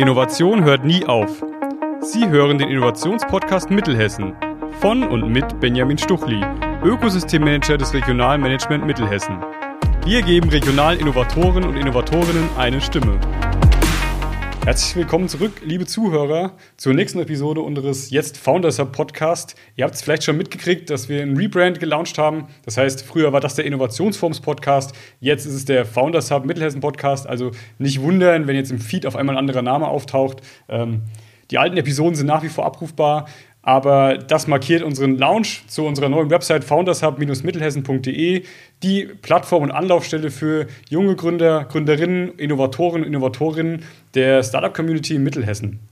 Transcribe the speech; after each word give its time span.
Innovation 0.00 0.64
hört 0.64 0.82
nie 0.82 1.04
auf. 1.04 1.44
Sie 2.00 2.26
hören 2.26 2.56
den 2.56 2.70
Innovationspodcast 2.70 3.70
Mittelhessen 3.70 4.34
von 4.80 5.06
und 5.06 5.28
mit 5.28 5.60
Benjamin 5.60 5.98
Stuchli, 5.98 6.42
Ökosystemmanager 6.82 7.76
des 7.76 7.92
Regionalmanagement 7.92 8.86
Mittelhessen. 8.86 9.36
Wir 10.06 10.22
geben 10.22 10.48
regionalen 10.48 11.00
Innovatoren 11.00 11.64
und 11.64 11.76
Innovatorinnen 11.76 12.48
eine 12.56 12.80
Stimme. 12.80 13.20
Herzlich 14.66 14.94
willkommen 14.94 15.26
zurück, 15.26 15.62
liebe 15.64 15.86
Zuhörer, 15.86 16.52
zur 16.76 16.92
nächsten 16.92 17.18
Episode 17.18 17.62
unseres 17.62 18.10
jetzt 18.10 18.36
Founders 18.36 18.78
Hub 18.78 18.92
Podcast. 18.92 19.54
Ihr 19.74 19.84
habt 19.84 19.94
es 19.94 20.02
vielleicht 20.02 20.22
schon 20.22 20.36
mitgekriegt, 20.36 20.90
dass 20.90 21.08
wir 21.08 21.22
ein 21.22 21.34
Rebrand 21.34 21.80
gelauncht 21.80 22.18
haben. 22.18 22.46
Das 22.66 22.76
heißt, 22.76 23.02
früher 23.02 23.32
war 23.32 23.40
das 23.40 23.54
der 23.54 23.64
Innovationsforms 23.64 24.40
Podcast, 24.40 24.94
jetzt 25.18 25.46
ist 25.46 25.54
es 25.54 25.64
der 25.64 25.86
Founders 25.86 26.30
Hub 26.30 26.44
Mittelhessen 26.44 26.82
Podcast. 26.82 27.26
Also 27.26 27.52
nicht 27.78 28.02
wundern, 28.02 28.46
wenn 28.46 28.54
jetzt 28.54 28.70
im 28.70 28.80
Feed 28.80 29.06
auf 29.06 29.16
einmal 29.16 29.36
ein 29.36 29.38
anderer 29.38 29.62
Name 29.62 29.88
auftaucht. 29.88 30.42
Ähm, 30.68 31.04
die 31.50 31.58
alten 31.58 31.78
Episoden 31.78 32.14
sind 32.14 32.26
nach 32.26 32.42
wie 32.42 32.48
vor 32.48 32.66
abrufbar. 32.66 33.28
Aber 33.62 34.16
das 34.16 34.46
markiert 34.46 34.82
unseren 34.82 35.18
Launch 35.18 35.64
zu 35.66 35.84
unserer 35.84 36.08
neuen 36.08 36.30
Website 36.30 36.64
foundershub-mittelhessen.de, 36.64 38.44
die 38.82 39.04
Plattform 39.20 39.64
und 39.64 39.70
Anlaufstelle 39.70 40.30
für 40.30 40.66
junge 40.88 41.14
Gründer, 41.14 41.66
Gründerinnen, 41.66 42.38
Innovatoren, 42.38 43.04
Innovatorinnen 43.04 43.84
der 44.14 44.42
Startup-Community 44.42 45.16
in 45.16 45.24
Mittelhessen. 45.24 45.89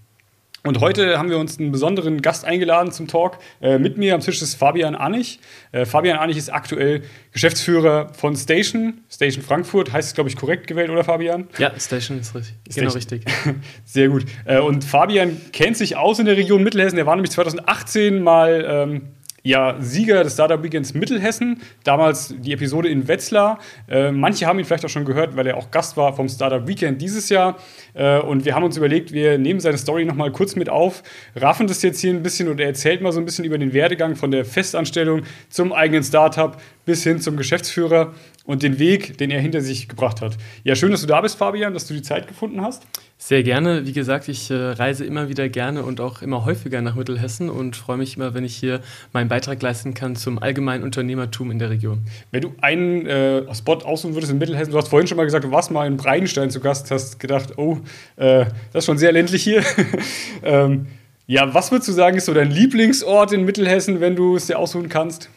Und 0.64 0.80
heute 0.80 1.18
haben 1.18 1.30
wir 1.30 1.38
uns 1.38 1.58
einen 1.58 1.70
besonderen 1.70 2.20
Gast 2.20 2.44
eingeladen 2.44 2.90
zum 2.90 3.06
Talk. 3.06 3.38
Äh, 3.60 3.78
mit 3.78 3.96
mir 3.96 4.14
am 4.14 4.20
Tisch 4.20 4.42
ist 4.42 4.56
Fabian 4.56 4.96
Anich. 4.96 5.38
Äh, 5.70 5.86
Fabian 5.86 6.18
Anich 6.18 6.36
ist 6.36 6.52
aktuell 6.52 7.02
Geschäftsführer 7.32 8.12
von 8.12 8.34
Station. 8.34 9.00
Station 9.08 9.44
Frankfurt 9.44 9.92
heißt 9.92 10.08
es, 10.08 10.14
glaube 10.14 10.30
ich, 10.30 10.36
korrekt 10.36 10.66
gewählt, 10.66 10.90
oder 10.90 11.04
Fabian? 11.04 11.48
Ja, 11.58 11.72
Station 11.78 12.18
ist 12.18 12.34
richtig. 12.34 12.56
Genau 12.74 12.90
richtig. 12.90 13.24
Sehr 13.84 14.08
gut. 14.08 14.24
Äh, 14.46 14.58
und 14.58 14.84
Fabian 14.84 15.40
kennt 15.52 15.76
sich 15.76 15.96
aus 15.96 16.18
in 16.18 16.26
der 16.26 16.36
Region 16.36 16.64
Mittelhessen. 16.64 16.98
Er 16.98 17.06
war 17.06 17.14
nämlich 17.14 17.30
2018 17.30 18.20
mal 18.20 18.66
ähm, 18.68 19.02
ja, 19.48 19.76
Sieger 19.80 20.24
des 20.24 20.34
Startup 20.34 20.62
Weekends 20.62 20.94
Mittelhessen, 20.94 21.62
damals 21.84 22.34
die 22.38 22.52
Episode 22.52 22.88
in 22.88 23.08
Wetzlar. 23.08 23.58
Äh, 23.88 24.10
manche 24.12 24.46
haben 24.46 24.58
ihn 24.58 24.64
vielleicht 24.64 24.84
auch 24.84 24.90
schon 24.90 25.04
gehört, 25.04 25.36
weil 25.36 25.46
er 25.46 25.56
auch 25.56 25.70
Gast 25.70 25.96
war 25.96 26.14
vom 26.14 26.28
Startup 26.28 26.66
Weekend 26.66 27.00
dieses 27.00 27.28
Jahr. 27.28 27.56
Äh, 27.98 28.20
und 28.20 28.44
wir 28.44 28.54
haben 28.54 28.62
uns 28.62 28.76
überlegt, 28.76 29.12
wir 29.12 29.38
nehmen 29.38 29.60
seine 29.60 29.76
Story 29.76 30.04
nochmal 30.04 30.30
kurz 30.30 30.54
mit 30.54 30.70
auf, 30.70 31.02
raffen 31.34 31.66
das 31.66 31.82
jetzt 31.82 32.00
hier 32.00 32.12
ein 32.12 32.22
bisschen 32.22 32.48
und 32.48 32.60
er 32.60 32.66
erzählt 32.66 33.02
mal 33.02 33.12
so 33.12 33.18
ein 33.18 33.24
bisschen 33.24 33.44
über 33.44 33.58
den 33.58 33.72
Werdegang 33.72 34.14
von 34.14 34.30
der 34.30 34.44
Festanstellung 34.44 35.22
zum 35.50 35.72
eigenen 35.72 36.04
Startup 36.04 36.56
bis 36.84 37.02
hin 37.02 37.20
zum 37.20 37.36
Geschäftsführer 37.36 38.14
und 38.48 38.62
den 38.62 38.78
Weg, 38.78 39.18
den 39.18 39.30
er 39.30 39.42
hinter 39.42 39.60
sich 39.60 39.88
gebracht 39.88 40.22
hat. 40.22 40.38
Ja, 40.64 40.74
schön, 40.74 40.90
dass 40.90 41.02
du 41.02 41.06
da 41.06 41.20
bist, 41.20 41.36
Fabian, 41.36 41.74
dass 41.74 41.86
du 41.86 41.92
die 41.92 42.00
Zeit 42.00 42.26
gefunden 42.28 42.62
hast. 42.62 42.84
Sehr 43.18 43.42
gerne. 43.42 43.84
Wie 43.84 43.92
gesagt, 43.92 44.26
ich 44.28 44.50
äh, 44.50 44.54
reise 44.54 45.04
immer 45.04 45.28
wieder 45.28 45.50
gerne 45.50 45.82
und 45.82 46.00
auch 46.00 46.22
immer 46.22 46.46
häufiger 46.46 46.80
nach 46.80 46.94
Mittelhessen 46.94 47.50
und 47.50 47.76
freue 47.76 47.98
mich 47.98 48.16
immer, 48.16 48.32
wenn 48.32 48.44
ich 48.44 48.56
hier 48.56 48.80
meinen 49.12 49.28
Beitrag 49.28 49.60
leisten 49.60 49.92
kann 49.92 50.16
zum 50.16 50.38
allgemeinen 50.40 50.82
Unternehmertum 50.82 51.50
in 51.50 51.58
der 51.58 51.68
Region. 51.68 52.06
Wenn 52.30 52.40
du 52.40 52.54
einen 52.62 53.04
äh, 53.04 53.54
Spot 53.54 53.74
aussuchen 53.74 54.14
würdest 54.14 54.32
in 54.32 54.38
Mittelhessen, 54.38 54.70
du 54.70 54.78
hast 54.78 54.88
vorhin 54.88 55.08
schon 55.08 55.18
mal 55.18 55.24
gesagt, 55.24 55.44
du 55.44 55.50
warst 55.50 55.70
mal 55.70 55.86
in 55.86 55.98
Breinstein 55.98 56.48
zu 56.48 56.60
Gast, 56.60 56.90
hast 56.90 57.20
gedacht, 57.20 57.58
oh, 57.58 57.78
äh, 58.16 58.46
das 58.72 58.82
ist 58.82 58.86
schon 58.86 58.98
sehr 58.98 59.12
ländlich 59.12 59.42
hier. 59.42 59.62
ähm, 60.42 60.86
ja, 61.26 61.52
was 61.52 61.70
würdest 61.70 61.88
du 61.88 61.92
sagen, 61.92 62.16
ist 62.16 62.24
so 62.24 62.34
dein 62.34 62.50
Lieblingsort 62.50 63.32
in 63.32 63.44
Mittelhessen, 63.44 64.00
wenn 64.00 64.16
du 64.16 64.36
es 64.36 64.46
dir 64.46 64.58
aussuchen 64.58 64.88
kannst? 64.88 65.28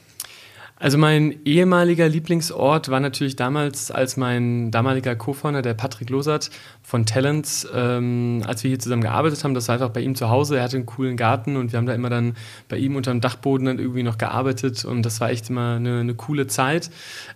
Also 0.81 0.97
mein 0.97 1.35
ehemaliger 1.45 2.09
Lieblingsort 2.09 2.89
war 2.89 2.99
natürlich 2.99 3.35
damals, 3.35 3.91
als 3.91 4.17
mein 4.17 4.71
damaliger 4.71 5.15
Co-Founder, 5.15 5.61
der 5.61 5.75
Patrick 5.75 6.09
Losert 6.09 6.49
von 6.81 7.05
Talents, 7.05 7.67
ähm, 7.71 8.41
als 8.47 8.63
wir 8.63 8.69
hier 8.69 8.79
zusammen 8.79 9.03
gearbeitet 9.03 9.43
haben, 9.43 9.53
das 9.53 9.67
war 9.67 9.73
einfach 9.73 9.91
bei 9.91 10.01
ihm 10.01 10.15
zu 10.15 10.31
Hause. 10.31 10.57
Er 10.57 10.63
hatte 10.63 10.77
einen 10.77 10.87
coolen 10.87 11.17
Garten 11.17 11.55
und 11.55 11.71
wir 11.71 11.77
haben 11.77 11.85
da 11.85 11.93
immer 11.93 12.09
dann 12.09 12.33
bei 12.67 12.77
ihm 12.77 12.95
unter 12.95 13.11
dem 13.11 13.21
Dachboden 13.21 13.67
dann 13.67 13.77
irgendwie 13.77 14.01
noch 14.01 14.17
gearbeitet 14.17 14.83
und 14.83 15.05
das 15.05 15.21
war 15.21 15.29
echt 15.29 15.51
immer 15.51 15.75
eine, 15.75 15.99
eine 15.99 16.15
coole 16.15 16.47
Zeit. 16.47 16.89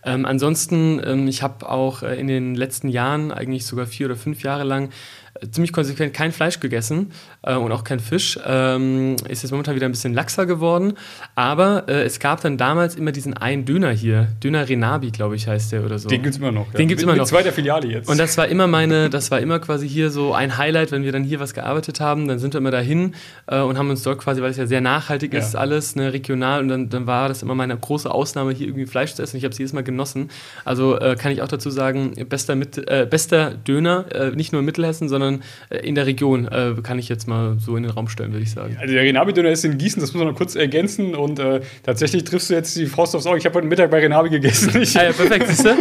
Ähm, 0.04 0.26
ansonsten, 0.26 1.00
ähm, 1.06 1.28
ich 1.28 1.44
habe 1.44 1.70
auch 1.70 2.02
äh, 2.02 2.20
in 2.20 2.26
den 2.26 2.56
letzten 2.56 2.90
Jahren, 2.90 3.32
eigentlich 3.32 3.68
sogar 3.68 3.86
vier 3.86 4.08
oder 4.08 4.16
fünf 4.16 4.42
Jahre 4.42 4.64
lang, 4.64 4.90
ziemlich 5.52 5.74
konsequent 5.74 6.14
kein 6.14 6.32
Fleisch 6.32 6.60
gegessen 6.60 7.12
äh, 7.44 7.56
und 7.56 7.72
auch 7.72 7.84
kein 7.84 8.00
Fisch. 8.00 8.40
Ähm, 8.46 9.16
ist 9.28 9.44
jetzt 9.44 9.52
momentan 9.52 9.76
wieder 9.76 9.86
ein 9.86 9.92
bisschen 9.92 10.14
laxer 10.14 10.46
geworden. 10.46 10.94
Aber 11.36 11.86
äh, 11.88 12.04
es 12.04 12.20
gab 12.20 12.42
dann 12.42 12.58
damals 12.58 12.96
immer 12.96 13.12
diesen 13.12 13.34
einen 13.34 13.66
Döner 13.66 13.92
hier. 13.92 14.28
Döner 14.44 14.68
Renabi, 14.68 15.12
glaube 15.12 15.36
ich, 15.36 15.48
heißt 15.48 15.72
der 15.72 15.84
oder 15.84 16.00
so. 16.00 16.08
Den 16.08 16.22
gibt 16.22 16.36
es 16.36 16.40
immer 16.40 16.52
noch. 16.52 16.68
Ja. 16.68 16.78
Den 16.78 16.88
gibt 16.88 17.00
es 17.00 17.04
immer 17.04 17.16
noch. 17.16 17.26
Zweiter 17.26 17.52
Filiale 17.52 17.88
jetzt. 17.88 18.10
Und 18.10 18.18
das 18.18 18.38
war 18.38 18.48
immer 18.48 18.68
meine, 18.68 19.10
das 19.10 19.32
war 19.32 19.40
immer 19.40 19.60
quasi 19.60 19.88
hier 19.90 20.10
so 20.10 20.34
ein 20.34 20.58
Highlight, 20.58 20.92
wenn 20.92 21.04
wir 21.04 21.12
dann 21.12 21.24
hier 21.24 21.40
was 21.40 21.54
gearbeitet 21.54 22.00
haben. 22.00 22.28
Dann 22.28 22.40
sind 22.40 22.54
wir 22.54 22.60
immer 22.60 22.72
dahin 22.72 23.16
äh, 23.48 23.60
und 23.60 23.78
haben 23.78 23.90
uns 23.90 24.04
dort 24.04 24.20
quasi, 24.20 24.42
weil 24.42 24.52
es 24.52 24.58
ja 24.58 24.68
sehr 24.68 24.82
nachhaltig 24.82 25.34
ja. 25.34 25.40
ist, 25.40 25.56
alles 25.56 25.96
ne, 25.96 26.14
regional. 26.14 26.62
Und 26.62 26.70
dann, 26.70 26.90
dann 26.90 27.08
war 27.08 27.28
das 27.28 27.44
immer 27.44 27.56
meine 27.56 27.76
große 27.76 28.10
Ausnahme, 28.10 28.54
hier 28.54 28.68
irgendwie 28.68 28.86
Fleisch 28.86 29.14
zu 29.14 29.22
essen. 29.22 29.38
Ich 29.38 29.44
habe 29.44 29.52
es 29.52 29.58
jedes 29.58 29.74
Mal 29.74 29.84
genossen. 29.84 30.30
Also 30.64 30.98
äh, 31.00 31.16
kann 31.16 31.32
ich 31.32 31.42
auch 31.42 31.48
dazu 31.48 31.70
sagen, 31.70 32.14
bester, 32.30 32.56
mit, 32.56 32.78
äh, 32.90 33.06
bester 33.10 33.52
Döner, 33.52 34.06
äh, 34.14 34.32
nicht 34.32 34.54
nur 34.54 34.60
in 34.60 34.66
Mittelhessen, 34.66 35.10
sondern 35.10 35.25
sondern 35.26 35.44
äh, 35.70 35.78
in 35.88 35.96
der 35.96 36.06
Region, 36.06 36.48
äh, 36.48 36.74
kann 36.84 37.00
ich 37.00 37.10
jetzt 37.10 37.28
mal 37.28 37.58
so 37.60 37.76
in 37.76 37.84
den 37.84 37.92
Raum 37.92 38.08
stellen, 38.08 38.32
würde 38.32 38.44
ich 38.44 38.52
sagen. 38.52 38.78
Also 38.80 38.94
der 38.94 39.04
Renabi-Döner 39.04 39.50
ist 39.50 39.66
in 39.66 39.78
Gießen, 39.78 40.00
das 40.00 40.14
muss 40.14 40.20
man 40.24 40.32
noch 40.32 40.38
kurz 40.38 40.56
ergänzen 40.56 41.16
und 41.16 41.40
äh, 41.40 41.62
tatsächlich 41.84 42.24
triffst 42.24 42.50
du 42.50 42.54
jetzt 42.54 42.76
die 42.76 42.86
Faust 42.86 43.16
aufs 43.16 43.26
Auge. 43.26 43.38
Ich 43.38 43.46
habe 43.46 43.56
heute 43.56 43.68
Mittag 43.68 43.92
bei 43.92 44.00
Renabi 44.00 44.30
gegessen. 44.30 44.72
ah 44.76 45.04
ja, 45.04 45.12
perfekt, 45.12 45.48
siehst 45.48 45.66
du? 45.66 45.76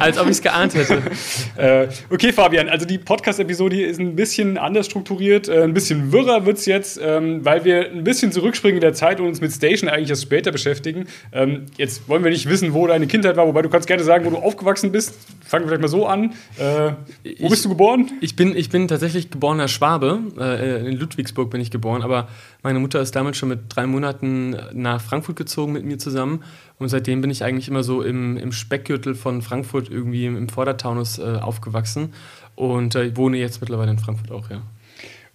Als 0.00 0.18
ob 0.18 0.24
ich 0.24 0.32
es 0.32 0.42
geahnt 0.42 0.74
hätte. 0.74 1.02
äh, 1.56 1.88
okay, 2.10 2.32
Fabian, 2.32 2.68
also 2.68 2.86
die 2.86 2.98
Podcast-Episode 2.98 3.76
hier 3.76 3.88
ist 3.88 4.00
ein 4.00 4.16
bisschen 4.16 4.58
anders 4.58 4.86
strukturiert, 4.86 5.48
äh, 5.48 5.62
ein 5.62 5.74
bisschen 5.74 6.12
wirrer 6.12 6.46
wird 6.46 6.58
es 6.58 6.66
jetzt, 6.66 7.00
ähm, 7.02 7.44
weil 7.44 7.64
wir 7.64 7.90
ein 7.90 8.04
bisschen 8.04 8.32
zurückspringen 8.32 8.76
in 8.76 8.80
der 8.82 8.94
Zeit 8.94 9.20
und 9.20 9.26
uns 9.26 9.40
mit 9.40 9.52
Station 9.52 9.88
eigentlich 9.88 10.10
erst 10.10 10.22
später 10.22 10.52
beschäftigen. 10.52 11.06
Ähm, 11.32 11.66
jetzt 11.76 12.08
wollen 12.08 12.24
wir 12.24 12.30
nicht 12.30 12.48
wissen, 12.48 12.74
wo 12.74 12.86
deine 12.86 13.06
Kindheit 13.06 13.36
war, 13.36 13.46
wobei 13.46 13.62
du 13.62 13.68
kannst 13.68 13.86
gerne 13.86 14.02
sagen, 14.02 14.24
wo 14.24 14.30
du 14.30 14.36
aufgewachsen 14.36 14.92
bist. 14.92 15.14
Fangen 15.44 15.64
wir 15.64 15.68
vielleicht 15.68 15.82
mal 15.82 15.88
so 15.88 16.06
an. 16.06 16.32
Äh, 16.58 16.62
wo 16.62 16.94
ich, 17.22 17.48
bist 17.50 17.64
du 17.64 17.68
geboren? 17.68 18.10
Ich 18.20 18.36
bin, 18.36 18.56
ich 18.56 18.70
bin 18.70 18.85
tatsächlich 18.88 19.30
geborener 19.30 19.68
Schwabe. 19.68 20.20
Äh, 20.38 20.88
in 20.88 20.96
Ludwigsburg 20.96 21.50
bin 21.50 21.60
ich 21.60 21.70
geboren, 21.70 22.02
aber 22.02 22.28
meine 22.62 22.78
Mutter 22.78 23.00
ist 23.00 23.14
damals 23.16 23.36
schon 23.36 23.48
mit 23.48 23.60
drei 23.68 23.86
Monaten 23.86 24.56
nach 24.72 25.00
Frankfurt 25.00 25.36
gezogen 25.36 25.72
mit 25.72 25.84
mir 25.84 25.98
zusammen. 25.98 26.42
Und 26.78 26.88
seitdem 26.88 27.20
bin 27.20 27.30
ich 27.30 27.44
eigentlich 27.44 27.68
immer 27.68 27.82
so 27.82 28.02
im, 28.02 28.36
im 28.36 28.52
Speckgürtel 28.52 29.14
von 29.14 29.42
Frankfurt 29.42 29.90
irgendwie 29.90 30.26
im, 30.26 30.48
Vordertaunus 30.48 31.18
äh, 31.18 31.22
aufgewachsen. 31.22 32.12
Und 32.54 32.94
äh, 32.94 33.16
wohne 33.16 33.36
jetzt 33.38 33.60
mittlerweile 33.60 33.90
in 33.90 33.98
Frankfurt 33.98 34.30
auch, 34.30 34.50
ja. 34.50 34.62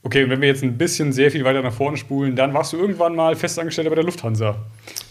Okay, 0.03 0.23
und 0.23 0.31
wenn 0.31 0.41
wir 0.41 0.47
jetzt 0.47 0.63
ein 0.63 0.77
bisschen 0.77 1.13
sehr 1.13 1.29
viel 1.29 1.43
weiter 1.43 1.61
nach 1.61 1.73
vorne 1.73 1.95
spulen, 1.95 2.35
dann 2.35 2.53
warst 2.53 2.73
du 2.73 2.77
irgendwann 2.77 3.15
mal 3.15 3.35
Festangestellter 3.35 3.91
bei 3.91 3.95
der 3.95 4.05
Lufthansa. 4.05 4.55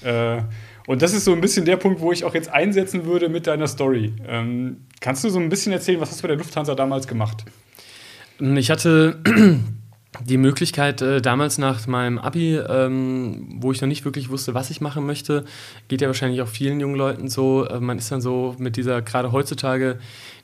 Äh, 0.03 0.43
und 0.87 1.03
das 1.03 1.15
ist 1.15 1.25
so 1.25 1.33
ein 1.33 1.41
bisschen 1.41 1.65
der 1.65 1.77
Punkt, 1.77 2.01
wo 2.01 2.11
ich 2.11 2.25
auch 2.25 2.35
jetzt 2.35 2.51
einsetzen 2.53 3.05
würde 3.05 3.29
mit 3.29 3.47
deiner 3.47 3.69
Story. 3.69 4.13
Ähm, 4.27 4.79
kannst 5.01 5.23
du 5.23 5.29
so 5.29 5.39
ein 5.39 5.49
bisschen 5.49 5.73
erzählen, 5.73 6.01
was 6.01 6.11
hast 6.11 6.19
du 6.19 6.23
bei 6.23 6.29
der 6.29 6.39
Lufthansa 6.39 6.75
damals 6.75 7.07
gemacht? 7.07 7.45
Ich 8.41 8.71
hatte 8.71 9.19
die 10.25 10.39
Möglichkeit, 10.39 11.03
äh, 11.03 11.21
damals 11.21 11.59
nach 11.59 11.87
meinem 11.87 12.19
Abi, 12.19 12.57
ähm, 12.57 13.59
wo 13.61 13.71
ich 13.71 13.81
noch 13.81 13.89
nicht 13.89 14.05
wirklich 14.05 14.31
wusste, 14.31 14.55
was 14.55 14.71
ich 14.71 14.81
machen 14.81 15.05
möchte, 15.05 15.45
geht 15.89 16.01
ja 16.01 16.09
wahrscheinlich 16.09 16.41
auch 16.41 16.49
vielen 16.49 16.81
jungen 16.81 16.97
Leuten 16.97 17.29
so. 17.29 17.67
Äh, 17.67 17.81
man 17.81 17.99
ist 17.99 18.11
dann 18.11 18.21
so 18.21 18.57
mit 18.59 18.77
dieser, 18.77 19.03
gerade 19.03 19.31
heutzutage, 19.33 19.99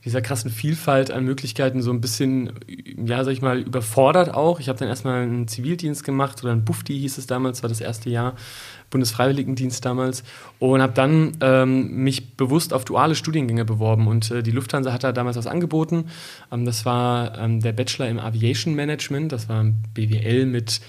dieser 0.04 0.20
krassen 0.20 0.50
Vielfalt 0.50 1.10
an 1.10 1.24
Möglichkeiten 1.24 1.82
so 1.82 1.90
ein 1.90 2.00
bisschen, 2.00 2.52
ja, 3.06 3.24
sag 3.24 3.32
ich 3.32 3.42
mal, 3.42 3.60
überfordert 3.60 4.32
auch. 4.32 4.60
Ich 4.60 4.68
habe 4.68 4.78
dann 4.78 4.88
erstmal 4.88 5.22
einen 5.22 5.48
Zivildienst 5.48 6.04
gemacht 6.04 6.44
oder 6.44 6.52
ein 6.52 6.64
Bufti 6.64 6.98
hieß 6.98 7.18
es 7.18 7.26
damals, 7.26 7.62
war 7.62 7.68
das 7.68 7.80
erste 7.80 8.10
Jahr. 8.10 8.36
Bundesfreiwilligendienst 8.90 9.84
damals 9.84 10.22
und 10.58 10.80
habe 10.80 10.92
dann 10.92 11.36
ähm, 11.40 12.04
mich 12.04 12.36
bewusst 12.36 12.72
auf 12.72 12.84
duale 12.84 13.14
Studiengänge 13.14 13.64
beworben 13.64 14.06
und 14.06 14.30
äh, 14.30 14.42
die 14.42 14.52
Lufthansa 14.52 14.92
hat 14.92 15.04
da 15.04 15.12
damals 15.12 15.36
was 15.36 15.46
angeboten. 15.46 16.06
Ähm, 16.52 16.64
das 16.64 16.84
war 16.84 17.38
ähm, 17.38 17.60
der 17.60 17.72
Bachelor 17.72 18.08
im 18.08 18.18
Aviation 18.18 18.74
Management, 18.74 19.32
das 19.32 19.48
war 19.48 19.62
ein 19.62 19.82
BWL 19.94 20.46
mit 20.46 20.80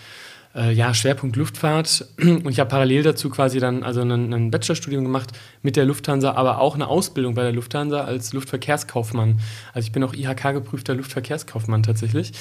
äh, 0.56 0.72
ja, 0.74 0.94
Schwerpunkt 0.94 1.36
Luftfahrt 1.36 2.06
und 2.20 2.50
ich 2.50 2.60
habe 2.60 2.70
parallel 2.70 3.04
dazu 3.04 3.30
quasi 3.30 3.60
dann 3.60 3.84
also 3.84 4.02
ein, 4.02 4.34
ein 4.34 4.52
Bachelorstudium 4.52 5.04
gemacht 5.04 5.32
mit 5.62 5.76
der 5.76 5.86
Lufthansa, 5.86 6.34
aber 6.34 6.60
auch 6.60 6.76
eine 6.76 6.88
Ausbildung 6.88 7.36
bei 7.36 7.44
der 7.44 7.54
Lufthansa 7.54 8.04
als 8.04 8.34
Luftverkehrskaufmann. 8.34 9.40
Also 9.74 9.86
ich 9.86 9.92
bin 9.92 10.04
auch 10.04 10.14
IHK 10.14 10.54
geprüfter 10.54 10.96
Luftverkehrskaufmann 10.96 11.84
tatsächlich. 11.84 12.34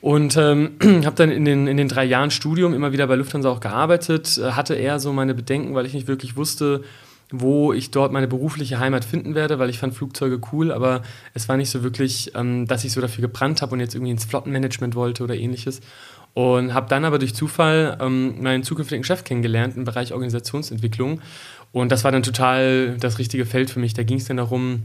Und 0.00 0.36
ähm, 0.36 0.72
habe 1.04 1.16
dann 1.16 1.30
in 1.30 1.44
den, 1.44 1.66
in 1.66 1.76
den 1.76 1.88
drei 1.88 2.04
Jahren 2.04 2.30
Studium 2.30 2.74
immer 2.74 2.92
wieder 2.92 3.06
bei 3.06 3.16
Lufthansa 3.16 3.48
auch 3.50 3.60
gearbeitet, 3.60 4.38
äh, 4.38 4.52
hatte 4.52 4.74
eher 4.74 5.00
so 5.00 5.12
meine 5.12 5.34
Bedenken, 5.34 5.74
weil 5.74 5.86
ich 5.86 5.94
nicht 5.94 6.06
wirklich 6.06 6.36
wusste, 6.36 6.82
wo 7.30 7.72
ich 7.72 7.90
dort 7.90 8.12
meine 8.12 8.28
berufliche 8.28 8.78
Heimat 8.78 9.04
finden 9.04 9.34
werde, 9.34 9.58
weil 9.58 9.68
ich 9.68 9.78
fand 9.78 9.94
Flugzeuge 9.94 10.40
cool, 10.52 10.70
aber 10.70 11.02
es 11.34 11.48
war 11.48 11.56
nicht 11.56 11.70
so 11.70 11.82
wirklich, 11.82 12.32
ähm, 12.34 12.66
dass 12.66 12.84
ich 12.84 12.92
so 12.92 13.00
dafür 13.00 13.22
gebrannt 13.22 13.62
habe 13.62 13.72
und 13.72 13.80
jetzt 13.80 13.94
irgendwie 13.94 14.12
ins 14.12 14.24
Flottenmanagement 14.24 14.94
wollte 14.94 15.24
oder 15.24 15.34
ähnliches. 15.34 15.80
Und 16.34 16.74
habe 16.74 16.86
dann 16.88 17.06
aber 17.06 17.18
durch 17.18 17.34
Zufall 17.34 17.96
ähm, 17.98 18.42
meinen 18.42 18.62
zukünftigen 18.62 19.02
Chef 19.04 19.24
kennengelernt 19.24 19.74
im 19.76 19.84
Bereich 19.84 20.12
Organisationsentwicklung. 20.12 21.22
Und 21.72 21.90
das 21.90 22.04
war 22.04 22.12
dann 22.12 22.22
total 22.22 22.98
das 23.00 23.18
richtige 23.18 23.46
Feld 23.46 23.70
für 23.70 23.80
mich. 23.80 23.94
Da 23.94 24.02
ging 24.02 24.18
es 24.18 24.26
dann 24.26 24.36
darum, 24.36 24.82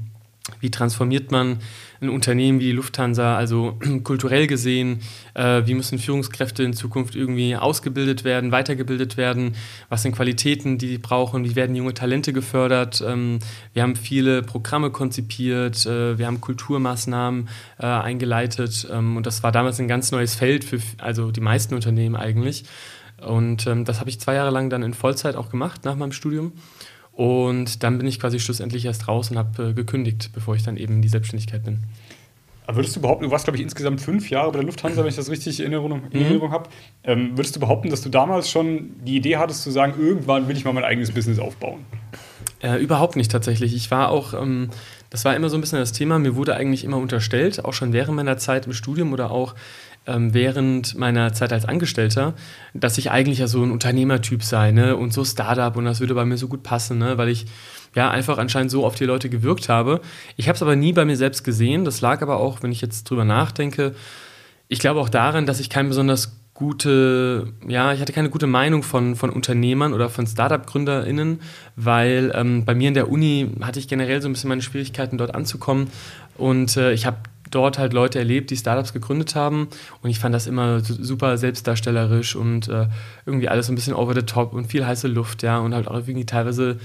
wie 0.60 0.72
transformiert 0.72 1.32
man 1.32 1.60
ein 2.02 2.10
Unternehmen 2.10 2.60
wie 2.60 2.66
die 2.66 2.72
Lufthansa, 2.72 3.38
also 3.38 3.80
kulturell 4.04 4.48
gesehen, 4.48 5.02
äh, 5.36 5.62
wie 5.66 5.76
müssen 5.76 6.00
Führungskräfte 6.00 6.64
in 6.64 6.74
Zukunft 6.74 7.16
irgendwie 7.16 7.56
ausgebildet 7.56 8.24
werden, 8.24 8.52
weitergebildet 8.52 9.18
werden, 9.18 9.56
was 9.90 10.02
sind 10.02 10.16
Qualitäten, 10.16 10.78
die 10.78 10.88
sie 10.88 10.98
brauchen, 10.98 11.44
wie 11.44 11.56
werden 11.56 11.76
junge 11.76 11.94
Talente 11.94 12.34
gefördert. 12.34 13.04
Ähm, 13.06 13.40
wir 13.74 13.84
haben 13.84 13.96
viele 13.96 14.42
Programme 14.42 14.90
konzipiert, 14.90 15.86
äh, 15.86 16.18
wir 16.18 16.26
haben 16.26 16.42
Kulturmaßnahmen 16.42 17.50
äh, 17.78 17.86
eingeleitet 17.86 18.88
ähm, 18.92 19.18
und 19.18 19.28
das 19.28 19.44
war 19.44 19.52
damals 19.52 19.80
ein 19.80 19.88
ganz 19.88 20.12
neues 20.12 20.34
Feld 20.34 20.64
für 20.64 20.80
also 20.98 21.32
die 21.32 21.42
meisten 21.42 21.76
Unternehmen 21.76 22.16
eigentlich. 22.16 22.66
Und 23.22 23.68
ähm, 23.68 23.86
das 23.86 24.00
habe 24.00 24.10
ich 24.10 24.20
zwei 24.20 24.34
Jahre 24.34 24.50
lang 24.50 24.70
dann 24.70 24.82
in 24.84 24.94
Vollzeit 24.94 25.36
auch 25.36 25.50
gemacht 25.50 25.86
nach 25.86 25.96
meinem 25.96 26.12
Studium. 26.12 26.54
Und 27.14 27.84
dann 27.84 27.98
bin 27.98 28.08
ich 28.08 28.20
quasi 28.20 28.40
schlussendlich 28.40 28.86
erst 28.86 29.08
raus 29.08 29.32
und 29.32 29.38
habe 29.38 29.70
äh, 29.70 29.74
gekündigt, 29.74 30.32
bevor 30.34 30.56
ich 30.56 30.64
dann 30.64 30.78
eben 30.78 30.96
in 30.96 31.02
die 31.02 31.10
Selbstständigkeit 31.10 31.64
bin. 31.64 31.80
Aber 32.68 32.78
würdest 32.78 32.96
du 32.96 33.02
behaupten, 33.02 33.26
du 33.26 33.32
warst, 33.32 33.46
glaube 33.46 33.58
ich, 33.58 33.64
insgesamt 33.64 34.00
fünf 34.00 34.30
Jahre 34.30 34.52
bei 34.52 34.60
der 34.60 34.66
Lufthansa, 34.66 35.02
wenn 35.02 35.10
ich 35.10 35.16
das 35.16 35.30
richtig 35.30 35.60
in 35.60 35.74
Erinnerung, 35.74 36.04
in 36.12 36.20
mhm. 36.20 36.26
Erinnerung 36.26 36.50
mhm. 36.50 36.54
habe. 36.54 36.70
Ähm, 37.04 37.32
würdest 37.38 37.56
du 37.56 37.60
behaupten, 37.60 37.90
dass 37.90 38.02
du 38.02 38.10
damals 38.10 38.50
schon 38.50 38.92
die 39.04 39.18
Idee 39.18 39.38
hattest, 39.38 39.64
zu 39.64 39.72
sagen, 39.72 39.96
irgendwann 40.00 40.48
will 40.48 40.56
ich 40.56 40.64
mal 40.64 40.72
mein 40.72 40.86
eigenes 40.86 41.12
Business 41.12 41.40
aufbauen? 41.40 41.86
Äh, 42.62 42.78
überhaupt 42.78 43.16
nicht 43.16 43.32
tatsächlich. 43.32 43.76
Ich 43.76 43.92
war 43.92 44.10
auch, 44.10 44.34
ähm, 44.34 44.70
das 45.10 45.26
war 45.26 45.36
immer 45.36 45.50
so 45.50 45.58
ein 45.58 45.62
bisschen 45.62 45.80
das 45.80 45.92
Thema, 45.92 46.20
mir 46.20 46.36
wurde 46.36 46.56
eigentlich 46.56 46.84
immer 46.84 46.98
unterstellt, 46.98 47.66
auch 47.66 47.74
schon 47.74 47.92
während 47.92 48.16
meiner 48.16 48.38
Zeit 48.38 48.68
im 48.68 48.74
Studium 48.74 49.12
oder 49.12 49.32
auch 49.32 49.56
ähm, 50.08 50.34
während 50.34 50.98
meiner 50.98 51.34
Zeit 51.34 51.54
als 51.54 51.66
Angestellter, 51.66 52.34
dass 52.74 52.98
ich 52.98 53.12
eigentlich 53.12 53.40
ja 53.40 53.48
so 53.48 53.64
ein 53.64 53.72
Unternehmertyp 53.72 54.44
sei 54.44 54.72
ne? 54.72 54.96
und 54.96 55.14
so 55.14 55.24
Startup 55.24 55.76
und 55.76 55.86
das 55.86 56.00
würde 56.00 56.16
bei 56.16 56.26
mir 56.26 56.38
so 56.38 56.48
gut 56.48 56.64
passen, 56.64 56.98
ne? 56.98 57.18
weil 57.18 57.30
ich 57.30 57.46
ja 57.96 58.10
einfach 58.10 58.38
anscheinend 58.38 58.72
so 58.72 58.86
auf 58.86 58.96
die 58.96 59.06
Leute 59.06 59.30
gewirkt 59.30 59.70
habe. 59.70 60.02
Ich 60.38 60.48
habe 60.48 60.56
es 60.56 60.62
aber 60.62 60.76
nie 60.76 60.94
bei 60.94 61.06
mir 61.06 61.18
selbst 61.18 61.44
gesehen. 61.44 61.86
Das 61.86 62.02
lag 62.02 62.22
aber 62.22 62.38
auch, 62.38 62.64
wenn 62.64 62.72
ich 62.72 62.82
jetzt 62.82 63.10
drüber 63.10 63.26
nachdenke, 63.26 63.94
ich 64.68 64.80
glaube 64.80 65.02
auch 65.02 65.10
daran, 65.10 65.46
dass 65.46 65.60
ich 65.60 65.70
kein 65.70 65.90
besonders 65.90 66.38
gute, 66.54 67.54
ja, 67.68 67.92
ich 67.92 68.02
hatte 68.02 68.14
keine 68.14 68.30
gute 68.30 68.48
Meinung 68.48 68.84
von, 68.84 69.16
von 69.16 69.32
Unternehmern 69.32 69.94
oder 69.94 70.10
von 70.10 70.28
Startup-GründerInnen, 70.28 71.42
weil 71.76 72.32
ähm, 72.36 72.66
bei 72.66 72.76
mir 72.76 72.88
in 72.88 72.94
der 72.94 73.10
Uni 73.10 73.50
hatte 73.62 73.80
ich 73.80 73.88
generell 73.88 74.22
so 74.22 74.30
ein 74.30 74.34
bisschen 74.34 74.48
meine 74.48 74.62
Schwierigkeiten, 74.62 75.18
dort 75.18 75.34
anzukommen. 75.34 75.88
Und 76.38 76.78
äh, 76.78 76.94
ich 76.94 77.06
habe 77.06 77.18
dort 77.52 77.78
halt 77.78 77.94
Leute 77.94 78.20
erlebt, 78.20 78.50
die 78.50 78.58
Startups 78.58 78.94
gegründet 78.94 79.36
haben. 79.36 79.68
Und 80.02 80.10
ich 80.10 80.20
fand 80.20 80.34
das 80.34 80.48
immer 80.48 80.80
super 80.82 81.38
selbstdarstellerisch 81.38 82.36
und 82.36 82.68
äh, 82.68 82.88
irgendwie 83.26 83.50
alles 83.50 83.70
ein 83.70 83.76
bisschen 83.76 83.94
over 83.94 84.16
the 84.16 84.24
top 84.24 84.54
und 84.54 84.68
viel 84.68 84.86
heiße 84.86 85.08
Luft, 85.08 85.44
ja. 85.44 85.60
Und 85.60 85.74
halt 85.74 85.88
auch 85.88 85.96
irgendwie 85.96 86.26
teilweise 86.26 86.80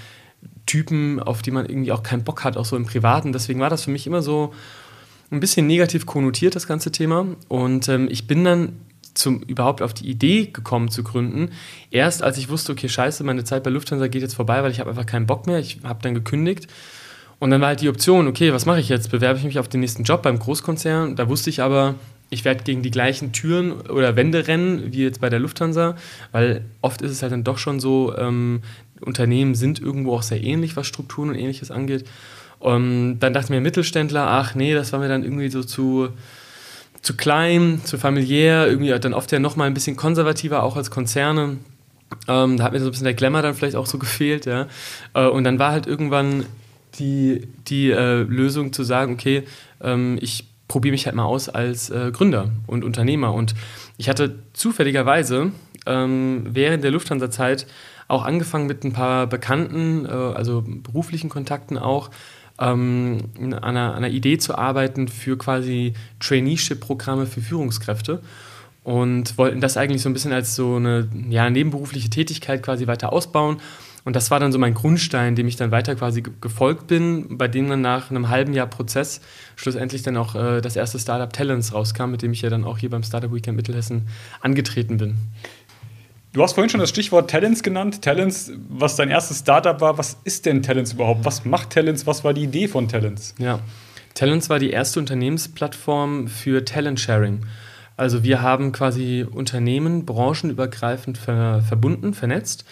Typen, 0.67 1.21
auf 1.21 1.43
die 1.43 1.51
man 1.51 1.67
irgendwie 1.67 1.93
auch 1.93 2.03
keinen 2.03 2.25
Bock 2.25 2.45
hat, 2.45 2.57
auch 2.57 2.65
so 2.65 2.77
im 2.77 2.87
Privaten. 2.87 3.33
Deswegen 3.33 3.61
war 3.61 3.71
das 3.71 3.85
für 3.85 3.91
mich 3.91 4.07
immer 4.07 4.23
so 4.23 4.53
ein 5.31 5.41
bisschen 5.41 5.67
negativ 5.67 6.07
konnotiert, 6.07 6.55
das 6.55 6.67
ganze 6.67 6.93
Thema. 6.93 7.27
Und 7.49 7.89
ähm, 7.89 8.09
ich 8.11 8.27
bin 8.27 8.45
dann 8.45 8.81
zum, 9.15 9.41
überhaupt 9.43 9.83
auf 9.83 9.95
die 9.95 10.09
Idee 10.09 10.47
gekommen 10.47 10.91
zu 10.91 11.03
gründen. 11.03 11.51
Erst 11.91 12.23
als 12.23 12.39
ich 12.39 12.49
wusste, 12.49 12.73
okay, 12.73 12.89
scheiße, 12.89 13.25
meine 13.25 13.45
Zeit 13.45 13.63
bei 13.63 13.71
Lufthansa 13.71 14.09
geht 14.09 14.23
jetzt 14.23 14.35
vorbei, 14.35 14.63
weil 14.63 14.71
ich 14.71 14.81
habe 14.81 14.91
einfach 14.91 15.07
keinen 15.07 15.27
Bock 15.27 15.47
mehr. 15.47 15.59
Ich 15.59 15.81
habe 15.85 16.03
dann 16.03 16.15
gekündigt 16.15 16.69
und 17.39 17.51
dann 17.51 17.61
war 17.61 17.69
halt 17.69 17.81
die 17.81 17.89
Option, 17.89 18.27
okay, 18.27 18.53
was 18.53 18.67
mache 18.67 18.81
ich 18.81 18.89
jetzt? 18.89 19.11
Bewerbe 19.11 19.39
ich 19.39 19.45
mich 19.45 19.59
auf 19.59 19.69
den 19.69 19.81
nächsten 19.81 20.05
Job 20.05 20.23
beim 20.23 20.39
Großkonzern? 20.39 21.17
Da 21.17 21.29
wusste 21.29 21.51
ich 21.51 21.61
aber, 21.61 21.95
ich 22.31 22.45
werde 22.45 22.65
gegen 22.65 22.83
die 22.83 22.91
gleichen 22.91 23.33
Türen 23.33 23.73
oder 23.73 24.17
Wände 24.17 24.49
rennen 24.49 24.93
wie 24.93 25.03
jetzt 25.03 25.21
bei 25.21 25.29
der 25.29 25.39
Lufthansa, 25.39 25.97
weil 26.33 26.65
oft 26.81 27.03
ist 27.03 27.11
es 27.11 27.23
halt 27.23 27.33
dann 27.33 27.45
doch 27.45 27.59
schon 27.59 27.79
so, 27.79 28.17
ähm, 28.17 28.63
Unternehmen 29.01 29.55
sind 29.55 29.81
irgendwo 29.81 30.15
auch 30.15 30.23
sehr 30.23 30.43
ähnlich, 30.43 30.77
was 30.77 30.87
Strukturen 30.87 31.31
und 31.31 31.35
ähnliches 31.35 31.71
angeht. 31.71 32.07
Und 32.59 33.19
dann 33.21 33.35
dachte 33.35 33.53
mir, 33.53 33.61
Mittelständler, 33.61 34.27
ach 34.29 34.55
nee, 34.55 34.75
das 34.75 34.93
war 34.93 35.01
mir 35.01 35.09
dann 35.09 35.23
irgendwie 35.23 35.51
so 35.51 35.63
zu, 35.63 36.09
zu 37.03 37.17
klein, 37.17 37.83
zu 37.85 37.99
familiär, 37.99 38.67
irgendwie 38.67 38.99
dann 38.99 39.15
oft 39.15 39.31
ja 39.31 39.39
nochmal 39.39 39.67
ein 39.67 39.75
bisschen 39.75 39.97
konservativer, 39.97 40.63
auch 40.63 40.77
als 40.77 40.91
Konzerne. 40.91 41.59
Ähm, 42.29 42.57
da 42.57 42.65
hat 42.65 42.73
mir 42.73 42.81
so 42.81 42.87
ein 42.87 42.91
bisschen 42.93 43.05
der 43.05 43.15
Glamour 43.15 43.43
dann 43.43 43.55
vielleicht 43.55 43.77
auch 43.77 43.87
so 43.87 43.99
gefehlt, 44.01 44.47
ja. 44.47 44.67
Äh, 45.15 45.27
und 45.27 45.45
dann 45.45 45.59
war 45.59 45.73
halt 45.73 45.87
irgendwann 45.87 46.47
die, 46.99 47.49
die 47.69 47.91
äh, 47.91 48.23
Lösung 48.23 48.73
zu 48.73 48.83
sagen, 48.83 49.15
okay, 49.15 49.45
ähm, 49.81 50.19
ich 50.21 50.49
probiere 50.69 50.93
mich 50.93 51.07
halt 51.07 51.17
mal 51.17 51.25
aus 51.25 51.49
als 51.49 51.91
äh, 51.91 52.11
Gründer 52.13 52.51
und 52.67 52.85
Unternehmer. 52.85 53.33
Und 53.33 53.55
ich 53.97 54.09
hatte 54.09 54.39
zufälligerweise 54.53 55.53
ähm, 55.87 56.43
während 56.49 56.83
der 56.85 56.91
Lufthansa-Zeit 56.91 57.67
auch 58.09 58.25
angefangen 58.25 58.67
mit 58.67 58.85
ein 58.85 58.93
paar 58.93 59.27
bekannten, 59.27 60.07
äh, 60.07 60.09
also 60.09 60.65
beruflichen 60.67 61.29
Kontakten 61.29 61.79
auch, 61.79 62.11
ähm, 62.59 63.19
an, 63.39 63.55
einer, 63.55 63.95
einer 63.95 64.09
Idee 64.09 64.39
zu 64.39 64.57
arbeiten 64.57 65.09
für 65.09 65.37
quasi 65.37 65.95
Traineeship-Programme 66.21 67.27
für 67.27 67.43
Führungskräfte 67.43 68.23
und 68.83 69.37
wollten 69.37 69.61
das 69.61 69.77
eigentlich 69.77 70.03
so 70.03 70.09
ein 70.09 70.15
bisschen 70.15 70.33
als 70.33 70.55
so 70.55 70.77
eine 70.77 71.09
ja, 71.29 71.51
nebenberufliche 71.51 72.09
Tätigkeit 72.09 72.63
quasi 72.63 72.87
weiter 72.87 73.13
ausbauen 73.13 73.59
und 74.07 74.15
das 74.15 74.31
war 74.31 74.39
dann 74.39 74.53
so 74.53 74.59
mein 74.61 74.73
Grundstein, 74.73 75.35
dem 75.35 75.49
ich 75.49 75.57
dann 75.57 75.73
weiter 75.73 75.97
quasi 75.97 76.23
gefolgt 76.41 76.87
bin, 76.87 77.39
bei 77.39 77.49
dem 77.49 77.69
dann 77.69 77.81
nach 77.81 78.09
einem 78.09 78.29
halben 78.29 78.55
Jahr 78.55 78.69
Prozess 78.69 79.21
schlussendlich 79.57 80.05
dann 80.05 80.17
auch 80.17 80.37
äh, 80.37 80.61
das 80.61 80.77
erste 80.77 81.01
Startup 81.01 81.33
Talents 81.33 81.75
rauskam, 81.75 82.13
mit 82.13 82.23
dem 82.23 82.31
ich 82.31 82.41
ja 82.41 82.49
dann 82.49 82.63
auch 82.63 82.79
hier 82.79 82.89
beim 82.89 83.03
Startup 83.03 83.35
Weekend 83.35 83.57
Mittelhessen 83.57 84.07
angetreten 84.41 84.99
bin. 84.99 85.17
Du 86.33 86.41
hast 86.41 86.53
vorhin 86.53 86.71
schon 86.71 86.79
das 86.79 86.91
Stichwort 86.91 87.29
Talents 87.29 87.65
genannt. 87.65 88.01
Talents, 88.01 88.53
was 88.69 88.95
dein 88.95 89.09
erstes 89.09 89.41
Startup 89.41 89.81
war. 89.81 89.99
Was 89.99 90.19
ist 90.23 90.47
denn 90.47 90.63
Talents 90.63 90.93
überhaupt? 90.93 91.25
Was 91.25 91.45
macht 91.45 91.71
Talents? 91.71 92.07
Was 92.07 92.23
war 92.23 92.33
die 92.33 92.45
Idee 92.45 92.69
von 92.69 92.87
Talents? 92.87 93.35
Ja, 93.39 93.59
Talents 94.15 94.49
war 94.49 94.61
die 94.61 94.71
erste 94.71 95.01
Unternehmensplattform 95.01 96.29
für 96.29 96.65
Talent 96.65 97.01
Sharing. 97.01 97.41
Also 97.97 98.23
wir 98.23 98.41
haben 98.41 98.71
quasi 98.71 99.27
Unternehmen 99.29 100.07
branchenübergreifend 100.07 101.19
ver 101.19 101.61
verbunden, 101.63 102.15
vernetzt 102.15 102.65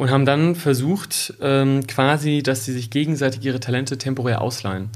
und 0.00 0.10
haben 0.10 0.24
dann 0.24 0.54
versucht, 0.54 1.34
ähm, 1.42 1.86
quasi, 1.86 2.42
dass 2.42 2.64
sie 2.64 2.72
sich 2.72 2.88
gegenseitig 2.88 3.44
ihre 3.44 3.60
Talente 3.60 3.98
temporär 3.98 4.40
ausleihen. 4.40 4.88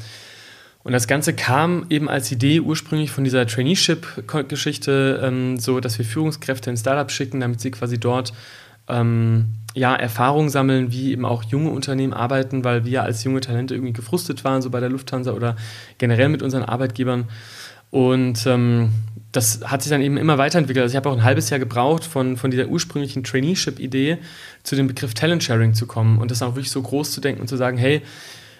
Und 0.83 0.93
das 0.93 1.07
Ganze 1.07 1.35
kam 1.35 1.85
eben 1.91 2.09
als 2.09 2.33
Idee 2.33 2.61
ursprünglich 2.61 3.11
von 3.11 3.23
dieser 3.23 3.47
Traineeship-Geschichte, 3.47 5.21
ähm, 5.23 5.59
so 5.59 5.81
dass 5.81 5.99
wir 5.99 6.07
Führungskräfte 6.07 6.71
in 6.71 6.79
Startups 6.79 7.13
schicken, 7.13 7.41
damit 7.41 7.61
sie 7.61 7.71
quasi 7.71 8.01
dort 8.01 8.33
ähm, 8.89 9.51
ja, 9.75 9.95
Erfahrung 9.95 10.49
sammeln, 10.49 10.91
wie 10.91 11.13
eben 11.13 11.27
auch 11.27 11.43
junge 11.43 11.69
Unternehmen 11.69 12.15
arbeiten, 12.15 12.65
weil 12.65 12.87
wir 12.87 13.03
als 13.03 13.25
junge 13.25 13.43
Talente 13.43 13.75
irgendwie 13.75 13.93
gefrustet 13.93 14.43
waren, 14.43 14.63
so 14.63 14.71
bei 14.71 14.81
der 14.81 14.89
Lufthansa 14.89 15.33
oder 15.33 15.55
generell 15.99 16.31
mit 16.31 16.43
unseren 16.43 16.63
Arbeitgebern. 16.63 17.29
Und 17.91 18.47
ähm, 18.47 18.89
das 19.35 19.61
hat 19.65 19.83
sich 19.83 19.91
dann 19.91 20.01
eben 20.01 20.17
immer 20.17 20.39
weiterentwickelt. 20.39 20.85
Also 20.85 20.93
ich 20.93 20.97
habe 20.97 21.11
auch 21.11 21.17
ein 21.17 21.25
halbes 21.25 21.51
Jahr 21.51 21.59
gebraucht, 21.59 22.05
von, 22.05 22.37
von 22.37 22.53
dieser 22.53 22.69
ursprünglichen 22.69 23.25
Traineeship-Idee 23.25 24.19
zu 24.63 24.77
dem 24.77 24.87
Begriff 24.87 25.13
Talent 25.13 25.43
Sharing 25.43 25.75
zu 25.75 25.87
kommen 25.87 26.19
und 26.19 26.31
das 26.31 26.41
auch 26.41 26.55
wirklich 26.55 26.71
so 26.71 26.81
groß 26.81 27.11
zu 27.11 27.21
denken 27.21 27.41
und 27.41 27.49
zu 27.49 27.57
sagen, 27.57 27.77
hey, 27.77 28.03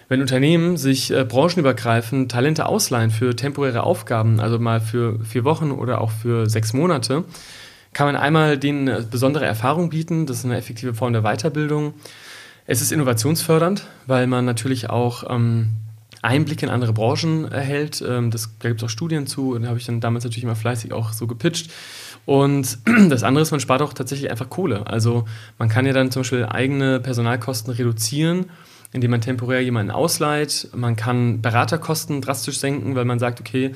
wenn 0.09 0.21
Unternehmen 0.21 0.75
sich 0.75 1.11
äh, 1.11 1.23
branchenübergreifend 1.23 2.29
Talente 2.29 2.65
ausleihen 2.65 3.09
für 3.09 3.35
temporäre 3.35 3.83
Aufgaben, 3.83 4.39
also 4.39 4.59
mal 4.59 4.81
für 4.81 5.23
vier 5.23 5.45
Wochen 5.45 5.71
oder 5.71 6.01
auch 6.01 6.11
für 6.11 6.49
sechs 6.49 6.73
Monate, 6.73 7.23
kann 7.93 8.07
man 8.07 8.17
einmal 8.17 8.57
denen 8.57 8.89
eine 8.89 9.01
besondere 9.03 9.45
Erfahrung 9.45 9.89
bieten. 9.89 10.25
Das 10.25 10.39
ist 10.39 10.45
eine 10.45 10.57
effektive 10.57 10.93
Form 10.93 11.13
der 11.13 11.21
Weiterbildung. 11.21 11.93
Es 12.67 12.81
ist 12.81 12.91
innovationsfördernd, 12.91 13.87
weil 14.05 14.27
man 14.27 14.43
natürlich 14.43 14.89
auch 14.89 15.23
ähm, 15.29 15.69
Einblick 16.21 16.63
in 16.63 16.69
andere 16.69 16.93
Branchen 16.93 17.51
erhält. 17.51 18.03
Ähm, 18.07 18.31
das, 18.31 18.55
da 18.59 18.69
gibt 18.69 18.81
es 18.81 18.85
auch 18.85 18.89
Studien 18.89 19.27
zu 19.27 19.53
und 19.53 19.63
da 19.63 19.69
habe 19.69 19.79
ich 19.79 19.85
dann 19.85 20.01
damals 20.01 20.23
natürlich 20.23 20.43
immer 20.43 20.55
fleißig 20.55 20.93
auch 20.93 21.13
so 21.13 21.27
gepitcht. 21.27 21.71
Und 22.25 22.79
das 23.09 23.23
andere 23.23 23.43
ist, 23.43 23.51
man 23.51 23.59
spart 23.59 23.81
auch 23.81 23.93
tatsächlich 23.93 24.31
einfach 24.31 24.49
Kohle. 24.49 24.87
Also 24.87 25.25
man 25.57 25.69
kann 25.69 25.85
ja 25.85 25.93
dann 25.93 26.11
zum 26.11 26.21
Beispiel 26.21 26.45
eigene 26.45 26.99
Personalkosten 26.99 27.73
reduzieren, 27.73 28.45
indem 28.91 29.11
man 29.11 29.21
temporär 29.21 29.61
jemanden 29.61 29.91
ausleiht. 29.91 30.69
Man 30.73 30.95
kann 30.95 31.41
Beraterkosten 31.41 32.21
drastisch 32.21 32.59
senken, 32.59 32.95
weil 32.95 33.05
man 33.05 33.19
sagt, 33.19 33.39
okay, 33.39 33.73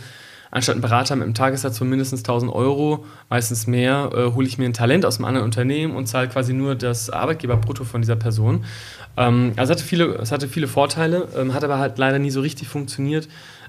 anstatt 0.51 0.73
einen 0.73 0.81
Berater 0.81 1.15
mit 1.15 1.25
einem 1.25 1.33
Tagessatz 1.33 1.77
von 1.77 1.89
mindestens 1.89 2.21
1000 2.21 2.51
Euro, 2.51 3.05
meistens 3.29 3.67
mehr, 3.67 4.09
äh, 4.13 4.33
hole 4.33 4.47
ich 4.47 4.57
mir 4.57 4.65
ein 4.65 4.73
Talent 4.73 5.05
aus 5.05 5.17
einem 5.17 5.25
anderen 5.25 5.45
Unternehmen 5.45 5.95
und 5.95 6.07
zahle 6.07 6.27
quasi 6.27 6.53
nur 6.53 6.75
das 6.75 7.09
Arbeitgeberbrutto 7.09 7.83
von 7.83 8.01
dieser 8.01 8.15
Person. 8.15 8.65
Ähm, 9.17 9.53
also 9.55 9.73
es 9.73 9.79
hatte 9.79 9.87
viele, 9.87 10.15
es 10.15 10.31
hatte 10.31 10.47
viele 10.47 10.67
Vorteile, 10.67 11.27
ähm, 11.37 11.53
hat 11.53 11.63
aber 11.63 11.79
halt 11.79 11.97
leider 11.97 12.19
nie 12.19 12.31
so 12.31 12.41
richtig 12.41 12.67
funktioniert. 12.67 13.27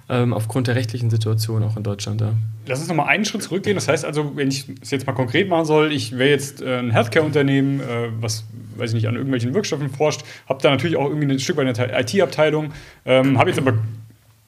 Ähm, 0.08 0.34
aufgrund 0.34 0.66
der 0.66 0.74
rechtlichen 0.74 1.08
Situation 1.08 1.62
auch 1.62 1.76
in 1.76 1.84
Deutschland. 1.84 2.20
Ja. 2.20 2.32
Lass 2.66 2.80
uns 2.80 2.88
nochmal 2.88 3.06
einen 3.06 3.24
Schritt 3.24 3.44
zurückgehen. 3.44 3.76
Das 3.76 3.86
heißt 3.86 4.04
also, 4.04 4.36
wenn 4.36 4.48
ich 4.48 4.64
es 4.82 4.90
jetzt 4.90 5.06
mal 5.06 5.12
konkret 5.12 5.48
machen 5.48 5.66
soll, 5.66 5.92
ich 5.92 6.18
wäre 6.18 6.30
jetzt 6.30 6.62
äh, 6.62 6.80
ein 6.80 6.90
Healthcare-Unternehmen, 6.90 7.78
äh, 7.78 8.08
was, 8.20 8.44
weiß 8.76 8.90
ich 8.90 8.94
nicht, 8.94 9.06
an 9.06 9.14
irgendwelchen 9.14 9.54
Wirkstoffen 9.54 9.88
forscht, 9.88 10.22
habe 10.48 10.60
da 10.62 10.70
natürlich 10.70 10.96
auch 10.96 11.06
irgendwie 11.06 11.32
ein 11.32 11.38
Stück 11.38 11.58
weit 11.58 11.78
eine 11.78 12.00
IT-Abteilung, 12.00 12.72
ähm, 13.04 13.38
habe 13.38 13.50
jetzt 13.50 13.60
aber 13.60 13.74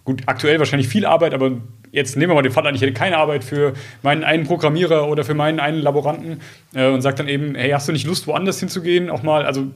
gut, 0.04 0.23
aktuell 0.26 0.59
wahrscheinlich 0.59 0.88
viel 0.88 1.06
Arbeit, 1.06 1.35
aber 1.35 1.52
jetzt 1.90 2.16
nehmen 2.16 2.30
wir 2.30 2.35
mal 2.35 2.42
den 2.42 2.52
Fall 2.52 2.66
an, 2.66 2.75
ich 2.75 2.80
hätte 2.80 2.92
keine 2.92 3.18
Arbeit 3.18 3.44
für 3.44 3.75
meinen 4.02 4.25
einen 4.25 4.44
Programmierer 4.44 5.09
oder 5.09 5.25
für 5.25 5.35
meinen 5.35 5.61
einen 5.61 5.80
Laboranten 5.80 6.40
äh, 6.75 6.88
und 6.88 7.02
sage 7.02 7.16
dann 7.16 7.28
eben, 7.28 7.54
hey, 7.54 7.71
hast 7.71 7.88
du 7.88 7.92
nicht 7.92 8.06
Lust, 8.06 8.26
woanders 8.26 8.59
hinzugehen? 8.61 9.11
Auch 9.11 9.23
mal, 9.23 9.44
also 9.44 9.66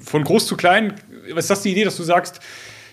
von 0.00 0.24
groß 0.24 0.46
zu 0.46 0.56
klein, 0.56 0.94
ist 1.34 1.50
das 1.50 1.62
die 1.62 1.72
Idee, 1.72 1.84
dass 1.84 1.96
du 1.96 2.02
sagst, 2.02 2.40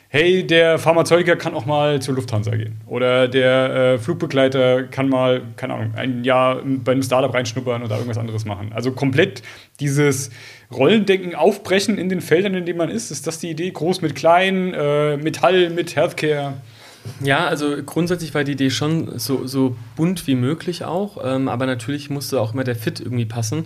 hey, 0.10 0.48
der 0.48 0.80
Pharmazeutiker 0.80 1.36
kann 1.36 1.54
auch 1.54 1.66
mal 1.66 2.02
zur 2.02 2.16
Lufthansa 2.16 2.52
gehen. 2.52 2.78
Oder 2.86 3.28
der 3.28 3.76
äh, 3.76 3.98
Flugbegleiter 3.98 4.84
kann 4.84 5.10
mal, 5.10 5.42
keine 5.58 5.74
Ahnung, 5.74 5.94
ein 5.96 6.24
Jahr 6.24 6.62
bei 6.64 6.94
einem 6.94 7.04
Startup 7.04 7.34
reinschnuppern 7.34 7.84
oder 7.84 7.96
irgendwas 7.96 8.18
anderes 8.18 8.46
machen. 8.46 8.72
Also 8.74 8.94
komplett 8.94 9.42
dieses 9.82 10.30
Rollendenken 10.72 11.36
aufbrechen 11.36 11.98
in 11.98 12.08
den 12.08 12.22
Feldern, 12.22 12.54
in 12.54 12.66
denen 12.66 12.78
man 12.78 12.90
ist. 12.90 13.12
Ist 13.12 13.28
das 13.28 13.40
die 13.40 13.50
Idee? 13.50 13.70
Groß 13.72 14.02
mit 14.02 14.16
klein, 14.16 14.74
äh, 14.74 15.18
Metall 15.18 15.70
mit 15.72 15.96
Healthcare? 15.96 16.54
Ja, 17.22 17.48
also 17.48 17.76
grundsätzlich 17.86 18.34
war 18.34 18.44
die 18.44 18.54
Idee 18.54 18.70
schon 18.70 19.20
so, 19.20 19.48
so 19.48 19.76
bunt 19.96 20.28
wie 20.28 20.36
möglich 20.36 20.86
auch, 20.86 21.18
ähm, 21.24 21.48
aber 21.48 21.66
natürlich 21.66 22.10
musste 22.10 22.42
auch 22.42 22.54
immer 22.54 22.64
der 22.64 22.76
Fit 22.76 23.00
irgendwie 23.00 23.26
passen 23.26 23.66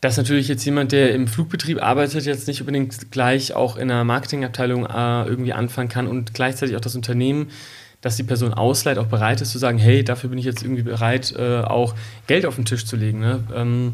dass 0.00 0.16
natürlich 0.16 0.48
jetzt 0.48 0.64
jemand, 0.64 0.92
der 0.92 1.14
im 1.14 1.26
Flugbetrieb 1.26 1.82
arbeitet, 1.82 2.24
jetzt 2.24 2.48
nicht 2.48 2.60
unbedingt 2.60 3.10
gleich 3.10 3.54
auch 3.54 3.76
in 3.76 3.90
einer 3.90 4.04
Marketingabteilung 4.04 4.86
äh, 4.86 5.24
irgendwie 5.24 5.52
anfangen 5.52 5.88
kann 5.88 6.06
und 6.06 6.32
gleichzeitig 6.32 6.74
auch 6.76 6.80
das 6.80 6.96
Unternehmen, 6.96 7.50
das 8.00 8.16
die 8.16 8.22
Person 8.22 8.54
ausleiht, 8.54 8.96
auch 8.96 9.06
bereit 9.06 9.42
ist 9.42 9.50
zu 9.50 9.58
sagen, 9.58 9.76
hey, 9.76 10.02
dafür 10.02 10.30
bin 10.30 10.38
ich 10.38 10.46
jetzt 10.46 10.62
irgendwie 10.62 10.82
bereit, 10.82 11.34
äh, 11.36 11.60
auch 11.60 11.94
Geld 12.26 12.46
auf 12.46 12.56
den 12.56 12.64
Tisch 12.64 12.86
zu 12.86 12.96
legen. 12.96 13.20
Ne? 13.20 13.44
Ähm, 13.54 13.92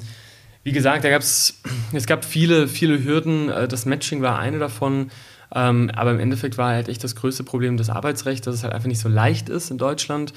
wie 0.62 0.70
gesagt, 0.70 1.04
da 1.04 1.10
gab's, 1.10 1.60
es 1.92 2.06
gab 2.06 2.24
viele, 2.24 2.68
viele 2.68 3.02
Hürden. 3.02 3.48
Äh, 3.48 3.66
das 3.66 3.84
Matching 3.84 4.22
war 4.22 4.38
eine 4.38 4.60
davon. 4.60 5.10
Ähm, 5.56 5.90
aber 5.96 6.10
im 6.10 6.20
Endeffekt 6.20 6.58
war 6.58 6.68
halt 6.68 6.90
echt 6.90 7.02
das 7.02 7.16
größte 7.16 7.42
Problem 7.42 7.78
das 7.78 7.88
Arbeitsrecht, 7.88 8.46
dass 8.46 8.54
es 8.54 8.62
halt 8.62 8.74
einfach 8.74 8.88
nicht 8.88 9.00
so 9.00 9.08
leicht 9.08 9.48
ist 9.48 9.70
in 9.70 9.78
Deutschland 9.78 10.34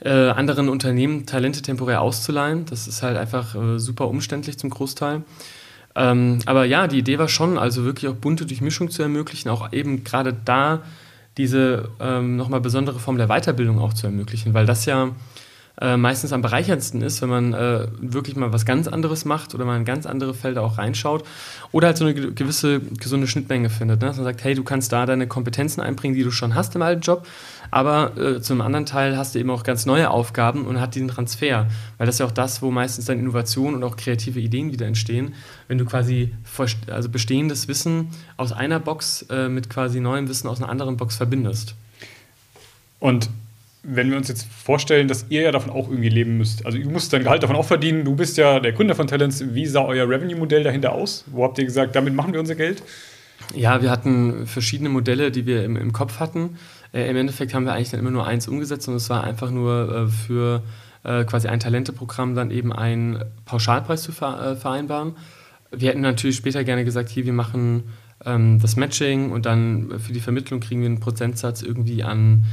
äh, 0.00 0.10
anderen 0.10 0.68
Unternehmen 0.68 1.24
Talente 1.24 1.62
temporär 1.62 2.02
auszuleihen. 2.02 2.66
Das 2.66 2.86
ist 2.86 3.02
halt 3.02 3.16
einfach 3.16 3.54
äh, 3.54 3.78
super 3.78 4.06
umständlich 4.06 4.58
zum 4.58 4.68
Großteil. 4.68 5.22
Ähm, 5.96 6.40
aber 6.44 6.66
ja, 6.66 6.88
die 6.88 6.98
Idee 6.98 7.18
war 7.18 7.28
schon, 7.28 7.56
also 7.56 7.84
wirklich 7.84 8.10
auch 8.10 8.16
bunte 8.16 8.44
Durchmischung 8.44 8.90
zu 8.90 9.02
ermöglichen, 9.02 9.48
auch 9.48 9.72
eben 9.72 10.04
gerade 10.04 10.36
da 10.44 10.82
diese 11.38 11.88
ähm, 11.98 12.36
nochmal 12.36 12.60
besondere 12.60 12.98
Form 12.98 13.16
der 13.16 13.28
Weiterbildung 13.28 13.78
auch 13.78 13.94
zu 13.94 14.06
ermöglichen, 14.06 14.52
weil 14.52 14.66
das 14.66 14.84
ja 14.84 15.10
äh, 15.80 15.96
meistens 15.96 16.32
am 16.32 16.40
bereicherndsten 16.40 17.02
ist, 17.02 17.20
wenn 17.20 17.28
man 17.28 17.52
äh, 17.52 17.88
wirklich 17.98 18.36
mal 18.36 18.52
was 18.52 18.64
ganz 18.64 18.86
anderes 18.86 19.24
macht 19.24 19.54
oder 19.54 19.64
mal 19.64 19.76
in 19.76 19.84
ganz 19.84 20.06
andere 20.06 20.32
Felder 20.32 20.62
auch 20.62 20.78
reinschaut 20.78 21.24
oder 21.72 21.88
halt 21.88 21.96
so 21.96 22.04
eine 22.04 22.14
gewisse 22.14 22.80
gesunde 22.80 23.26
Schnittmenge 23.26 23.70
findet. 23.70 24.00
Ne? 24.00 24.06
Dass 24.06 24.16
man 24.16 24.24
sagt, 24.24 24.44
hey, 24.44 24.54
du 24.54 24.62
kannst 24.62 24.92
da 24.92 25.04
deine 25.04 25.26
Kompetenzen 25.26 25.80
einbringen, 25.80 26.14
die 26.14 26.22
du 26.22 26.30
schon 26.30 26.54
hast 26.54 26.76
im 26.76 26.82
alten 26.82 27.00
Job, 27.00 27.26
aber 27.72 28.16
äh, 28.16 28.40
zum 28.40 28.60
anderen 28.60 28.86
Teil 28.86 29.16
hast 29.16 29.34
du 29.34 29.40
eben 29.40 29.50
auch 29.50 29.64
ganz 29.64 29.84
neue 29.84 30.10
Aufgaben 30.10 30.64
und 30.64 30.80
hat 30.80 30.94
diesen 30.94 31.08
Transfer, 31.08 31.66
weil 31.98 32.06
das 32.06 32.16
ist 32.16 32.18
ja 32.20 32.26
auch 32.26 32.30
das, 32.30 32.62
wo 32.62 32.70
meistens 32.70 33.06
dann 33.06 33.18
Innovation 33.18 33.74
und 33.74 33.82
auch 33.82 33.96
kreative 33.96 34.38
Ideen 34.38 34.70
wieder 34.70 34.86
entstehen, 34.86 35.34
wenn 35.66 35.78
du 35.78 35.84
quasi 35.84 36.32
also 36.86 37.08
bestehendes 37.08 37.66
Wissen 37.66 38.10
aus 38.36 38.52
einer 38.52 38.78
Box 38.78 39.22
äh, 39.28 39.48
mit 39.48 39.70
quasi 39.70 39.98
neuem 39.98 40.28
Wissen 40.28 40.46
aus 40.46 40.62
einer 40.62 40.70
anderen 40.70 40.96
Box 40.96 41.16
verbindest. 41.16 41.74
Und 43.00 43.28
wenn 43.84 44.10
wir 44.10 44.16
uns 44.16 44.28
jetzt 44.28 44.46
vorstellen, 44.46 45.08
dass 45.08 45.26
ihr 45.28 45.42
ja 45.42 45.52
davon 45.52 45.70
auch 45.70 45.88
irgendwie 45.88 46.08
leben 46.08 46.38
müsst, 46.38 46.64
also 46.64 46.78
ihr 46.78 46.88
musst 46.88 47.12
dein 47.12 47.22
Gehalt 47.22 47.42
davon 47.42 47.56
auch 47.56 47.66
verdienen, 47.66 48.04
du 48.04 48.16
bist 48.16 48.36
ja 48.36 48.58
der 48.58 48.72
Gründer 48.72 48.94
von 48.94 49.06
Talents, 49.06 49.44
wie 49.54 49.66
sah 49.66 49.84
euer 49.84 50.08
Revenue-Modell 50.08 50.64
dahinter 50.64 50.92
aus? 50.92 51.24
Wo 51.26 51.44
habt 51.44 51.58
ihr 51.58 51.64
gesagt, 51.64 51.94
damit 51.94 52.14
machen 52.14 52.32
wir 52.32 52.40
unser 52.40 52.54
Geld? 52.54 52.82
Ja, 53.54 53.82
wir 53.82 53.90
hatten 53.90 54.46
verschiedene 54.46 54.88
Modelle, 54.88 55.30
die 55.30 55.44
wir 55.46 55.64
im, 55.64 55.76
im 55.76 55.92
Kopf 55.92 56.18
hatten. 56.18 56.56
Äh, 56.92 57.10
Im 57.10 57.16
Endeffekt 57.16 57.52
haben 57.52 57.66
wir 57.66 57.74
eigentlich 57.74 57.90
dann 57.90 58.00
immer 58.00 58.10
nur 58.10 58.26
eins 58.26 58.48
umgesetzt 58.48 58.88
und 58.88 58.94
es 58.94 59.10
war 59.10 59.22
einfach 59.22 59.50
nur 59.50 59.94
äh, 59.94 60.08
für 60.08 60.62
äh, 61.02 61.24
quasi 61.24 61.48
ein 61.48 61.60
Talenteprogramm 61.60 62.34
dann 62.34 62.50
eben 62.50 62.72
einen 62.72 63.22
Pauschalpreis 63.44 64.02
zu 64.02 64.12
ver 64.12 64.52
äh, 64.52 64.56
vereinbaren. 64.56 65.14
Wir 65.70 65.90
hätten 65.90 66.00
natürlich 66.00 66.36
später 66.36 66.64
gerne 66.64 66.84
gesagt, 66.84 67.10
hier, 67.10 67.26
wir 67.26 67.32
machen 67.32 67.84
ähm, 68.24 68.60
das 68.60 68.76
Matching 68.76 69.30
und 69.30 69.44
dann 69.44 69.98
für 69.98 70.12
die 70.12 70.20
Vermittlung 70.20 70.60
kriegen 70.60 70.80
wir 70.80 70.86
einen 70.86 71.00
Prozentsatz 71.00 71.62
irgendwie 71.62 72.02
an 72.02 72.44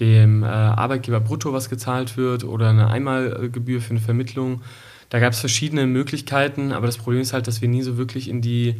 dem 0.00 0.42
äh, 0.42 0.46
Arbeitgeber 0.46 1.20
brutto 1.20 1.52
was 1.52 1.70
gezahlt 1.70 2.16
wird 2.16 2.44
oder 2.44 2.70
eine 2.70 2.88
Einmalgebühr 2.88 3.80
für 3.80 3.90
eine 3.90 4.00
Vermittlung. 4.00 4.62
Da 5.10 5.20
gab 5.20 5.32
es 5.32 5.40
verschiedene 5.40 5.86
Möglichkeiten, 5.86 6.72
aber 6.72 6.86
das 6.86 6.98
Problem 6.98 7.20
ist 7.20 7.32
halt, 7.32 7.46
dass 7.46 7.60
wir 7.60 7.68
nie 7.68 7.82
so 7.82 7.96
wirklich 7.96 8.28
in 8.28 8.40
die 8.40 8.76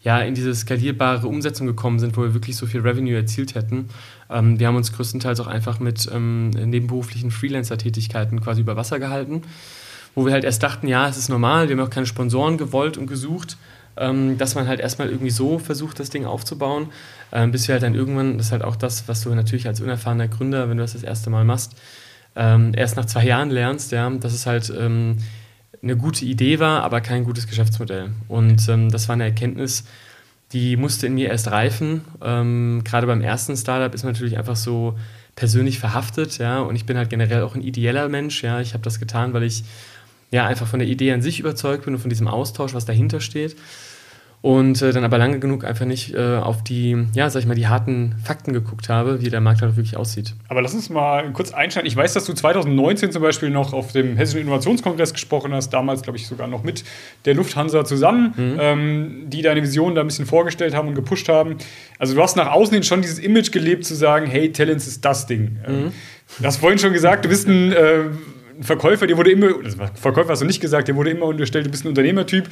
ja, 0.00 0.20
in 0.20 0.34
diese 0.34 0.54
skalierbare 0.54 1.26
Umsetzung 1.26 1.66
gekommen 1.66 1.98
sind, 1.98 2.16
wo 2.16 2.22
wir 2.22 2.34
wirklich 2.34 2.56
so 2.56 2.66
viel 2.66 2.80
Revenue 2.80 3.16
erzielt 3.16 3.54
hätten. 3.54 3.88
Ähm, 4.30 4.58
wir 4.58 4.68
haben 4.68 4.76
uns 4.76 4.92
größtenteils 4.92 5.40
auch 5.40 5.48
einfach 5.48 5.80
mit 5.80 6.08
ähm, 6.12 6.50
nebenberuflichen 6.50 7.30
Freelancer-Tätigkeiten 7.30 8.40
quasi 8.40 8.60
über 8.60 8.76
Wasser 8.76 9.00
gehalten, 9.00 9.42
wo 10.14 10.24
wir 10.24 10.32
halt 10.32 10.44
erst 10.44 10.62
dachten, 10.62 10.86
ja, 10.86 11.08
es 11.08 11.16
ist 11.16 11.28
normal, 11.28 11.68
wir 11.68 11.76
haben 11.76 11.84
auch 11.84 11.90
keine 11.90 12.06
Sponsoren 12.06 12.58
gewollt 12.58 12.96
und 12.96 13.08
gesucht, 13.08 13.56
ähm, 13.98 14.38
dass 14.38 14.54
man 14.54 14.68
halt 14.68 14.80
erstmal 14.80 15.08
irgendwie 15.08 15.30
so 15.30 15.58
versucht, 15.58 16.00
das 16.00 16.10
Ding 16.10 16.24
aufzubauen, 16.24 16.88
ähm, 17.32 17.50
bis 17.52 17.68
wir 17.68 17.74
halt 17.74 17.82
dann 17.82 17.94
irgendwann, 17.94 18.38
das 18.38 18.46
ist 18.46 18.52
halt 18.52 18.62
auch 18.62 18.76
das, 18.76 19.08
was 19.08 19.22
du 19.22 19.34
natürlich 19.34 19.66
als 19.66 19.80
unerfahrener 19.80 20.28
Gründer, 20.28 20.68
wenn 20.68 20.76
du 20.76 20.84
das 20.84 20.92
das 20.92 21.02
erste 21.02 21.30
Mal 21.30 21.44
machst, 21.44 21.72
ähm, 22.36 22.72
erst 22.76 22.96
nach 22.96 23.06
zwei 23.06 23.24
Jahren 23.24 23.50
lernst, 23.50 23.92
ja, 23.92 24.08
dass 24.10 24.32
es 24.32 24.46
halt 24.46 24.72
ähm, 24.78 25.18
eine 25.82 25.96
gute 25.96 26.24
Idee 26.24 26.58
war, 26.58 26.82
aber 26.82 27.00
kein 27.00 27.24
gutes 27.24 27.46
Geschäftsmodell. 27.46 28.10
Und 28.28 28.68
ähm, 28.68 28.90
das 28.90 29.08
war 29.08 29.14
eine 29.14 29.24
Erkenntnis, 29.24 29.84
die 30.52 30.76
musste 30.76 31.06
in 31.06 31.14
mir 31.14 31.28
erst 31.28 31.50
reifen. 31.50 32.02
Ähm, 32.22 32.82
Gerade 32.84 33.06
beim 33.06 33.20
ersten 33.20 33.56
Startup 33.56 33.92
ist 33.94 34.04
man 34.04 34.12
natürlich 34.12 34.38
einfach 34.38 34.56
so 34.56 34.96
persönlich 35.36 35.78
verhaftet, 35.78 36.38
ja, 36.38 36.60
und 36.60 36.74
ich 36.74 36.84
bin 36.84 36.96
halt 36.96 37.10
generell 37.10 37.42
auch 37.42 37.54
ein 37.54 37.62
ideeller 37.62 38.08
Mensch, 38.08 38.42
ja. 38.42 38.60
Ich 38.60 38.72
habe 38.72 38.82
das 38.82 38.98
getan, 38.98 39.32
weil 39.34 39.44
ich 39.44 39.64
ja 40.30 40.46
einfach 40.46 40.66
von 40.66 40.80
der 40.80 40.88
Idee 40.88 41.12
an 41.12 41.22
sich 41.22 41.40
überzeugt 41.40 41.84
bin 41.84 41.94
und 41.94 42.00
von 42.00 42.10
diesem 42.10 42.28
Austausch, 42.28 42.74
was 42.74 42.84
dahinter 42.84 43.20
steht 43.20 43.56
und 44.40 44.80
äh, 44.82 44.92
dann 44.92 45.04
aber 45.04 45.18
lange 45.18 45.40
genug 45.40 45.64
einfach 45.64 45.84
nicht 45.84 46.14
äh, 46.14 46.36
auf 46.36 46.62
die, 46.62 47.06
ja, 47.12 47.28
sag 47.28 47.40
ich 47.40 47.46
mal, 47.46 47.56
die 47.56 47.66
harten 47.66 48.14
Fakten 48.22 48.52
geguckt 48.52 48.88
habe, 48.88 49.20
wie 49.20 49.30
der 49.30 49.40
Markt 49.40 49.62
halt 49.62 49.76
wirklich 49.76 49.96
aussieht. 49.96 50.34
Aber 50.46 50.62
lass 50.62 50.74
uns 50.74 50.90
mal 50.90 51.32
kurz 51.32 51.52
einsteigen. 51.52 51.88
Ich 51.88 51.96
weiß, 51.96 52.12
dass 52.14 52.24
du 52.24 52.32
2019 52.32 53.10
zum 53.10 53.22
Beispiel 53.22 53.50
noch 53.50 53.72
auf 53.72 53.90
dem 53.90 54.16
Hessischen 54.16 54.42
Innovationskongress 54.42 55.12
gesprochen 55.12 55.52
hast, 55.52 55.70
damals, 55.70 56.02
glaube 56.02 56.18
ich, 56.18 56.28
sogar 56.28 56.46
noch 56.46 56.62
mit 56.62 56.84
der 57.24 57.34
Lufthansa 57.34 57.84
zusammen, 57.84 58.32
mhm. 58.36 58.56
ähm, 58.60 59.22
die 59.26 59.42
deine 59.42 59.60
Vision 59.62 59.96
da 59.96 60.02
ein 60.02 60.06
bisschen 60.06 60.26
vorgestellt 60.26 60.74
haben 60.74 60.86
und 60.86 60.94
gepusht 60.94 61.28
haben. 61.28 61.56
Also 61.98 62.14
du 62.14 62.22
hast 62.22 62.36
nach 62.36 62.52
außen 62.52 62.72
hin 62.72 62.84
schon 62.84 63.02
dieses 63.02 63.18
Image 63.18 63.50
gelebt, 63.50 63.84
zu 63.84 63.94
sagen, 63.94 64.26
hey, 64.26 64.52
Talents 64.52 64.86
ist 64.86 65.04
das 65.04 65.26
Ding. 65.26 65.56
Ähm, 65.66 65.84
mhm. 65.84 65.92
Du 66.38 66.44
hast 66.44 66.58
vorhin 66.58 66.78
schon 66.78 66.92
gesagt, 66.92 67.24
du 67.24 67.28
bist 67.28 67.48
ein 67.48 67.72
äh, 67.72 68.04
Verkäufer, 68.60 69.06
dir 69.06 69.16
wurde 69.16 69.30
immer, 69.30 69.48
also 69.64 69.78
Verkäufer 69.94 70.30
hast 70.30 70.42
du 70.42 70.46
nicht 70.46 70.60
gesagt, 70.60 70.88
dir 70.88 70.96
wurde 70.96 71.10
immer 71.10 71.26
unterstellt, 71.26 71.66
du 71.66 71.70
bist 71.70 71.84
ein 71.84 71.88
Unternehmertyp 71.88 72.48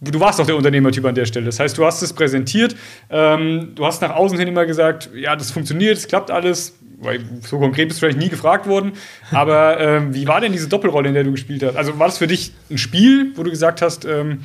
du 0.00 0.20
warst 0.20 0.38
doch 0.38 0.46
der 0.46 0.56
Unternehmertyp 0.56 1.04
an 1.04 1.14
der 1.14 1.26
Stelle. 1.26 1.46
Das 1.46 1.60
heißt, 1.60 1.76
du 1.78 1.84
hast 1.84 2.02
es 2.02 2.12
präsentiert, 2.12 2.76
ähm, 3.10 3.72
du 3.74 3.86
hast 3.86 4.02
nach 4.02 4.14
außen 4.14 4.38
hin 4.38 4.48
immer 4.48 4.66
gesagt, 4.66 5.10
ja, 5.14 5.36
das 5.36 5.50
funktioniert, 5.50 5.96
es 5.96 6.08
klappt 6.08 6.30
alles. 6.30 6.78
Weil 7.00 7.20
so 7.42 7.58
konkret 7.58 7.88
bist 7.88 8.00
du 8.00 8.06
vielleicht 8.06 8.18
nie 8.18 8.28
gefragt 8.30 8.66
worden. 8.66 8.92
Aber 9.30 9.78
ähm, 9.78 10.14
wie 10.14 10.26
war 10.26 10.40
denn 10.40 10.52
diese 10.52 10.68
Doppelrolle, 10.68 11.08
in 11.08 11.14
der 11.14 11.24
du 11.24 11.32
gespielt 11.32 11.62
hast? 11.62 11.76
Also 11.76 11.98
war 11.98 12.06
das 12.06 12.18
für 12.18 12.26
dich 12.26 12.52
ein 12.70 12.78
Spiel, 12.78 13.32
wo 13.34 13.42
du 13.42 13.50
gesagt 13.50 13.82
hast, 13.82 14.04
ähm, 14.04 14.40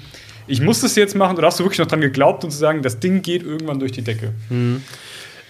ich 0.47 0.59
muss 0.59 0.81
das 0.81 0.95
jetzt 0.95 1.15
machen, 1.15 1.37
oder 1.37 1.47
hast 1.47 1.59
du 1.59 1.63
wirklich 1.63 1.79
noch 1.79 1.87
dran 1.87 2.01
geglaubt 2.01 2.43
und 2.43 2.51
zu 2.51 2.57
sagen, 2.57 2.81
das 2.81 2.99
Ding 2.99 3.21
geht 3.21 3.43
irgendwann 3.43 3.79
durch 3.79 3.91
die 3.91 4.01
Decke? 4.01 4.33
Mhm. 4.49 4.83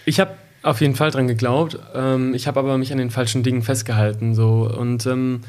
Ich 0.04 0.20
habe 0.20 0.32
auf 0.62 0.80
jeden 0.80 0.94
Fall 0.94 1.10
dran 1.10 1.28
geglaubt. 1.28 1.78
Ähm, 1.94 2.34
ich 2.34 2.46
habe 2.46 2.60
aber 2.60 2.78
mich 2.78 2.92
an 2.92 2.98
den 2.98 3.10
falschen 3.10 3.42
Dingen 3.42 3.62
festgehalten. 3.62 4.34
So. 4.34 4.70
Und 4.70 5.06
ähm, 5.06 5.40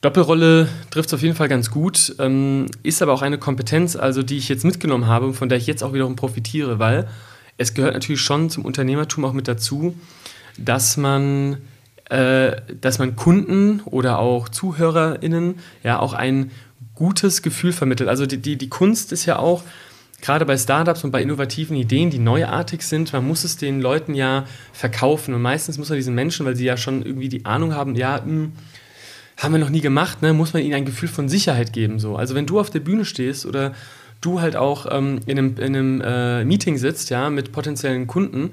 Doppelrolle 0.00 0.68
trifft 0.90 1.08
es 1.08 1.14
auf 1.14 1.22
jeden 1.22 1.34
Fall 1.34 1.48
ganz 1.48 1.70
gut, 1.70 2.14
ähm, 2.20 2.66
ist 2.84 3.02
aber 3.02 3.12
auch 3.12 3.22
eine 3.22 3.38
Kompetenz, 3.38 3.96
also 3.96 4.22
die 4.22 4.36
ich 4.36 4.48
jetzt 4.48 4.64
mitgenommen 4.64 5.08
habe 5.08 5.26
und 5.26 5.34
von 5.34 5.48
der 5.48 5.58
ich 5.58 5.66
jetzt 5.66 5.82
auch 5.82 5.92
wiederum 5.92 6.14
profitiere, 6.14 6.78
weil 6.78 7.08
es 7.56 7.74
gehört 7.74 7.94
natürlich 7.94 8.20
schon 8.20 8.48
zum 8.48 8.64
Unternehmertum 8.64 9.24
auch 9.24 9.32
mit 9.32 9.48
dazu, 9.48 9.96
dass 10.56 10.96
man, 10.96 11.58
äh, 12.10 12.56
dass 12.80 13.00
man 13.00 13.16
Kunden 13.16 13.80
oder 13.86 14.20
auch 14.20 14.48
ZuhörerInnen 14.48 15.56
ja 15.82 15.98
auch 15.98 16.12
ein 16.12 16.52
gutes 16.94 17.42
Gefühl 17.42 17.72
vermittelt. 17.72 18.08
Also 18.08 18.26
die, 18.26 18.38
die, 18.38 18.56
die 18.56 18.68
Kunst 18.68 19.10
ist 19.10 19.26
ja 19.26 19.40
auch, 19.40 19.64
gerade 20.20 20.44
bei 20.44 20.56
Startups 20.56 21.04
und 21.04 21.10
bei 21.10 21.22
innovativen 21.22 21.76
Ideen, 21.76 22.10
die 22.10 22.18
neuartig 22.18 22.82
sind, 22.82 23.12
man 23.12 23.26
muss 23.26 23.44
es 23.44 23.56
den 23.56 23.80
Leuten 23.80 24.14
ja 24.14 24.44
verkaufen 24.72 25.34
und 25.34 25.42
meistens 25.42 25.78
muss 25.78 25.88
man 25.88 25.96
diesen 25.96 26.14
Menschen, 26.14 26.44
weil 26.44 26.56
sie 26.56 26.64
ja 26.64 26.76
schon 26.76 27.04
irgendwie 27.04 27.28
die 27.28 27.44
Ahnung 27.44 27.74
haben, 27.74 27.94
ja, 27.94 28.16
mh, 28.16 28.24
hm, 28.24 28.52
haben 29.36 29.54
wir 29.54 29.60
noch 29.60 29.70
nie 29.70 29.80
gemacht, 29.80 30.20
ne, 30.20 30.32
muss 30.32 30.52
man 30.52 30.62
ihnen 30.62 30.74
ein 30.74 30.84
Gefühl 30.84 31.08
von 31.08 31.28
Sicherheit 31.28 31.72
geben. 31.72 32.00
So. 32.00 32.16
Also 32.16 32.34
wenn 32.34 32.46
du 32.46 32.58
auf 32.58 32.70
der 32.70 32.80
Bühne 32.80 33.04
stehst 33.04 33.46
oder 33.46 33.72
du 34.20 34.40
halt 34.40 34.56
auch 34.56 34.86
ähm, 34.90 35.20
in 35.26 35.38
einem, 35.38 35.56
in 35.58 35.76
einem 35.76 36.00
äh, 36.00 36.44
Meeting 36.44 36.76
sitzt, 36.76 37.10
ja, 37.10 37.30
mit 37.30 37.52
potenziellen 37.52 38.08
Kunden, 38.08 38.50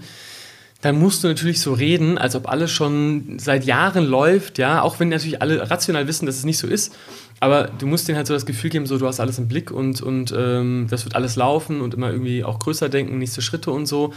dann 0.82 1.00
musst 1.00 1.24
du 1.24 1.28
natürlich 1.28 1.62
so 1.62 1.74
reden, 1.74 2.20
als 2.20 2.36
ob 2.36 2.48
alles 2.48 2.70
schon 2.70 3.40
seit 3.40 3.66
Jahren 3.66 4.06
läuft, 4.06 4.60
ja, 4.60 4.84
auch 4.84 5.00
wenn 5.00 5.10
natürlich 5.10 5.42
alle 5.42 5.72
rational 5.72 6.08
wissen, 6.08 6.28
dass 6.28 6.38
es 6.38 6.44
nicht 6.44 6.60
so 6.60 6.68
ist. 6.68 6.96
Aber 7.40 7.70
du 7.78 7.86
musst 7.86 8.08
denen 8.08 8.18
halt 8.18 8.28
so 8.28 8.34
das 8.34 8.46
Gefühl 8.46 8.70
geben, 8.70 8.86
so 8.86 8.98
du 8.98 9.08
hast 9.08 9.20
alles 9.20 9.38
im 9.38 9.48
Blick 9.48 9.72
und, 9.72 10.02
und 10.02 10.34
ähm, 10.36 10.88
das 10.90 11.06
wird 11.06 11.16
alles 11.16 11.36
laufen 11.36 11.82
und 11.82 11.94
immer 11.94 12.12
irgendwie 12.12 12.44
auch 12.44 12.60
größer 12.60 12.90
denken, 12.90 13.18
nächste 13.18 13.42
Schritte 13.42 13.72
und 13.72 13.86
so 13.86 14.14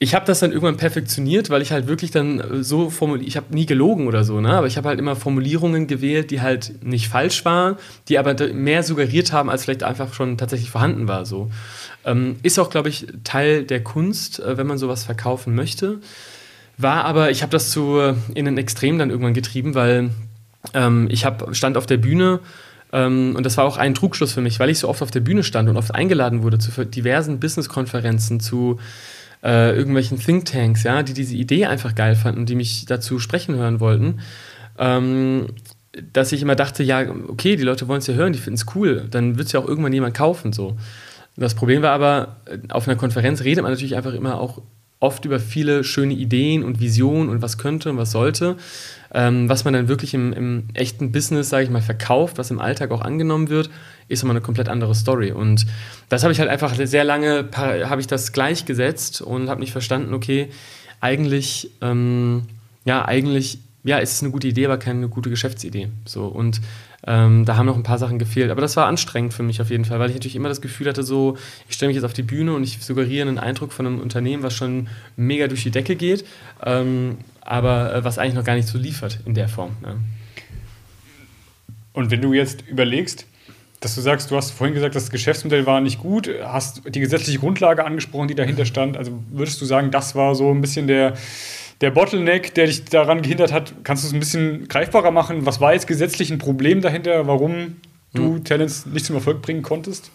ich 0.00 0.14
habe 0.14 0.24
das 0.26 0.38
dann 0.38 0.52
irgendwann 0.52 0.76
perfektioniert, 0.76 1.50
weil 1.50 1.60
ich 1.60 1.72
halt 1.72 1.88
wirklich 1.88 2.10
dann 2.10 2.40
äh, 2.40 2.62
so 2.62 2.90
formuliert, 2.90 3.26
ich 3.26 3.36
habe 3.36 3.52
nie 3.52 3.66
gelogen 3.66 4.06
oder 4.06 4.24
so, 4.24 4.40
ne? 4.40 4.52
aber 4.54 4.66
ich 4.66 4.76
habe 4.76 4.88
halt 4.88 4.98
immer 4.98 5.16
Formulierungen 5.16 5.86
gewählt, 5.86 6.30
die 6.30 6.40
halt 6.40 6.84
nicht 6.84 7.08
falsch 7.08 7.44
waren, 7.44 7.76
die 8.08 8.18
aber 8.18 8.34
mehr 8.52 8.82
suggeriert 8.82 9.32
haben, 9.32 9.50
als 9.50 9.64
vielleicht 9.64 9.82
einfach 9.82 10.14
schon 10.14 10.38
tatsächlich 10.38 10.70
vorhanden 10.70 11.08
war. 11.08 11.26
So. 11.26 11.50
Ähm, 12.04 12.36
ist 12.42 12.58
auch, 12.58 12.70
glaube 12.70 12.88
ich, 12.88 13.06
Teil 13.24 13.64
der 13.64 13.82
Kunst, 13.82 14.38
äh, 14.38 14.56
wenn 14.56 14.66
man 14.66 14.78
sowas 14.78 15.04
verkaufen 15.04 15.54
möchte. 15.54 15.98
War 16.76 17.04
aber, 17.04 17.32
ich 17.32 17.42
habe 17.42 17.50
das 17.50 17.70
zu 17.70 17.98
äh, 17.98 18.14
in 18.34 18.44
den 18.44 18.56
Extrem 18.56 18.98
dann 18.98 19.10
irgendwann 19.10 19.34
getrieben, 19.34 19.74
weil 19.74 20.10
ähm, 20.74 21.08
ich 21.10 21.24
hab, 21.24 21.54
stand 21.54 21.76
auf 21.76 21.86
der 21.86 21.96
Bühne 21.96 22.40
ähm, 22.92 23.34
und 23.36 23.44
das 23.44 23.56
war 23.56 23.64
auch 23.64 23.76
ein 23.76 23.94
Trugschluss 23.94 24.32
für 24.32 24.40
mich, 24.40 24.58
weil 24.60 24.70
ich 24.70 24.78
so 24.78 24.88
oft 24.88 25.02
auf 25.02 25.10
der 25.10 25.20
Bühne 25.20 25.42
stand 25.42 25.68
und 25.68 25.76
oft 25.76 25.94
eingeladen 25.94 26.42
wurde 26.42 26.58
zu 26.58 26.84
diversen 26.84 27.40
Business-Konferenzen, 27.40 28.40
zu 28.40 28.78
äh, 29.42 29.76
irgendwelchen 29.76 30.18
Thinktanks, 30.18 30.82
ja, 30.82 31.02
die 31.02 31.14
diese 31.14 31.36
Idee 31.36 31.66
einfach 31.66 31.94
geil 31.94 32.16
fanden, 32.16 32.46
die 32.46 32.54
mich 32.54 32.86
dazu 32.86 33.18
sprechen 33.18 33.54
hören 33.56 33.80
wollten. 33.80 34.20
Ähm, 34.78 35.48
dass 36.12 36.32
ich 36.32 36.42
immer 36.42 36.54
dachte, 36.54 36.82
ja, 36.82 37.04
okay, 37.28 37.56
die 37.56 37.64
Leute 37.64 37.88
wollen 37.88 37.98
es 37.98 38.06
ja 38.06 38.14
hören, 38.14 38.32
die 38.32 38.38
finden 38.38 38.58
es 38.58 38.66
cool, 38.74 39.06
dann 39.10 39.36
wird 39.36 39.46
es 39.46 39.52
ja 39.52 39.60
auch 39.60 39.66
irgendwann 39.66 39.92
jemand 39.92 40.14
kaufen. 40.14 40.52
So. 40.52 40.76
Das 41.36 41.54
Problem 41.54 41.82
war 41.82 41.92
aber, 41.92 42.36
auf 42.70 42.86
einer 42.86 42.96
Konferenz 42.96 43.42
redet 43.42 43.62
man 43.62 43.72
natürlich 43.72 43.96
einfach 43.96 44.12
immer 44.12 44.40
auch 44.40 44.62
oft 45.00 45.24
über 45.24 45.38
viele 45.38 45.84
schöne 45.84 46.14
Ideen 46.14 46.64
und 46.64 46.80
Visionen 46.80 47.28
und 47.28 47.42
was 47.42 47.58
könnte 47.58 47.90
und 47.90 47.96
was 47.96 48.10
sollte. 48.10 48.56
Ähm, 49.12 49.48
was 49.48 49.64
man 49.64 49.74
dann 49.74 49.88
wirklich 49.88 50.12
im, 50.14 50.32
im 50.32 50.64
echten 50.74 51.12
Business, 51.12 51.48
sage 51.48 51.64
ich 51.64 51.70
mal, 51.70 51.80
verkauft, 51.80 52.38
was 52.38 52.50
im 52.50 52.60
Alltag 52.60 52.90
auch 52.90 53.00
angenommen 53.00 53.48
wird, 53.48 53.70
ist 54.08 54.22
immer 54.22 54.32
eine 54.32 54.40
komplett 54.40 54.68
andere 54.68 54.94
Story. 54.94 55.32
Und 55.32 55.66
das 56.08 56.22
habe 56.22 56.32
ich 56.32 56.40
halt 56.40 56.50
einfach 56.50 56.74
sehr 56.74 57.04
lange, 57.04 57.48
habe 57.54 58.00
ich 58.00 58.06
das 58.06 58.32
gleichgesetzt 58.32 59.22
und 59.22 59.48
habe 59.48 59.60
nicht 59.60 59.72
verstanden, 59.72 60.12
okay, 60.14 60.50
eigentlich, 61.00 61.70
ähm, 61.80 62.42
ja, 62.84 63.04
eigentlich, 63.04 63.58
ja, 63.84 63.98
ist 63.98 64.12
es 64.12 64.22
eine 64.22 64.32
gute 64.32 64.48
Idee, 64.48 64.66
aber 64.66 64.78
keine 64.78 65.08
gute 65.08 65.30
Geschäftsidee. 65.30 65.88
So, 66.04 66.26
und 66.26 66.60
ähm, 67.06 67.44
da 67.44 67.56
haben 67.56 67.66
noch 67.66 67.76
ein 67.76 67.84
paar 67.84 67.98
Sachen 67.98 68.18
gefehlt. 68.18 68.50
Aber 68.50 68.60
das 68.60 68.76
war 68.76 68.86
anstrengend 68.86 69.32
für 69.32 69.42
mich 69.42 69.60
auf 69.60 69.70
jeden 69.70 69.84
Fall, 69.84 69.98
weil 70.00 70.10
ich 70.10 70.16
natürlich 70.16 70.36
immer 70.36 70.48
das 70.48 70.60
Gefühl 70.60 70.88
hatte, 70.88 71.02
so, 71.02 71.36
ich 71.68 71.76
stelle 71.76 71.88
mich 71.88 71.94
jetzt 71.94 72.04
auf 72.04 72.12
die 72.12 72.22
Bühne 72.22 72.52
und 72.54 72.64
ich 72.64 72.82
suggeriere 72.84 73.28
einen 73.28 73.38
Eindruck 73.38 73.72
von 73.72 73.86
einem 73.86 74.00
Unternehmen, 74.00 74.42
was 74.42 74.54
schon 74.54 74.88
mega 75.16 75.46
durch 75.46 75.62
die 75.62 75.70
Decke 75.70 75.96
geht, 75.96 76.26
ähm, 76.64 77.18
aber 77.48 77.94
äh, 77.94 78.04
was 78.04 78.18
eigentlich 78.18 78.34
noch 78.34 78.44
gar 78.44 78.54
nicht 78.54 78.68
so 78.68 78.76
liefert 78.78 79.20
in 79.24 79.34
der 79.34 79.48
Form. 79.48 79.76
Ja. 79.82 79.94
Und 81.94 82.10
wenn 82.10 82.20
du 82.20 82.34
jetzt 82.34 82.62
überlegst, 82.68 83.26
dass 83.80 83.94
du 83.94 84.00
sagst, 84.00 84.30
du 84.30 84.36
hast 84.36 84.50
vorhin 84.50 84.74
gesagt, 84.74 84.94
das 84.94 85.10
Geschäftsmodell 85.10 85.64
war 85.64 85.80
nicht 85.80 85.98
gut, 85.98 86.28
hast 86.44 86.82
die 86.86 87.00
gesetzliche 87.00 87.38
Grundlage 87.38 87.84
angesprochen, 87.84 88.28
die 88.28 88.34
dahinter 88.34 88.64
stand. 88.66 88.96
Also 88.96 89.12
würdest 89.30 89.60
du 89.60 89.64
sagen, 89.64 89.90
das 89.90 90.14
war 90.14 90.34
so 90.34 90.50
ein 90.50 90.60
bisschen 90.60 90.88
der, 90.88 91.14
der 91.80 91.90
Bottleneck, 91.90 92.54
der 92.54 92.66
dich 92.66 92.84
daran 92.84 93.22
gehindert 93.22 93.52
hat? 93.52 93.72
Kannst 93.82 94.04
du 94.04 94.08
es 94.08 94.12
ein 94.12 94.20
bisschen 94.20 94.68
greifbarer 94.68 95.10
machen? 95.10 95.46
Was 95.46 95.60
war 95.60 95.72
jetzt 95.72 95.86
gesetzlich 95.86 96.30
ein 96.30 96.38
Problem 96.38 96.82
dahinter, 96.82 97.26
warum 97.26 97.76
du 98.14 98.34
hm. 98.34 98.44
Talents 98.44 98.84
nicht 98.86 99.06
zum 99.06 99.16
Erfolg 99.16 99.40
bringen 99.40 99.62
konntest? 99.62 100.10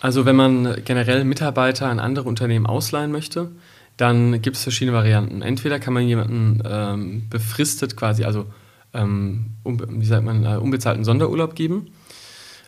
Also 0.00 0.26
wenn 0.26 0.36
man 0.36 0.82
generell 0.84 1.24
Mitarbeiter 1.24 1.86
an 1.86 2.00
andere 2.00 2.28
Unternehmen 2.28 2.66
ausleihen 2.66 3.12
möchte, 3.12 3.50
dann 3.96 4.42
gibt 4.42 4.56
es 4.56 4.62
verschiedene 4.62 4.96
Varianten. 4.96 5.42
Entweder 5.42 5.78
kann 5.78 5.94
man 5.94 6.06
jemanden 6.06 6.62
ähm, 6.64 7.28
befristet 7.30 7.96
quasi, 7.96 8.24
also 8.24 8.46
ähm, 8.92 9.46
wie 9.64 10.04
sagt 10.06 10.24
man, 10.24 10.44
äh, 10.44 10.56
unbezahlten 10.56 11.04
Sonderurlaub 11.04 11.54
geben 11.54 11.88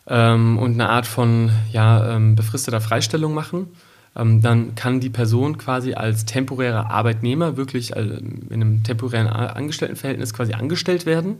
ähm, 0.07 0.57
und 0.57 0.73
eine 0.73 0.89
Art 0.89 1.05
von 1.05 1.51
ja, 1.71 2.15
ähm, 2.15 2.35
befristeter 2.35 2.81
Freistellung 2.81 3.33
machen. 3.33 3.67
Ähm, 4.15 4.41
dann 4.41 4.75
kann 4.75 4.99
die 4.99 5.09
Person 5.09 5.57
quasi 5.57 5.93
als 5.93 6.25
temporärer 6.25 6.89
Arbeitnehmer 6.89 7.57
wirklich 7.57 7.95
äh, 7.95 8.01
in 8.01 8.53
einem 8.53 8.83
temporären 8.83 9.27
Angestelltenverhältnis 9.27 10.33
quasi 10.33 10.53
angestellt 10.53 11.05
werden. 11.05 11.37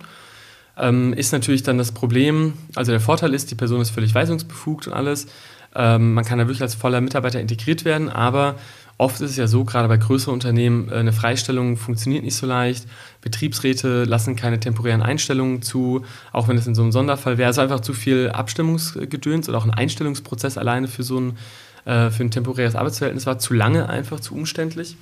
Ähm, 0.78 1.14
ist 1.14 1.32
natürlich 1.32 1.64
dann 1.64 1.78
das 1.78 1.92
Problem, 1.92 2.54
also 2.76 2.92
der 2.92 3.02
Vorteil 3.02 3.34
ist, 3.34 3.52
die 3.52 3.56
Person 3.56 3.82
ist 3.82 3.90
völlig 3.90 4.14
weisungsbefugt 4.14 4.88
und 4.88 4.94
alles. 4.94 5.28
Man 5.74 6.24
kann 6.26 6.40
da 6.40 6.46
wirklich 6.46 6.62
als 6.62 6.74
voller 6.74 7.02
Mitarbeiter 7.02 7.40
integriert 7.40 7.86
werden, 7.86 8.10
aber 8.10 8.56
Oft 9.00 9.22
ist 9.22 9.32
es 9.32 9.38
ja 9.38 9.46
so, 9.46 9.64
gerade 9.64 9.88
bei 9.88 9.98
größeren 9.98 10.34
Unternehmen, 10.34 10.90
äh, 10.90 10.96
eine 10.96 11.14
Freistellung 11.14 11.78
funktioniert 11.78 12.24
nicht 12.24 12.36
so 12.36 12.48
leicht. 12.48 12.86
Betriebsräte 13.22 14.06
lassen 14.06 14.36
keine 14.36 14.60
temporären 14.60 15.04
Einstellungen 15.04 15.62
zu, 15.62 16.04
auch 16.32 16.48
wenn 16.48 16.58
es 16.58 16.66
in 16.66 16.74
so 16.74 16.82
einem 16.82 16.92
Sonderfall 16.92 17.38
wäre. 17.38 17.48
Also 17.48 17.62
einfach 17.62 17.82
zu 17.82 17.94
viel 17.94 18.30
Abstimmungsgedöns 18.30 19.48
oder 19.50 19.60
auch 19.60 19.66
ein 19.66 19.74
Einstellungsprozess 19.74 20.58
alleine 20.58 20.88
für 20.88 21.04
so 21.04 21.20
ein, 21.20 21.38
äh, 21.86 22.10
für 22.10 22.24
ein 22.24 22.32
temporäres 22.32 22.76
Arbeitsverhältnis 22.76 23.28
war 23.28 23.38
zu 23.38 23.54
lange 23.54 23.88
einfach, 23.88 24.20
zu 24.20 24.34
umständlich. 24.34 24.98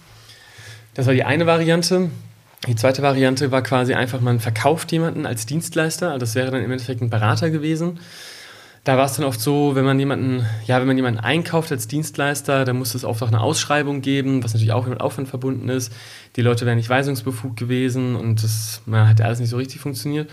Das 0.93 1.05
war 1.05 1.13
die 1.13 1.23
eine 1.23 1.45
Variante. 1.45 2.09
Die 2.67 2.75
zweite 2.75 3.01
Variante 3.01 3.51
war 3.51 3.61
quasi 3.61 3.93
einfach, 3.93 4.19
man 4.19 4.39
verkauft 4.39 4.91
jemanden 4.91 5.25
als 5.25 5.45
Dienstleister. 5.45 6.07
Also 6.07 6.19
das 6.19 6.35
wäre 6.35 6.51
dann 6.51 6.63
im 6.63 6.71
Endeffekt 6.71 7.01
ein 7.01 7.09
Berater 7.09 7.49
gewesen 7.49 7.99
da 8.85 8.97
war 8.97 9.05
es 9.05 9.13
dann 9.13 9.25
oft 9.25 9.41
so, 9.41 9.73
wenn 9.73 9.83
man 9.83 9.99
jemanden, 9.99 10.45
ja, 10.67 10.79
wenn 10.79 10.85
man 10.85 10.95
jemanden 10.95 11.19
einkauft 11.19 11.71
als 11.71 11.87
Dienstleister, 11.87 12.65
dann 12.65 12.77
muss 12.77 12.93
es 12.93 13.03
oft 13.03 13.23
auch 13.23 13.27
eine 13.27 13.41
Ausschreibung 13.41 14.01
geben, 14.01 14.43
was 14.43 14.53
natürlich 14.53 14.73
auch 14.73 14.85
mit 14.85 15.01
Aufwand 15.01 15.27
verbunden 15.27 15.69
ist. 15.69 15.91
Die 16.35 16.43
Leute 16.43 16.67
wären 16.67 16.77
nicht 16.77 16.89
weisungsbefugt 16.89 17.57
gewesen 17.57 18.15
und 18.15 18.43
das 18.43 18.83
man 18.85 19.09
hat 19.09 19.19
alles 19.21 19.39
nicht 19.39 19.49
so 19.49 19.57
richtig 19.57 19.81
funktioniert. 19.81 20.29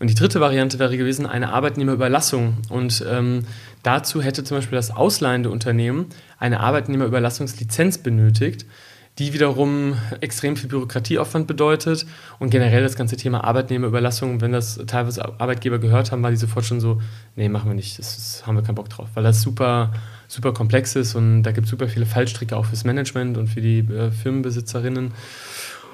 Und 0.00 0.10
die 0.10 0.14
dritte 0.14 0.38
Variante 0.40 0.78
wäre 0.78 0.98
gewesen, 0.98 1.24
eine 1.24 1.52
Arbeitnehmerüberlassung. 1.54 2.58
Und 2.68 3.02
ähm, 3.10 3.46
dazu 3.82 4.20
hätte 4.20 4.44
zum 4.44 4.58
Beispiel 4.58 4.76
das 4.76 4.90
ausleihende 4.90 5.48
Unternehmen 5.48 6.06
eine 6.38 6.60
Arbeitnehmerüberlassungslizenz 6.60 7.98
benötigt 7.98 8.66
die 9.18 9.32
wiederum 9.32 9.96
extrem 10.20 10.56
viel 10.56 10.68
Bürokratieaufwand 10.68 11.46
bedeutet. 11.46 12.04
Und 12.38 12.50
generell 12.50 12.82
das 12.82 12.96
ganze 12.96 13.16
Thema 13.16 13.44
Arbeitnehmerüberlassung, 13.44 14.40
wenn 14.40 14.52
das 14.52 14.80
teilweise 14.86 15.24
Arbeitgeber 15.38 15.78
gehört 15.78 16.10
haben, 16.10 16.22
war 16.22 16.30
die 16.30 16.36
sofort 16.36 16.64
schon 16.64 16.80
so, 16.80 17.00
nee, 17.36 17.48
machen 17.48 17.70
wir 17.70 17.74
nicht, 17.74 17.98
das, 17.98 18.16
das 18.16 18.46
haben 18.46 18.56
wir 18.56 18.62
keinen 18.62 18.74
Bock 18.74 18.88
drauf, 18.88 19.08
weil 19.14 19.22
das 19.22 19.40
super, 19.40 19.92
super 20.26 20.52
komplex 20.52 20.96
ist 20.96 21.14
und 21.14 21.44
da 21.44 21.52
gibt 21.52 21.66
es 21.66 21.70
super 21.70 21.88
viele 21.88 22.06
Fallstricke 22.06 22.56
auch 22.56 22.66
fürs 22.66 22.84
Management 22.84 23.38
und 23.38 23.46
für 23.46 23.60
die 23.60 23.78
äh, 23.80 24.10
Firmenbesitzerinnen. 24.10 25.12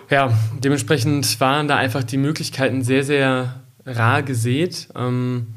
Ja, 0.09 0.33
dementsprechend 0.59 1.39
waren 1.41 1.69
da 1.69 1.77
einfach 1.77 2.03
die 2.03 2.17
Möglichkeiten 2.17 2.83
sehr, 2.83 3.05
sehr 3.05 3.61
rar 3.87 4.23
gesät. 4.23 4.89
Ähm, 4.97 5.49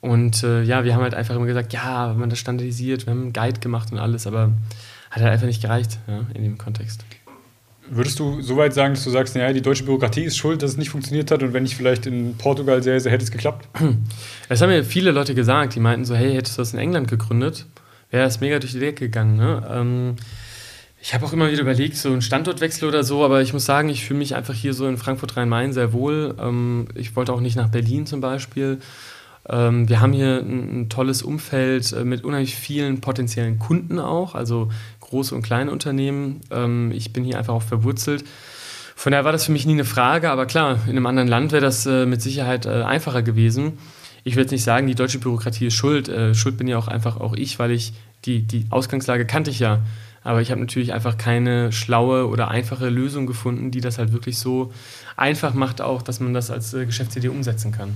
und 0.00 0.42
äh, 0.44 0.62
ja, 0.62 0.84
wir 0.84 0.94
haben 0.94 1.02
halt 1.02 1.14
einfach 1.14 1.34
immer 1.34 1.46
gesagt, 1.46 1.72
ja, 1.72 2.10
wenn 2.10 2.20
man 2.20 2.30
das 2.30 2.38
standardisiert, 2.38 3.06
wir 3.06 3.12
haben 3.12 3.22
einen 3.22 3.32
Guide 3.32 3.58
gemacht 3.60 3.90
und 3.90 3.98
alles, 3.98 4.26
aber 4.26 4.52
hat 5.16 5.22
halt 5.22 5.32
einfach 5.32 5.46
nicht 5.46 5.62
gereicht 5.62 5.98
ja, 6.06 6.26
in 6.34 6.42
dem 6.42 6.58
Kontext. 6.58 7.04
Würdest 7.88 8.18
du 8.18 8.42
so 8.42 8.56
weit 8.56 8.74
sagen, 8.74 8.94
dass 8.94 9.04
du 9.04 9.10
sagst, 9.10 9.36
naja, 9.36 9.52
die 9.52 9.62
deutsche 9.62 9.84
Bürokratie 9.84 10.24
ist 10.24 10.36
schuld, 10.36 10.62
dass 10.62 10.72
es 10.72 10.76
nicht 10.76 10.90
funktioniert 10.90 11.30
hat 11.30 11.42
und 11.42 11.52
wenn 11.52 11.62
nicht 11.62 11.76
vielleicht 11.76 12.06
in 12.06 12.36
Portugal 12.36 12.82
sehr 12.82 13.00
hätte 13.00 13.24
es 13.24 13.30
geklappt? 13.30 13.68
Das 14.48 14.62
haben 14.62 14.68
mir 14.68 14.84
viele 14.84 15.10
Leute 15.10 15.34
gesagt, 15.34 15.74
die 15.74 15.80
meinten 15.80 16.04
so, 16.04 16.14
hey, 16.14 16.34
hättest 16.34 16.56
du 16.56 16.62
das 16.62 16.72
in 16.72 16.78
England 16.78 17.08
gegründet, 17.08 17.66
wäre 18.10 18.24
das 18.24 18.40
mega 18.40 18.58
durch 18.58 18.72
die 18.72 18.78
Decke 18.78 19.06
gegangen. 19.06 19.36
Ne? 19.36 19.66
Ähm, 19.68 20.16
ich 21.00 21.14
habe 21.14 21.24
auch 21.24 21.32
immer 21.32 21.50
wieder 21.50 21.62
überlegt, 21.62 21.96
so 21.96 22.10
einen 22.10 22.22
Standortwechsel 22.22 22.88
oder 22.88 23.04
so, 23.04 23.24
aber 23.24 23.42
ich 23.42 23.52
muss 23.52 23.64
sagen, 23.64 23.88
ich 23.88 24.04
fühle 24.04 24.18
mich 24.18 24.34
einfach 24.34 24.54
hier 24.54 24.74
so 24.74 24.86
in 24.88 24.96
Frankfurt-Rhein-Main 24.96 25.72
sehr 25.72 25.92
wohl. 25.92 26.34
Ähm, 26.40 26.88
ich 26.94 27.14
wollte 27.16 27.32
auch 27.32 27.40
nicht 27.40 27.56
nach 27.56 27.68
Berlin 27.68 28.06
zum 28.06 28.20
Beispiel. 28.20 28.78
Ähm, 29.48 29.88
wir 29.88 30.00
haben 30.00 30.12
hier 30.12 30.38
ein, 30.38 30.80
ein 30.80 30.88
tolles 30.88 31.22
Umfeld 31.22 31.92
äh, 31.92 32.04
mit 32.04 32.24
unheimlich 32.24 32.56
vielen 32.56 33.00
potenziellen 33.00 33.58
Kunden 33.58 33.98
auch, 33.98 34.34
also 34.34 34.70
große 35.08 35.34
und 35.34 35.42
kleine 35.42 35.70
Unternehmen. 35.70 36.40
Ähm, 36.50 36.92
ich 36.92 37.12
bin 37.12 37.24
hier 37.24 37.38
einfach 37.38 37.54
auch 37.54 37.62
verwurzelt. 37.62 38.24
Von 38.94 39.12
daher 39.12 39.24
war 39.24 39.32
das 39.32 39.44
für 39.44 39.52
mich 39.52 39.66
nie 39.66 39.74
eine 39.74 39.84
Frage, 39.84 40.30
aber 40.30 40.46
klar, 40.46 40.80
in 40.86 40.92
einem 40.92 41.06
anderen 41.06 41.28
Land 41.28 41.52
wäre 41.52 41.62
das 41.62 41.84
äh, 41.86 42.06
mit 42.06 42.22
Sicherheit 42.22 42.66
äh, 42.66 42.82
einfacher 42.82 43.22
gewesen. 43.22 43.78
Ich 44.24 44.36
will 44.36 44.42
jetzt 44.42 44.52
nicht 44.52 44.64
sagen, 44.64 44.86
die 44.86 44.94
deutsche 44.94 45.18
Bürokratie 45.18 45.66
ist 45.66 45.74
schuld. 45.74 46.08
Äh, 46.08 46.34
schuld 46.34 46.56
bin 46.56 46.66
ja 46.66 46.78
auch 46.78 46.88
einfach 46.88 47.20
auch 47.20 47.34
ich, 47.34 47.58
weil 47.58 47.70
ich 47.70 47.92
die, 48.24 48.42
die 48.42 48.66
Ausgangslage 48.70 49.26
kannte 49.26 49.50
ich 49.50 49.60
ja. 49.60 49.82
Aber 50.24 50.40
ich 50.40 50.50
habe 50.50 50.60
natürlich 50.60 50.92
einfach 50.92 51.16
keine 51.18 51.70
schlaue 51.70 52.26
oder 52.26 52.48
einfache 52.48 52.88
Lösung 52.88 53.26
gefunden, 53.26 53.70
die 53.70 53.80
das 53.80 53.98
halt 53.98 54.12
wirklich 54.12 54.38
so 54.38 54.72
einfach 55.16 55.54
macht, 55.54 55.80
auch, 55.80 56.02
dass 56.02 56.18
man 56.18 56.34
das 56.34 56.50
als 56.50 56.74
äh, 56.74 56.86
Geschäftsidee 56.86 57.28
umsetzen 57.28 57.70
kann. 57.70 57.94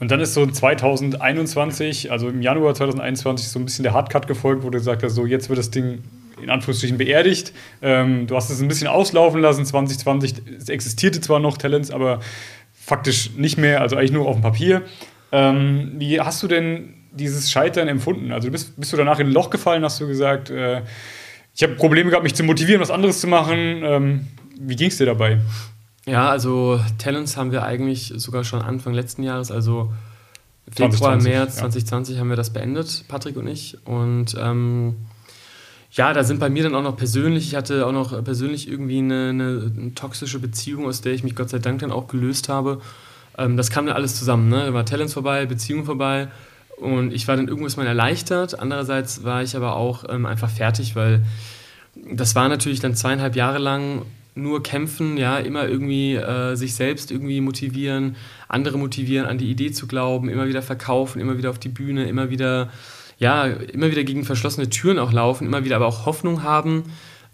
Und 0.00 0.10
dann 0.10 0.20
ist 0.20 0.34
so 0.34 0.46
2021, 0.46 2.10
also 2.10 2.28
im 2.28 2.42
Januar 2.42 2.74
2021, 2.74 3.48
so 3.48 3.58
ein 3.58 3.64
bisschen 3.64 3.84
der 3.84 3.92
Hardcut 3.92 4.26
gefolgt, 4.26 4.64
wo 4.64 4.70
du 4.70 4.78
gesagt 4.78 5.02
hast, 5.02 5.14
so 5.14 5.24
jetzt 5.24 5.48
wird 5.48 5.58
das 5.58 5.70
Ding 5.70 6.02
in 6.42 6.50
Anführungsstrichen 6.50 6.98
beerdigt. 6.98 7.52
Ähm, 7.80 8.26
du 8.26 8.36
hast 8.36 8.50
es 8.50 8.60
ein 8.60 8.68
bisschen 8.68 8.88
auslaufen 8.88 9.40
lassen, 9.40 9.64
2020. 9.64 10.34
Es 10.58 10.68
existierte 10.68 11.20
zwar 11.20 11.38
noch 11.38 11.56
Talents, 11.56 11.90
aber 11.90 12.20
faktisch 12.72 13.30
nicht 13.36 13.56
mehr, 13.56 13.80
also 13.80 13.96
eigentlich 13.96 14.12
nur 14.12 14.26
auf 14.26 14.36
dem 14.36 14.42
Papier. 14.42 14.82
Ähm, 15.32 15.92
wie 15.96 16.20
hast 16.20 16.42
du 16.42 16.48
denn 16.48 16.94
dieses 17.12 17.50
Scheitern 17.50 17.88
empfunden? 17.88 18.32
Also 18.32 18.50
bist, 18.50 18.78
bist 18.78 18.92
du 18.92 18.96
danach 18.96 19.20
in 19.20 19.28
ein 19.28 19.32
Loch 19.32 19.50
gefallen, 19.50 19.84
hast 19.84 20.00
du 20.00 20.06
gesagt, 20.06 20.50
äh, 20.50 20.82
ich 21.54 21.62
habe 21.62 21.74
Probleme 21.76 22.10
gehabt, 22.10 22.24
mich 22.24 22.34
zu 22.34 22.42
motivieren, 22.42 22.80
was 22.80 22.90
anderes 22.90 23.20
zu 23.20 23.28
machen. 23.28 23.82
Ähm, 23.84 24.26
wie 24.58 24.76
ging 24.76 24.88
es 24.88 24.98
dir 24.98 25.06
dabei? 25.06 25.38
Ja, 26.06 26.28
also 26.28 26.80
Talents 26.98 27.36
haben 27.36 27.50
wir 27.50 27.62
eigentlich 27.62 28.12
sogar 28.16 28.44
schon 28.44 28.60
Anfang 28.60 28.92
letzten 28.92 29.22
Jahres, 29.22 29.50
also 29.50 29.92
Februar, 30.70 31.18
2020, 31.18 31.32
März 31.32 31.56
2020 31.56 32.14
ja. 32.14 32.20
haben 32.20 32.28
wir 32.28 32.36
das 32.36 32.50
beendet, 32.50 33.04
Patrick 33.08 33.36
und 33.36 33.46
ich. 33.46 33.78
Und 33.86 34.34
ähm, 34.38 34.96
ja, 35.92 36.12
da 36.12 36.24
sind 36.24 36.40
bei 36.40 36.50
mir 36.50 36.64
dann 36.64 36.74
auch 36.74 36.82
noch 36.82 36.96
persönlich, 36.96 37.48
ich 37.48 37.54
hatte 37.54 37.86
auch 37.86 37.92
noch 37.92 38.22
persönlich 38.24 38.68
irgendwie 38.68 38.98
eine, 38.98 39.28
eine, 39.30 39.72
eine 39.76 39.94
toxische 39.94 40.38
Beziehung, 40.38 40.86
aus 40.86 41.00
der 41.00 41.12
ich 41.12 41.22
mich 41.22 41.36
Gott 41.36 41.50
sei 41.50 41.58
Dank 41.58 41.80
dann 41.80 41.92
auch 41.92 42.08
gelöst 42.08 42.48
habe. 42.48 42.80
Ähm, 43.38 43.56
das 43.56 43.70
kam 43.70 43.86
dann 43.86 43.94
alles 43.94 44.18
zusammen. 44.18 44.48
Ne? 44.48 44.66
Da 44.66 44.74
war 44.74 44.84
Talents 44.84 45.14
vorbei, 45.14 45.46
Beziehung 45.46 45.84
vorbei 45.84 46.28
und 46.76 47.12
ich 47.12 47.28
war 47.28 47.36
dann 47.36 47.48
irgendwas 47.48 47.76
mal 47.76 47.86
erleichtert. 47.86 48.58
Andererseits 48.58 49.24
war 49.24 49.42
ich 49.42 49.56
aber 49.56 49.76
auch 49.76 50.04
ähm, 50.08 50.26
einfach 50.26 50.50
fertig, 50.50 50.96
weil 50.96 51.22
das 52.12 52.34
war 52.34 52.48
natürlich 52.48 52.80
dann 52.80 52.94
zweieinhalb 52.94 53.36
Jahre 53.36 53.58
lang 53.58 54.02
nur 54.34 54.62
kämpfen, 54.62 55.16
ja, 55.16 55.38
immer 55.38 55.68
irgendwie 55.68 56.14
äh, 56.14 56.56
sich 56.56 56.74
selbst 56.74 57.10
irgendwie 57.10 57.40
motivieren, 57.40 58.16
andere 58.48 58.78
motivieren, 58.78 59.26
an 59.26 59.38
die 59.38 59.50
Idee 59.50 59.70
zu 59.70 59.86
glauben, 59.86 60.28
immer 60.28 60.48
wieder 60.48 60.62
verkaufen, 60.62 61.20
immer 61.20 61.38
wieder 61.38 61.50
auf 61.50 61.58
die 61.58 61.68
Bühne, 61.68 62.08
immer 62.08 62.30
wieder 62.30 62.70
ja, 63.18 63.44
immer 63.46 63.90
wieder 63.90 64.04
gegen 64.04 64.24
verschlossene 64.24 64.68
Türen 64.68 64.98
auch 64.98 65.12
laufen, 65.12 65.46
immer 65.46 65.64
wieder 65.64 65.76
aber 65.76 65.86
auch 65.86 66.06
Hoffnung 66.06 66.42
haben 66.42 66.84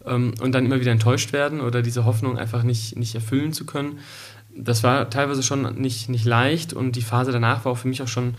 ähm, 0.05 0.35
und 0.41 0.53
dann 0.53 0.67
immer 0.67 0.81
wieder 0.81 0.93
enttäuscht 0.93 1.33
werden 1.33 1.61
oder 1.61 1.83
diese 1.83 2.05
Hoffnung 2.05 2.39
einfach 2.39 2.63
nicht, 2.63 2.97
nicht 2.97 3.15
erfüllen 3.15 3.53
zu 3.53 3.65
können. 3.65 3.99
Das 4.55 4.83
war 4.83 5.09
teilweise 5.11 5.43
schon 5.43 5.81
nicht, 5.81 6.09
nicht 6.09 6.25
leicht 6.25 6.73
und 6.73 6.97
die 6.97 7.03
Phase 7.03 7.33
danach 7.33 7.65
war 7.65 7.73
auch 7.73 7.79
für 7.79 7.89
mich 7.89 8.03
auch 8.03 8.09
schon, 8.09 8.35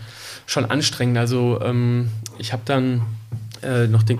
schon 0.46 0.66
anstrengend. 0.66 1.18
Also 1.18 1.60
ähm, 1.62 2.08
ich 2.38 2.52
habe 2.52 2.62
dann 2.64 3.02
äh, 3.62 3.86
noch 3.86 4.02
den 4.02 4.18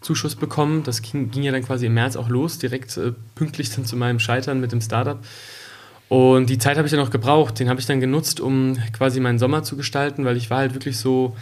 Corona-Soforthilfe-Zuschuss 0.00 0.36
bekommen. 0.36 0.82
Das 0.84 1.02
ging, 1.02 1.30
ging, 1.30 1.42
ja 1.42 1.52
dann 1.52 1.64
quasi 1.64 1.86
im 1.86 1.94
März 1.94 2.16
auch 2.16 2.28
los, 2.28 2.58
direkt 2.58 2.96
äh, 2.96 3.12
pünktlich 3.34 3.74
dann 3.74 3.84
zu 3.84 3.96
meinem 3.96 4.18
Scheitern 4.18 4.60
mit 4.60 4.72
dem 4.72 4.80
Startup. 4.80 5.18
Und 6.08 6.48
die 6.48 6.58
Zeit 6.58 6.78
habe 6.78 6.86
ich 6.86 6.92
dann 6.92 7.00
auch 7.00 7.10
gebraucht. 7.10 7.58
Den 7.58 7.68
habe 7.68 7.80
ich 7.80 7.86
dann 7.86 8.00
genutzt, 8.00 8.40
um 8.40 8.76
quasi 8.92 9.20
meinen 9.20 9.38
Sommer 9.38 9.62
zu 9.62 9.76
gestalten, 9.76 10.24
weil 10.24 10.36
ich 10.36 10.50
war 10.50 10.58
halt 10.58 10.74
wirklich 10.74 10.98
so, 10.98 11.36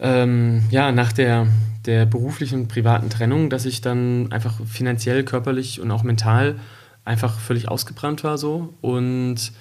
ähm, 0.00 0.64
ja, 0.70 0.90
nach 0.92 1.12
der, 1.12 1.46
der 1.86 2.06
beruflichen 2.06 2.62
und 2.62 2.68
privaten 2.68 3.10
Trennung, 3.10 3.50
dass 3.50 3.66
ich 3.66 3.80
dann 3.80 4.32
einfach 4.32 4.60
finanziell, 4.66 5.24
körperlich 5.24 5.80
und 5.80 5.90
auch 5.90 6.02
mental 6.02 6.56
einfach 7.04 7.38
völlig 7.38 7.68
ausgebrannt 7.68 8.24
war 8.24 8.38
so 8.38 8.74
und 8.82 9.52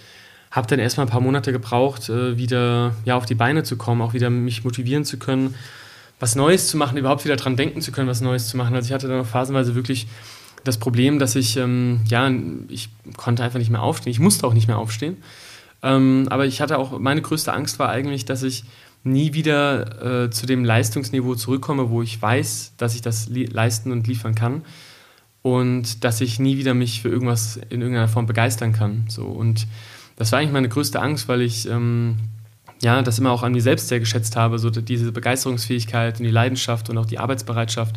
habe 0.52 0.68
dann 0.68 0.80
erstmal 0.80 1.06
ein 1.06 1.10
paar 1.10 1.22
Monate 1.22 1.52
gebraucht, 1.52 2.10
äh, 2.10 2.38
wieder 2.38 2.96
ja, 3.06 3.16
auf 3.16 3.26
die 3.26 3.36
Beine 3.36 3.64
zu 3.64 3.78
kommen, 3.78 4.02
auch 4.02 4.14
wieder 4.14 4.30
mich 4.30 4.64
motivieren 4.64 5.06
zu 5.06 5.20
können, 5.20 5.54
was 6.20 6.36
Neues 6.36 6.68
zu 6.68 6.78
machen, 6.78 6.98
überhaupt 6.98 7.26
wieder 7.26 7.36
dran 7.36 7.56
denken 7.56 7.82
zu 7.82 7.92
können, 7.92 8.08
was 8.08 8.22
Neues 8.22 8.48
zu 8.48 8.58
machen. 8.58 8.76
Also 8.76 8.88
ich 8.88 8.94
hatte 8.94 9.08
dann 9.08 9.22
auch 9.22 9.26
phasenweise 9.28 9.76
wirklich 9.76 10.08
das 10.64 10.78
Problem, 10.78 11.20
dass 11.20 11.36
ich, 11.36 11.58
ähm, 11.58 12.02
ja, 12.08 12.30
ich 12.68 12.90
konnte 13.16 13.44
einfach 13.44 13.60
nicht 13.60 13.72
mehr 13.72 13.82
aufstehen. 13.82 14.12
Ich 14.12 14.20
musste 14.20 14.46
auch 14.46 14.54
nicht 14.54 14.68
mehr 14.68 14.78
aufstehen. 14.78 15.18
Ähm, 15.82 16.28
aber 16.30 16.46
ich 16.46 16.60
hatte 16.62 16.78
auch, 16.78 17.00
meine 17.00 17.22
größte 17.22 17.54
Angst 17.54 17.80
war 17.80 17.90
eigentlich, 17.90 18.26
dass 18.26 18.44
ich 18.44 18.66
nie 19.04 19.34
wieder 19.34 20.26
äh, 20.26 20.30
zu 20.30 20.46
dem 20.46 20.66
Leistungsniveau 20.66 21.36
zurückkomme, 21.36 21.90
wo 21.90 22.02
ich 22.02 22.22
weiß, 22.22 22.74
dass 22.78 22.96
ich 22.96 23.02
das 23.02 23.30
leisten 23.30 23.92
und 23.94 24.08
liefern 24.08 24.36
kann 24.36 24.64
und 25.42 26.04
dass 26.04 26.20
ich 26.20 26.40
nie 26.40 26.58
wieder 26.58 26.74
mich 26.74 27.02
für 27.02 27.10
irgendwas 27.10 27.58
in 27.70 27.82
irgendeiner 27.82 28.10
Form 28.10 28.26
begeistern 28.26 28.74
kann. 28.74 29.06
So 29.08 29.24
und 29.26 29.68
das 30.18 30.32
war 30.32 30.40
eigentlich 30.40 30.52
meine 30.52 30.68
größte 30.68 31.02
Angst, 31.02 31.30
weil 31.30 31.42
ich 31.42 31.70
ähm, 31.70 32.18
ja 32.82 33.02
das 33.02 33.20
immer 33.20 33.32
auch 33.32 33.44
an 33.44 33.52
mir 33.52 33.62
selbst 33.62 33.88
sehr 33.88 34.00
geschätzt 34.00 34.36
habe, 34.36 34.60
so 34.60 34.70
diese 34.70 35.12
Begeisterungsfähigkeit 35.12 36.20
und 36.20 36.26
die 36.26 36.32
Leidenschaft 36.32 36.90
und 36.90 36.98
auch 36.98 37.06
die 37.06 37.20
Arbeitsbereitschaft. 37.20 37.96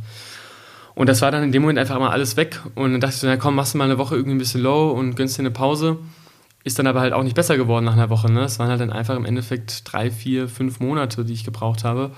Und 0.95 1.09
das 1.09 1.23
war 1.23 1.31
dann 1.31 1.43
in 1.43 1.53
dem 1.53 1.63
Moment 1.63 1.79
einfach 1.79 1.99
mal 1.99 2.11
alles 2.11 2.37
weg. 2.37 2.61
Und 2.75 2.93
dann 2.93 3.01
dachte 3.01 3.15
ich 3.15 3.21
so, 3.21 3.27
na 3.27 3.37
komm, 3.37 3.55
machst 3.55 3.75
du 3.75 3.79
mal 3.79 3.85
eine 3.85 3.99
Woche 3.99 4.15
irgendwie 4.15 4.35
ein 4.35 4.39
bisschen 4.39 4.63
low 4.63 4.91
und 4.91 5.15
gönnst 5.15 5.39
dir 5.39 5.43
eine 5.43 5.51
Pause. 5.51 5.99
Ist 6.65 6.79
dann 6.79 6.87
aber 6.87 7.01
halt 7.01 7.13
auch 7.13 7.23
nicht 7.23 7.35
besser 7.35 7.57
geworden 7.57 7.85
nach 7.85 7.95
einer 7.95 8.11
Woche. 8.11 8.31
Ne? 8.31 8.43
Es 8.43 8.59
waren 8.59 8.69
halt 8.69 8.81
dann 8.81 8.93
einfach 8.93 9.17
im 9.17 9.25
Endeffekt 9.25 9.91
drei, 9.91 10.11
vier, 10.11 10.49
fünf 10.49 10.81
Monate, 10.81 11.25
die 11.25 11.33
ich 11.33 11.45
gebraucht 11.45 11.83
habe. 11.85 12.13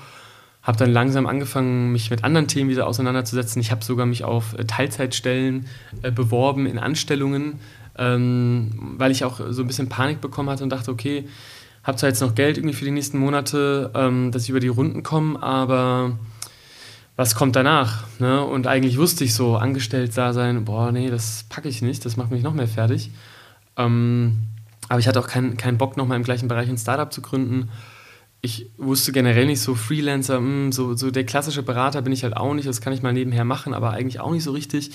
Habe 0.63 0.79
dann 0.79 0.93
langsam 0.93 1.27
angefangen, 1.27 1.93
mich 1.93 2.11
mit 2.11 2.25
anderen 2.25 2.49
Themen 2.49 2.71
wieder 2.71 2.87
auseinanderzusetzen. 2.87 3.61
Ich 3.61 3.71
habe 3.71 3.85
sogar 3.85 4.07
mich 4.07 4.25
auf 4.25 4.55
äh, 4.59 4.65
Teilzeitstellen 4.65 5.67
äh, 6.03 6.11
beworben 6.11 6.67
in 6.67 6.79
Anstellungen, 6.79 7.61
ähm, 7.97 8.95
weil 8.99 9.13
ich 9.13 9.25
auch 9.25 9.41
so 9.51 9.63
ein 9.63 9.67
bisschen 9.67 9.89
Panik 9.89 10.21
bekommen 10.21 10.51
hatte 10.51 10.65
und 10.65 10.71
dachte, 10.71 10.91
okay, 10.91 11.29
habe 11.85 11.99
zwar 11.99 12.09
jetzt 12.09 12.21
noch 12.21 12.35
Geld 12.35 12.57
irgendwie 12.57 12.75
für 12.75 12.85
die 12.85 12.91
nächsten 12.91 13.19
Monate, 13.19 13.91
ähm, 13.95 14.33
dass 14.33 14.45
ich 14.45 14.51
über 14.51 14.61
die 14.61 14.69
Runden 14.69 15.03
komme, 15.03 15.41
aber 15.43 16.19
was 17.17 17.35
kommt 17.35 17.55
danach? 17.55 18.05
Ne? 18.19 18.43
Und 18.45 18.67
eigentlich 18.67 18.99
wusste 18.99 19.23
ich 19.23 19.35
so, 19.35 19.57
angestellt 19.57 20.17
da 20.17 20.33
sein, 20.33 20.65
boah, 20.65 20.91
nee, 20.91 21.11
das 21.11 21.45
packe 21.49 21.69
ich 21.69 21.83
nicht, 21.83 22.05
das 22.05 22.17
macht 22.17 22.31
mich 22.31 22.43
noch 22.43 22.55
mehr 22.55 22.67
fertig. 22.67 23.11
Ähm, 23.77 24.49
aber 24.89 24.99
ich 24.99 25.07
hatte 25.07 25.21
auch 25.21 25.29
keinen 25.29 25.57
kein 25.57 25.79
Bock, 25.79 25.97
nochmal 25.97 26.17
im 26.17 26.25
gleichen 26.25 26.49
Bereich 26.49 26.69
ein 26.69 26.79
Startup 26.79 27.13
zu 27.13 27.23
gründen. 27.23 27.71
Ich 28.41 28.67
wusste 28.77 29.13
generell 29.13 29.47
nicht 29.47 29.61
so 29.61 29.75
Freelancer, 29.75 30.41
mh, 30.41 30.47
hm, 30.47 30.73
so, 30.73 30.95
so 30.97 31.11
der 31.11 31.25
klassische 31.25 31.63
Berater 31.63 32.03
bin 32.03 32.13
ich 32.13 32.25
halt 32.25 32.37
auch 32.37 32.53
nicht, 32.55 32.69
das 32.69 32.81
kann 32.81 32.93
ich 32.93 33.03
mal 33.03 33.13
nebenher 33.13 33.45
machen, 33.45 33.75
aber 33.75 33.91
eigentlich 33.91 34.21
auch 34.21 34.33
nicht 34.33 34.45
so 34.45 34.53
richtig. 34.53 34.91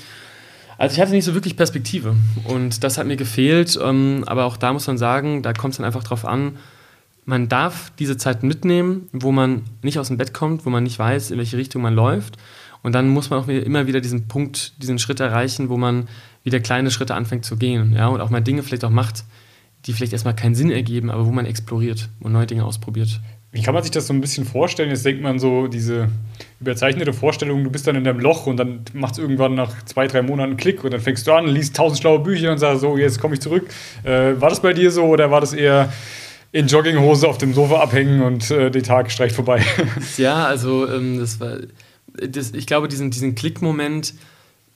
Also 0.78 0.96
ich 0.96 1.02
hatte 1.02 1.12
nicht 1.12 1.26
so 1.26 1.34
wirklich 1.34 1.58
Perspektive 1.58 2.16
und 2.46 2.84
das 2.84 2.98
hat 2.98 3.08
mir 3.08 3.18
gefehlt, 3.18 3.78
ähm, 3.82 4.24
aber 4.28 4.46
auch 4.46 4.56
da 4.56 4.72
muss 4.72 4.88
man 4.88 4.98
sagen, 4.98 5.42
da 5.42 5.54
kommt 5.54 5.74
es 5.74 5.78
dann 5.78 5.86
einfach 5.86 6.04
drauf 6.04 6.26
an, 6.26 6.58
man 7.30 7.48
darf 7.48 7.92
diese 8.00 8.18
Zeit 8.18 8.42
mitnehmen, 8.42 9.08
wo 9.14 9.32
man 9.32 9.62
nicht 9.84 10.00
aus 10.00 10.08
dem 10.08 10.18
Bett 10.18 10.34
kommt, 10.34 10.66
wo 10.66 10.72
man 10.72 10.84
nicht 10.84 10.98
weiß, 10.98 11.30
in 11.30 11.38
welche 11.38 11.58
Richtung 11.58 11.84
man 11.84 11.94
läuft. 11.94 12.38
Und 12.82 12.94
dann 12.94 13.08
muss 13.08 13.30
man 13.30 13.40
auch 13.40 13.48
immer 13.48 13.86
wieder 13.86 14.02
diesen 14.02 14.28
Punkt, 14.28 14.82
diesen 14.82 14.98
Schritt 14.98 15.20
erreichen, 15.20 15.70
wo 15.70 15.78
man 15.78 16.08
wieder 16.44 16.60
kleine 16.60 16.90
Schritte 16.90 17.14
anfängt 17.14 17.46
zu 17.46 17.56
gehen. 17.56 17.94
Ja? 17.94 18.08
Und 18.08 18.20
auch 18.20 18.32
mal 18.32 18.42
Dinge 18.42 18.64
vielleicht 18.64 18.84
auch 18.84 18.90
macht, 18.90 19.26
die 19.86 19.94
vielleicht 19.94 20.14
erstmal 20.14 20.36
keinen 20.36 20.56
Sinn 20.56 20.72
ergeben, 20.72 21.12
aber 21.12 21.28
wo 21.28 21.32
man 21.32 21.46
exploriert 21.46 22.10
und 22.20 22.32
neue 22.32 22.48
Dinge 22.48 22.66
ausprobiert. 22.66 23.22
Wie 23.52 23.62
kann 23.62 23.76
man 23.76 23.84
sich 23.84 23.92
das 23.92 24.08
so 24.08 24.14
ein 24.14 24.22
bisschen 24.22 24.46
vorstellen? 24.46 24.90
Jetzt 24.90 25.06
denkt 25.06 25.22
man 25.22 25.38
so, 25.38 25.68
diese 25.68 26.10
überzeichnete 26.60 27.14
Vorstellung, 27.14 27.64
du 27.64 27.70
bist 27.70 27.86
dann 27.86 27.96
in 27.96 28.04
deinem 28.04 28.20
Loch 28.20 28.48
und 28.48 28.58
dann 28.58 28.86
macht 28.94 29.14
es 29.14 29.20
irgendwann 29.20 29.54
nach 29.54 29.84
zwei, 29.86 30.08
drei 30.08 30.24
Monaten 30.24 30.52
einen 30.52 30.58
Klick 30.58 30.84
und 30.84 30.94
dann 30.94 31.02
fängst 31.02 31.28
du 31.28 31.34
an, 31.34 31.48
liest 31.48 31.76
tausend 31.76 32.00
schlaue 32.00 32.20
Bücher 32.20 32.52
und 32.52 32.58
sagst 32.58 32.82
so, 32.82 32.98
jetzt 32.98 33.20
komme 33.20 33.36
ich 33.36 33.42
zurück. 33.42 33.68
Äh, 34.04 34.40
war 34.40 34.50
das 34.50 34.62
bei 34.62 34.74
dir 34.74 34.92
so 34.92 35.06
oder 35.06 35.30
war 35.32 35.42
das 35.42 35.54
eher 35.54 35.92
in 36.52 36.68
Jogginghose 36.68 37.28
auf 37.28 37.38
dem 37.38 37.54
Sofa 37.54 37.80
abhängen 37.82 38.22
und 38.22 38.50
äh, 38.50 38.72
der 38.72 38.84
Tag 38.84 39.12
streicht 39.12 39.36
vorbei. 39.36 39.64
ja, 40.18 40.46
also 40.46 40.88
ähm, 40.88 41.20
das 41.20 41.40
war, 41.40 41.58
das, 42.28 42.52
ich 42.54 42.66
glaube, 42.66 42.88
diesen, 42.88 43.12
diesen 43.12 43.36
Klickmoment, 43.36 44.14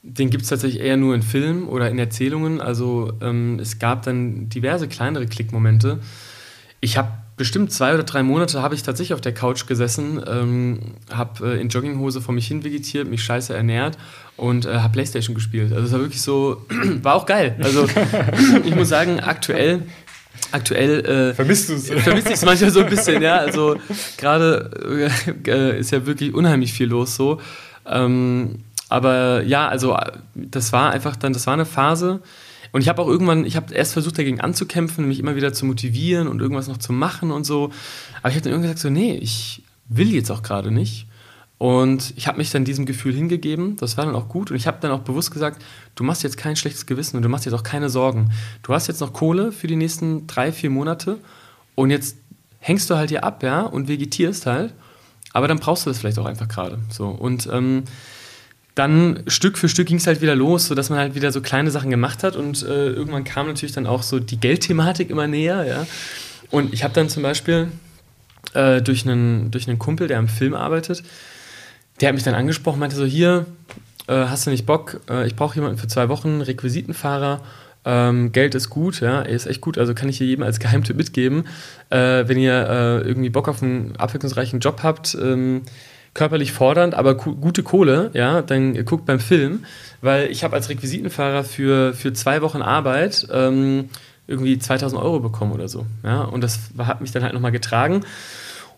den 0.02 0.30
gibt 0.30 0.44
es 0.44 0.50
tatsächlich 0.50 0.82
eher 0.82 0.96
nur 0.96 1.14
in 1.14 1.22
Filmen 1.22 1.64
oder 1.64 1.90
in 1.90 1.98
Erzählungen. 1.98 2.60
Also 2.60 3.12
ähm, 3.20 3.58
es 3.60 3.78
gab 3.78 4.02
dann 4.02 4.48
diverse 4.48 4.86
kleinere 4.86 5.26
Klickmomente. 5.26 6.00
Ich 6.80 6.96
habe 6.96 7.08
bestimmt 7.36 7.72
zwei 7.72 7.94
oder 7.94 8.04
drei 8.04 8.22
Monate 8.22 8.62
habe 8.62 8.74
ich 8.74 8.82
tatsächlich 8.82 9.14
auf 9.14 9.20
der 9.20 9.34
Couch 9.34 9.66
gesessen, 9.66 10.22
ähm, 10.26 10.78
habe 11.12 11.54
äh, 11.54 11.60
in 11.60 11.68
Jogginghose 11.68 12.20
vor 12.20 12.34
mich 12.34 12.46
hin 12.46 12.62
vegetiert, 12.62 13.08
mich 13.08 13.24
scheiße 13.24 13.54
ernährt 13.54 13.98
und 14.36 14.66
äh, 14.66 14.78
habe 14.78 14.92
Playstation 14.92 15.34
gespielt. 15.34 15.72
Also 15.72 15.86
es 15.86 15.92
war 15.92 16.00
wirklich 16.00 16.22
so, 16.22 16.64
war 17.02 17.14
auch 17.14 17.26
geil. 17.26 17.56
Also 17.60 17.86
ich 18.64 18.74
muss 18.76 18.88
sagen, 18.88 19.20
aktuell 19.20 19.82
aktuell 20.52 21.04
äh, 21.04 21.34
vermisst 21.34 21.68
du 21.68 21.74
es 21.74 21.88
vermisst 21.90 22.28
ich 22.28 22.34
es 22.34 22.44
manchmal 22.44 22.70
so 22.70 22.80
ein 22.80 22.90
bisschen 22.90 23.22
ja. 23.22 23.36
Also 23.36 23.76
gerade 24.16 24.70
äh, 25.46 25.78
ist 25.78 25.90
ja 25.90 26.06
wirklich 26.06 26.34
unheimlich 26.34 26.72
viel 26.72 26.88
los 26.88 27.16
so. 27.16 27.40
Ähm, 27.86 28.60
aber 28.88 29.42
ja 29.42 29.68
also 29.68 29.96
das 30.34 30.72
war 30.72 30.92
einfach 30.92 31.16
dann 31.16 31.32
das 31.32 31.46
war 31.46 31.54
eine 31.54 31.66
Phase. 31.66 32.20
Und 32.72 32.80
ich 32.80 32.88
habe 32.88 33.02
auch 33.02 33.08
irgendwann 33.08 33.44
ich 33.44 33.56
habe 33.56 33.72
erst 33.74 33.92
versucht 33.92 34.18
dagegen 34.18 34.40
anzukämpfen 34.40 35.06
mich 35.06 35.18
immer 35.18 35.36
wieder 35.36 35.52
zu 35.52 35.66
motivieren 35.66 36.28
und 36.28 36.40
irgendwas 36.40 36.68
noch 36.68 36.78
zu 36.78 36.92
machen 36.92 37.30
und 37.30 37.44
so. 37.44 37.70
Aber 38.20 38.30
ich 38.30 38.34
habe 38.34 38.42
dann 38.42 38.52
irgendwann 38.52 38.62
gesagt 38.62 38.78
so 38.78 38.90
nee 38.90 39.16
ich 39.16 39.62
will 39.88 40.12
jetzt 40.12 40.30
auch 40.30 40.42
gerade 40.42 40.70
nicht 40.70 41.06
und 41.58 42.12
ich 42.16 42.26
habe 42.26 42.38
mich 42.38 42.50
dann 42.50 42.64
diesem 42.64 42.84
Gefühl 42.84 43.14
hingegeben, 43.14 43.76
das 43.76 43.96
war 43.96 44.04
dann 44.04 44.14
auch 44.14 44.28
gut. 44.28 44.50
Und 44.50 44.56
ich 44.56 44.66
habe 44.66 44.78
dann 44.80 44.90
auch 44.90 45.00
bewusst 45.00 45.30
gesagt, 45.30 45.62
du 45.94 46.04
machst 46.04 46.22
jetzt 46.22 46.36
kein 46.36 46.56
schlechtes 46.56 46.86
Gewissen 46.86 47.16
und 47.16 47.22
du 47.22 47.28
machst 47.28 47.44
jetzt 47.44 47.54
auch 47.54 47.62
keine 47.62 47.88
Sorgen. 47.88 48.32
Du 48.62 48.74
hast 48.74 48.88
jetzt 48.88 49.00
noch 49.00 49.12
Kohle 49.12 49.52
für 49.52 49.66
die 49.66 49.76
nächsten 49.76 50.26
drei, 50.26 50.52
vier 50.52 50.70
Monate 50.70 51.18
und 51.74 51.90
jetzt 51.90 52.16
hängst 52.58 52.90
du 52.90 52.96
halt 52.96 53.10
hier 53.10 53.24
ab, 53.24 53.42
ja, 53.42 53.62
und 53.62 53.88
vegetierst 53.88 54.46
halt. 54.46 54.74
Aber 55.32 55.48
dann 55.48 55.58
brauchst 55.58 55.86
du 55.86 55.90
das 55.90 55.98
vielleicht 55.98 56.18
auch 56.18 56.26
einfach 56.26 56.48
gerade. 56.48 56.78
So. 56.90 57.08
Und 57.08 57.48
ähm, 57.52 57.84
dann 58.74 59.22
Stück 59.26 59.56
für 59.56 59.68
Stück 59.68 59.86
ging 59.86 59.98
es 59.98 60.06
halt 60.06 60.20
wieder 60.20 60.34
los, 60.34 60.66
sodass 60.66 60.90
man 60.90 60.98
halt 60.98 61.14
wieder 61.14 61.30
so 61.30 61.40
kleine 61.40 61.70
Sachen 61.70 61.90
gemacht 61.90 62.24
hat. 62.24 62.36
Und 62.36 62.62
äh, 62.62 62.88
irgendwann 62.88 63.24
kam 63.24 63.46
natürlich 63.46 63.74
dann 63.74 63.86
auch 63.86 64.02
so 64.02 64.18
die 64.18 64.38
Geldthematik 64.38 65.10
immer 65.10 65.26
näher, 65.26 65.64
ja. 65.64 65.86
Und 66.50 66.72
ich 66.72 66.84
habe 66.84 66.94
dann 66.94 67.08
zum 67.08 67.22
Beispiel 67.22 67.68
äh, 68.54 68.80
durch, 68.82 69.06
einen, 69.06 69.50
durch 69.50 69.68
einen 69.68 69.78
Kumpel, 69.78 70.08
der 70.08 70.18
am 70.18 70.28
Film 70.28 70.54
arbeitet, 70.54 71.02
der 72.00 72.08
hat 72.08 72.14
mich 72.14 72.24
dann 72.24 72.34
angesprochen, 72.34 72.80
meinte 72.80 72.96
so, 72.96 73.04
hier, 73.04 73.46
äh, 74.06 74.26
hast 74.26 74.46
du 74.46 74.50
nicht 74.50 74.66
Bock? 74.66 75.00
Äh, 75.08 75.26
ich 75.26 75.36
brauche 75.36 75.54
jemanden 75.54 75.78
für 75.78 75.88
zwei 75.88 76.08
Wochen, 76.08 76.40
Requisitenfahrer. 76.40 77.40
Ähm, 77.86 78.32
Geld 78.32 78.54
ist 78.54 78.70
gut, 78.70 79.00
ja, 79.00 79.20
ist 79.20 79.46
echt 79.46 79.60
gut, 79.60 79.76
also 79.76 79.94
kann 79.94 80.08
ich 80.08 80.16
hier 80.16 80.26
jedem 80.26 80.44
als 80.44 80.58
Geheimtipp 80.58 80.96
mitgeben. 80.96 81.44
Äh, 81.90 82.26
wenn 82.26 82.38
ihr 82.38 82.54
äh, 82.54 83.06
irgendwie 83.06 83.30
Bock 83.30 83.48
auf 83.48 83.62
einen 83.62 83.94
abwechslungsreichen 83.96 84.60
Job 84.60 84.80
habt, 84.82 85.16
ähm, 85.20 85.62
körperlich 86.14 86.52
fordernd, 86.52 86.94
aber 86.94 87.16
gute 87.16 87.62
Kohle, 87.62 88.10
ja, 88.14 88.40
dann 88.40 88.84
guckt 88.84 89.04
beim 89.04 89.18
Film, 89.18 89.64
weil 90.00 90.30
ich 90.30 90.44
habe 90.44 90.54
als 90.54 90.68
Requisitenfahrer 90.68 91.42
für, 91.42 91.92
für 91.92 92.12
zwei 92.12 92.40
Wochen 92.40 92.62
Arbeit 92.62 93.26
ähm, 93.32 93.90
irgendwie 94.28 94.58
2000 94.58 95.00
Euro 95.00 95.18
bekommen 95.18 95.52
oder 95.52 95.68
so, 95.68 95.86
ja, 96.04 96.22
und 96.22 96.42
das 96.42 96.60
hat 96.78 97.00
mich 97.00 97.10
dann 97.10 97.24
halt 97.24 97.34
nochmal 97.34 97.52
getragen. 97.52 98.04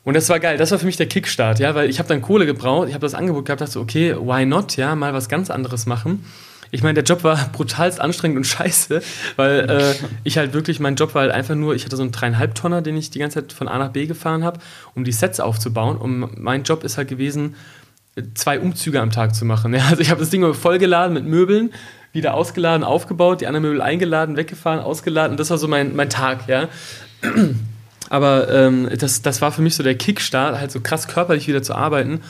Und 0.07 0.15
das 0.15 0.29
war 0.29 0.39
geil, 0.39 0.57
das 0.57 0.71
war 0.71 0.79
für 0.79 0.87
mich 0.87 0.97
der 0.97 1.09
Kickstart, 1.09 1.59
ja, 1.59 1.75
weil 1.75 1.91
ich 1.91 1.99
habe 1.99 2.09
dann 2.09 2.23
Kohle 2.23 2.47
gebraucht, 2.47 2.87
ich 2.87 2.95
habe 2.95 3.05
das 3.05 3.15
Angebot 3.15 3.45
gehabt, 3.45 3.61
dachte 3.61 3.81
okay, 3.81 4.15
why 4.15 4.47
not, 4.47 4.77
ja, 4.77 4.95
mal 4.95 5.13
was 5.15 5.29
ganz 5.29 5.51
anderes 5.51 5.85
machen. 5.87 6.25
Ich 6.71 6.85
meine, 6.85 6.95
der 6.95 7.03
Job 7.03 7.25
war 7.25 7.37
brutalst 7.53 8.01
anstrengend 8.01 8.37
und 8.37 8.45
scheiße, 8.45 9.03
weil 9.35 9.69
äh, 9.69 9.95
ich 10.23 10.39
halt 10.39 10.53
wirklich, 10.53 10.79
mein 10.79 10.95
Job 10.95 11.17
war 11.17 11.23
halt 11.23 11.33
einfach 11.33 11.57
nur, 11.57 11.75
ich 11.75 11.85
hatte 11.85 11.97
so 11.97 12.05
einen 12.05 12.13
dreieinhalb 12.13 12.55
Tonner, 12.55 12.83
den 12.83 12.97
ich 12.97 13.11
die 13.11 13.19
ganze 13.19 13.41
Zeit 13.41 13.53
von 13.53 13.67
A 13.67 13.79
nach 13.79 13.89
B 13.89 14.07
gefahren 14.07 14.45
habe, 14.45 14.61
um 14.95 15.03
die 15.03 15.11
Sets 15.11 15.41
aufzubauen. 15.41 15.97
Und 15.97 16.41
mein 16.41 16.63
Job 16.63 16.85
ist 16.85 16.99
halt 16.99 17.09
gewesen, 17.09 17.57
zwei 18.35 18.61
Umzüge 18.61 19.01
am 19.01 19.11
Tag 19.11 19.35
zu 19.35 19.45
machen. 19.45 19.75
Ja, 19.75 19.87
also 19.87 20.03
ich 20.03 20.11
habe 20.11 20.21
das 20.21 20.31
Ding 20.31 20.55
vollgeladen 20.55 21.15
mit 21.15 21.25
Möbeln, 21.25 21.73
wieder 22.13 22.35
ausgeladen, 22.35 22.85
aufgebaut, 22.85 23.41
die 23.41 23.49
anderen 23.49 23.65
Möbel 23.65 23.83
eingeladen, 23.83 24.37
weggefahren, 24.37 24.79
ausgeladen. 24.79 25.33
Und 25.33 25.41
das 25.41 25.51
war 25.51 25.59
so 25.59 25.67
mein, 25.67 25.97
mein 25.97 26.11
Tag, 26.11 26.47
ja. 26.47 26.69
Aber 28.11 28.49
ähm, 28.53 28.89
das, 28.99 29.23
das 29.23 29.43
war 29.43 29.53
für 29.53 29.63
mich 29.63 29.75
so 29.75 29.83
der 29.83 29.97
Kickstart, 29.97 30.59
halt 30.59 30.71
so 30.71 30.81
krass 30.81 31.09
körperlich 31.09 31.49
wieder 31.49 31.63
zu 31.63 31.75
arbeiten, 31.75 32.21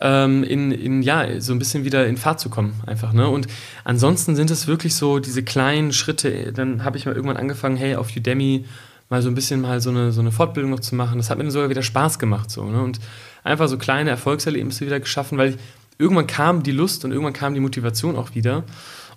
ähm, 0.00 0.42
in, 0.44 0.72
in, 0.72 1.02
ja, 1.02 1.40
so 1.40 1.52
ein 1.52 1.58
bisschen 1.58 1.84
wieder 1.84 2.06
in 2.06 2.16
Fahrt 2.16 2.40
zu 2.40 2.48
kommen, 2.48 2.80
einfach. 2.86 3.12
Ne? 3.12 3.28
Und 3.28 3.46
ansonsten 3.84 4.34
sind 4.34 4.50
es 4.50 4.66
wirklich 4.66 4.94
so 4.94 5.18
diese 5.18 5.42
kleinen 5.42 5.92
Schritte. 5.92 6.52
Dann 6.52 6.84
habe 6.84 6.96
ich 6.96 7.06
mal 7.06 7.14
irgendwann 7.14 7.36
angefangen, 7.36 7.76
hey, 7.76 7.96
auf 7.96 8.16
Udemy 8.16 8.64
mal 9.10 9.22
so 9.22 9.28
ein 9.28 9.34
bisschen 9.34 9.60
mal 9.60 9.80
so 9.80 9.90
eine, 9.90 10.12
so 10.12 10.20
eine 10.20 10.32
Fortbildung 10.32 10.70
noch 10.70 10.80
zu 10.80 10.94
machen. 10.94 11.18
Das 11.18 11.28
hat 11.28 11.36
mir 11.36 11.44
dann 11.44 11.50
sogar 11.50 11.68
wieder 11.68 11.82
Spaß 11.82 12.18
gemacht. 12.18 12.50
So, 12.50 12.64
ne? 12.64 12.80
Und 12.82 13.00
einfach 13.44 13.68
so 13.68 13.76
kleine 13.76 14.10
Erfolgserlebnisse 14.10 14.86
wieder 14.86 15.00
geschaffen, 15.00 15.36
weil 15.36 15.56
irgendwann 15.98 16.26
kam 16.26 16.62
die 16.62 16.72
Lust 16.72 17.04
und 17.04 17.10
irgendwann 17.10 17.34
kam 17.34 17.52
die 17.52 17.60
Motivation 17.60 18.16
auch 18.16 18.34
wieder. 18.34 18.64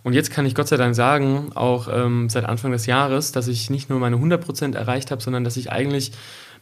Und 0.04 0.13
jetzt 0.13 0.32
kann 0.32 0.46
ich 0.46 0.54
Gott 0.54 0.68
sei 0.68 0.78
Dank 0.78 0.96
sagen, 0.96 1.52
auch 1.56 1.88
ähm, 1.92 2.30
seit 2.30 2.46
Anfang 2.46 2.72
des 2.72 2.86
Jahres, 2.86 3.32
dass 3.32 3.48
ich 3.48 3.70
nicht 3.70 3.89
nur 3.89 4.00
meine 4.00 4.18
100% 4.18 4.76
erreicht 4.76 5.12
habe, 5.12 5.22
sondern 5.22 5.44
dass 5.44 5.56
ich 5.56 5.72
eigentlich 5.72 6.12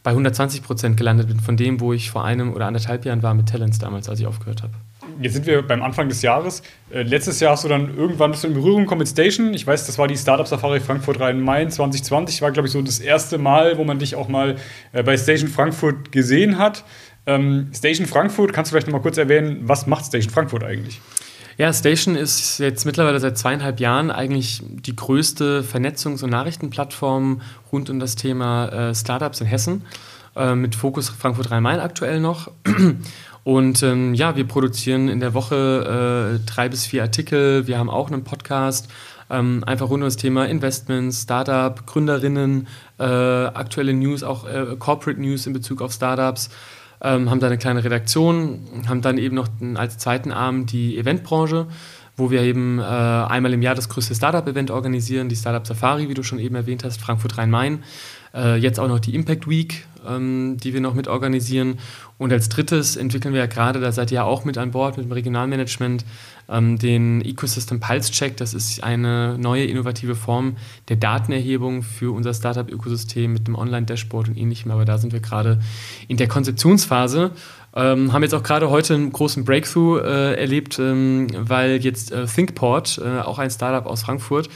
bei 0.02 0.12
120% 0.12 0.94
gelandet 0.94 1.28
bin 1.28 1.40
von 1.40 1.56
dem, 1.56 1.80
wo 1.80 1.92
ich 1.92 2.10
vor 2.10 2.24
einem 2.24 2.52
oder 2.52 2.66
anderthalb 2.66 3.04
Jahren 3.04 3.22
war 3.22 3.34
mit 3.34 3.48
Talents 3.48 3.78
damals, 3.78 4.08
als 4.08 4.20
ich 4.20 4.26
aufgehört 4.26 4.62
habe. 4.62 4.72
Jetzt 5.20 5.34
sind 5.34 5.46
wir 5.46 5.62
beim 5.62 5.82
Anfang 5.82 6.08
des 6.08 6.22
Jahres. 6.22 6.62
Äh, 6.90 7.02
letztes 7.02 7.40
Jahr 7.40 7.52
hast 7.52 7.64
du 7.64 7.68
dann 7.68 7.96
irgendwann 7.96 8.30
bist 8.30 8.44
du 8.44 8.48
in 8.48 8.54
Berührung 8.54 8.82
gekommen 8.82 9.00
mit 9.00 9.08
Station. 9.08 9.54
Ich 9.54 9.66
weiß, 9.66 9.86
das 9.86 9.98
war 9.98 10.08
die 10.08 10.16
Startup 10.16 10.46
Safari 10.46 10.80
Frankfurt 10.80 11.20
Rhein-Main 11.20 11.70
2020. 11.70 12.42
War, 12.42 12.52
glaube 12.52 12.66
ich, 12.66 12.72
so 12.72 12.80
das 12.82 13.00
erste 13.00 13.38
Mal, 13.38 13.78
wo 13.78 13.84
man 13.84 13.98
dich 13.98 14.14
auch 14.14 14.28
mal 14.28 14.56
äh, 14.92 15.02
bei 15.02 15.16
Station 15.16 15.48
Frankfurt 15.48 16.12
gesehen 16.12 16.58
hat. 16.58 16.84
Ähm, 17.26 17.70
Station 17.74 18.06
Frankfurt, 18.06 18.52
kannst 18.52 18.70
du 18.70 18.74
vielleicht 18.74 18.88
noch 18.88 18.94
mal 18.94 19.02
kurz 19.02 19.16
erwähnen, 19.18 19.60
was 19.62 19.86
macht 19.86 20.06
Station 20.06 20.32
Frankfurt 20.32 20.64
eigentlich? 20.64 21.00
Ja, 21.62 21.72
Station 21.72 22.16
ist 22.16 22.58
jetzt 22.58 22.86
mittlerweile 22.86 23.20
seit 23.20 23.38
zweieinhalb 23.38 23.78
Jahren 23.78 24.10
eigentlich 24.10 24.64
die 24.68 24.96
größte 24.96 25.62
Vernetzungs- 25.62 26.24
und 26.24 26.30
Nachrichtenplattform 26.30 27.40
rund 27.70 27.88
um 27.88 28.00
das 28.00 28.16
Thema 28.16 28.66
äh, 28.66 28.94
Startups 28.96 29.40
in 29.40 29.46
Hessen, 29.46 29.84
äh, 30.34 30.56
mit 30.56 30.74
Fokus 30.74 31.08
Frankfurt 31.08 31.52
Rhein-Main 31.52 31.78
aktuell 31.78 32.18
noch. 32.18 32.50
Und 33.44 33.80
ähm, 33.84 34.12
ja, 34.14 34.34
wir 34.34 34.44
produzieren 34.48 35.08
in 35.08 35.20
der 35.20 35.34
Woche 35.34 36.40
äh, 36.42 36.50
drei 36.50 36.68
bis 36.68 36.84
vier 36.84 37.02
Artikel. 37.02 37.64
Wir 37.68 37.78
haben 37.78 37.90
auch 37.90 38.10
einen 38.10 38.24
Podcast, 38.24 38.88
ähm, 39.30 39.62
einfach 39.64 39.88
rund 39.88 40.02
um 40.02 40.08
das 40.08 40.16
Thema 40.16 40.46
Investments, 40.46 41.22
Startup, 41.22 41.86
Gründerinnen, 41.86 42.66
äh, 42.98 43.04
aktuelle 43.04 43.94
News, 43.94 44.24
auch 44.24 44.48
äh, 44.48 44.74
Corporate 44.80 45.20
News 45.20 45.46
in 45.46 45.52
Bezug 45.52 45.80
auf 45.80 45.92
Startups 45.92 46.50
ähm, 47.02 47.30
haben 47.30 47.40
da 47.40 47.48
eine 47.48 47.58
kleine 47.58 47.82
Redaktion, 47.84 48.60
haben 48.88 49.02
dann 49.02 49.18
eben 49.18 49.34
noch 49.34 49.48
als 49.74 49.98
zweiten 49.98 50.30
Arm 50.30 50.66
die 50.66 50.98
Eventbranche, 50.98 51.66
wo 52.16 52.30
wir 52.30 52.42
eben 52.42 52.78
äh, 52.78 52.82
einmal 52.82 53.52
im 53.52 53.62
Jahr 53.62 53.74
das 53.74 53.88
größte 53.88 54.14
Startup-Event 54.14 54.70
organisieren, 54.70 55.28
die 55.28 55.36
Startup 55.36 55.66
Safari, 55.66 56.08
wie 56.08 56.14
du 56.14 56.22
schon 56.22 56.38
eben 56.38 56.54
erwähnt 56.54 56.84
hast, 56.84 57.00
Frankfurt 57.00 57.38
Rhein-Main. 57.38 57.82
Äh, 58.34 58.56
jetzt 58.56 58.78
auch 58.78 58.88
noch 58.88 59.00
die 59.00 59.14
Impact 59.14 59.48
Week, 59.48 59.86
ähm, 60.06 60.56
die 60.62 60.74
wir 60.74 60.80
noch 60.80 60.94
mit 60.94 61.08
organisieren. 61.08 61.78
Und 62.18 62.32
als 62.32 62.48
drittes 62.48 62.96
entwickeln 62.96 63.34
wir 63.34 63.40
ja 63.40 63.46
gerade, 63.46 63.80
da 63.80 63.92
seid 63.92 64.10
ihr 64.10 64.16
ja 64.16 64.24
auch 64.24 64.44
mit 64.44 64.58
an 64.58 64.70
Bord 64.70 64.96
mit 64.96 65.06
dem 65.06 65.12
Regionalmanagement, 65.12 66.04
den 66.48 67.22
Ecosystem 67.22 67.80
Pulse 67.80 68.12
Check. 68.12 68.36
Das 68.36 68.52
ist 68.52 68.82
eine 68.82 69.38
neue 69.38 69.64
innovative 69.64 70.14
Form 70.14 70.56
der 70.88 70.96
Datenerhebung 70.96 71.82
für 71.82 72.14
unser 72.14 72.34
Startup-Ökosystem 72.34 73.32
mit 73.32 73.46
dem 73.46 73.54
Online-Dashboard 73.54 74.28
und 74.28 74.36
ähnlichem. 74.36 74.70
Aber 74.70 74.84
da 74.84 74.98
sind 74.98 75.12
wir 75.12 75.20
gerade 75.20 75.60
in 76.08 76.16
der 76.16 76.28
Konzeptionsphase. 76.28 77.30
Ähm, 77.74 78.12
haben 78.12 78.22
jetzt 78.22 78.34
auch 78.34 78.42
gerade 78.42 78.68
heute 78.68 78.94
einen 78.94 79.12
großen 79.12 79.44
Breakthrough 79.44 80.00
äh, 80.02 80.34
erlebt, 80.34 80.78
ähm, 80.78 81.28
weil 81.38 81.82
jetzt 81.82 82.12
äh, 82.12 82.26
ThinkPort, 82.26 83.00
äh, 83.02 83.20
auch 83.20 83.38
ein 83.38 83.50
Startup 83.50 83.86
aus 83.86 84.02
Frankfurt, 84.02 84.50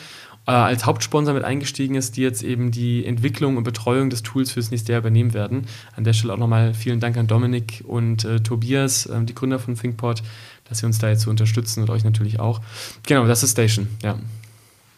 äh, 0.46 0.50
als 0.52 0.86
Hauptsponsor 0.86 1.34
mit 1.34 1.44
eingestiegen 1.44 1.94
ist, 1.94 2.16
die 2.16 2.22
jetzt 2.22 2.42
eben 2.42 2.70
die 2.70 3.04
Entwicklung 3.04 3.56
und 3.56 3.64
Betreuung 3.64 4.10
des 4.10 4.22
Tools 4.22 4.52
fürs 4.52 4.70
nächste 4.70 4.92
Jahr 4.92 5.00
übernehmen 5.00 5.34
werden. 5.34 5.66
An 5.96 6.04
der 6.04 6.12
Stelle 6.12 6.34
auch 6.34 6.38
nochmal 6.38 6.74
vielen 6.74 7.00
Dank 7.00 7.16
an 7.16 7.26
Dominik 7.26 7.82
und 7.86 8.24
äh, 8.24 8.40
Tobias, 8.40 9.06
äh, 9.06 9.24
die 9.24 9.34
Gründer 9.34 9.58
von 9.58 9.74
ThinkPort, 9.74 10.22
dass 10.68 10.78
sie 10.78 10.86
uns 10.86 10.98
da 10.98 11.08
jetzt 11.08 11.22
so 11.22 11.30
unterstützen 11.30 11.82
und 11.82 11.90
euch 11.90 12.04
natürlich 12.04 12.40
auch. 12.40 12.60
Genau, 13.06 13.26
das 13.26 13.42
ist 13.42 13.52
Station, 13.52 13.88
ja. 14.02 14.18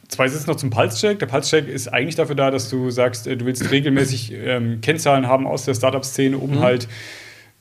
Zwei 0.09 0.27
Sätze 0.27 0.47
noch 0.47 0.57
zum 0.57 0.71
Pulse-Check. 0.71 1.19
Der 1.19 1.27
Pulse-Check 1.27 1.69
ist 1.69 1.89
eigentlich 1.89 2.15
dafür 2.15 2.35
da, 2.35 2.51
dass 2.51 2.71
du 2.71 2.91
sagst, 2.91 3.27
äh, 3.27 3.37
du 3.37 3.45
willst 3.45 3.71
regelmäßig 3.71 4.33
ähm, 4.33 4.81
Kennzahlen 4.81 5.27
haben 5.27 5.47
aus 5.47 5.67
der 5.67 5.75
Startup-Szene, 5.75 6.39
um 6.39 6.53
mhm. 6.53 6.61
halt 6.61 6.89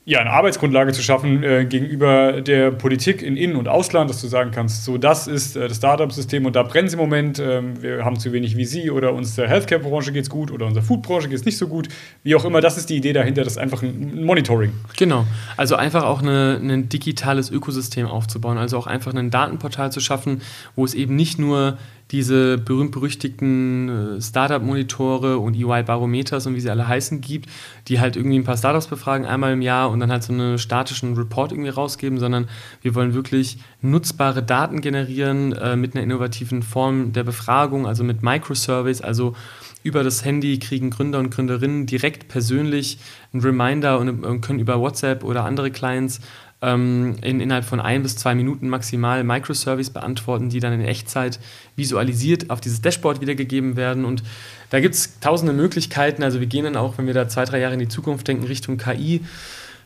ja, 0.07 0.21
eine 0.21 0.31
Arbeitsgrundlage 0.31 0.93
zu 0.93 1.01
schaffen 1.01 1.43
äh, 1.43 1.65
gegenüber 1.65 2.41
der 2.41 2.71
Politik 2.71 3.21
in 3.21 3.35
In- 3.35 3.57
und 3.57 3.67
Ausland, 3.67 4.09
dass 4.09 4.21
du 4.21 4.27
sagen 4.27 4.51
kannst, 4.51 4.85
so 4.85 4.97
das 4.97 5.27
ist 5.27 5.57
äh, 5.57 5.67
das 5.67 5.77
Startup-System 5.77 6.45
und 6.45 6.55
da 6.55 6.63
brennt 6.63 6.87
es 6.87 6.93
im 6.93 6.99
Moment, 7.01 7.39
ähm, 7.39 7.81
wir 7.81 8.05
haben 8.05 8.17
zu 8.17 8.31
wenig 8.31 8.55
VC 8.55 8.89
oder 8.89 9.11
unserer 9.11 9.49
Healthcare-Branche 9.49 10.13
geht 10.13 10.23
es 10.23 10.29
gut 10.29 10.49
oder 10.49 10.65
unserer 10.65 10.85
Food-Branche 10.85 11.27
geht 11.27 11.39
es 11.39 11.43
nicht 11.43 11.57
so 11.57 11.67
gut. 11.67 11.89
Wie 12.23 12.35
auch 12.35 12.45
immer, 12.45 12.61
das 12.61 12.77
ist 12.77 12.89
die 12.89 12.95
Idee 12.95 13.11
dahinter, 13.11 13.43
das 13.43 13.53
ist 13.53 13.59
einfach 13.59 13.83
ein 13.83 14.23
Monitoring. 14.23 14.71
Genau, 14.95 15.25
also 15.57 15.75
einfach 15.75 16.05
auch 16.05 16.21
eine, 16.21 16.57
ein 16.63 16.87
digitales 16.87 17.51
Ökosystem 17.51 18.07
aufzubauen, 18.07 18.57
also 18.57 18.77
auch 18.77 18.87
einfach 18.87 19.13
ein 19.13 19.29
Datenportal 19.29 19.91
zu 19.91 19.99
schaffen, 19.99 20.41
wo 20.77 20.85
es 20.85 20.93
eben 20.93 21.17
nicht 21.17 21.37
nur 21.37 21.77
diese 22.11 22.57
berühmt-berüchtigten 22.57 24.17
äh, 24.17 24.21
Startup-Monitore 24.21 25.37
und 25.37 25.55
EY-Barometers 25.55 26.47
und 26.47 26.55
wie 26.55 26.61
sie 26.61 26.69
alle 26.69 26.87
heißen 26.87 27.21
gibt, 27.21 27.49
die 27.87 27.99
halt 27.99 28.15
irgendwie 28.15 28.39
ein 28.39 28.43
paar 28.43 28.57
Startups 28.57 28.87
befragen 28.87 29.25
einmal 29.25 29.53
im 29.53 29.61
Jahr 29.61 29.89
und 29.89 29.99
dann 29.99 30.11
halt 30.11 30.23
so 30.23 30.31
einen 30.31 30.57
statischen 30.57 31.15
Report 31.15 31.51
irgendwie 31.51 31.69
rausgeben, 31.69 32.19
sondern 32.19 32.47
wir 32.81 32.95
wollen 32.95 33.13
wirklich 33.13 33.57
nutzbare 33.81 34.41
Daten 34.41 34.81
generieren 34.81 35.53
äh, 35.53 35.75
mit 35.75 35.95
einer 35.95 36.03
innovativen 36.03 36.63
Form 36.63 37.11
der 37.11 37.23
Befragung, 37.23 37.85
also 37.85 38.03
mit 38.03 38.23
Microsurveys, 38.23 39.01
also 39.01 39.35
über 39.83 40.03
das 40.03 40.25
Handy 40.25 40.59
kriegen 40.59 40.89
Gründer 40.89 41.19
und 41.19 41.29
Gründerinnen 41.29 41.85
direkt 41.85 42.27
persönlich 42.27 42.99
einen 43.31 43.41
Reminder 43.41 43.99
und, 43.99 44.25
und 44.25 44.41
können 44.41 44.59
über 44.59 44.79
WhatsApp 44.79 45.23
oder 45.23 45.45
andere 45.45 45.71
Clients 45.71 46.19
ähm, 46.61 47.15
in, 47.21 47.39
innerhalb 47.39 47.65
von 47.65 47.79
ein 47.79 48.03
bis 48.03 48.15
zwei 48.15 48.33
Minuten 48.33 48.69
maximal 48.69 49.23
Microservice 49.23 49.91
beantworten, 49.91 50.49
die 50.49 50.59
dann 50.59 50.73
in 50.73 50.81
Echtzeit 50.81 51.39
visualisiert 51.75 52.49
auf 52.49 52.61
dieses 52.61 52.81
Dashboard 52.81 53.21
wiedergegeben 53.21 53.75
werden. 53.75 54.05
Und 54.05 54.23
da 54.69 54.79
gibt 54.79 54.95
es 54.95 55.19
tausende 55.19 55.53
Möglichkeiten. 55.53 56.23
Also 56.23 56.39
wir 56.39 56.47
gehen 56.47 56.63
dann 56.63 56.75
auch, 56.75 56.97
wenn 56.97 57.05
wir 57.05 57.13
da 57.13 57.27
zwei, 57.27 57.45
drei 57.45 57.59
Jahre 57.59 57.73
in 57.73 57.79
die 57.79 57.87
Zukunft 57.87 58.27
denken, 58.27 58.45
Richtung 58.45 58.77
KI. 58.77 59.21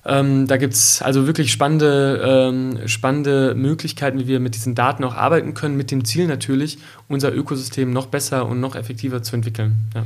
Ähm, 0.04 0.48
da 0.48 0.58
gibt 0.58 0.74
es 0.74 1.02
also 1.02 1.28
wirklich 1.28 1.52
spannende, 1.52 2.22
ähm, 2.26 2.88
spannende 2.88 3.54
Möglichkeiten, 3.54 4.20
wie 4.20 4.28
wir 4.28 4.40
mit 4.40 4.56
diesen 4.56 4.74
Daten 4.74 5.04
auch 5.04 5.14
arbeiten 5.14 5.54
können, 5.54 5.78
mit 5.78 5.92
dem 5.92 6.06
Ziel 6.06 6.26
natürlich, 6.26 6.80
unser 7.08 7.34
Ökosystem 7.36 7.94
noch 7.94 8.08
besser 8.08 8.48
und 8.48 8.60
noch 8.60 8.76
effektiver 8.76 9.22
zu 9.22 9.36
entwickeln. 9.36 9.76
Ja. 9.94 10.06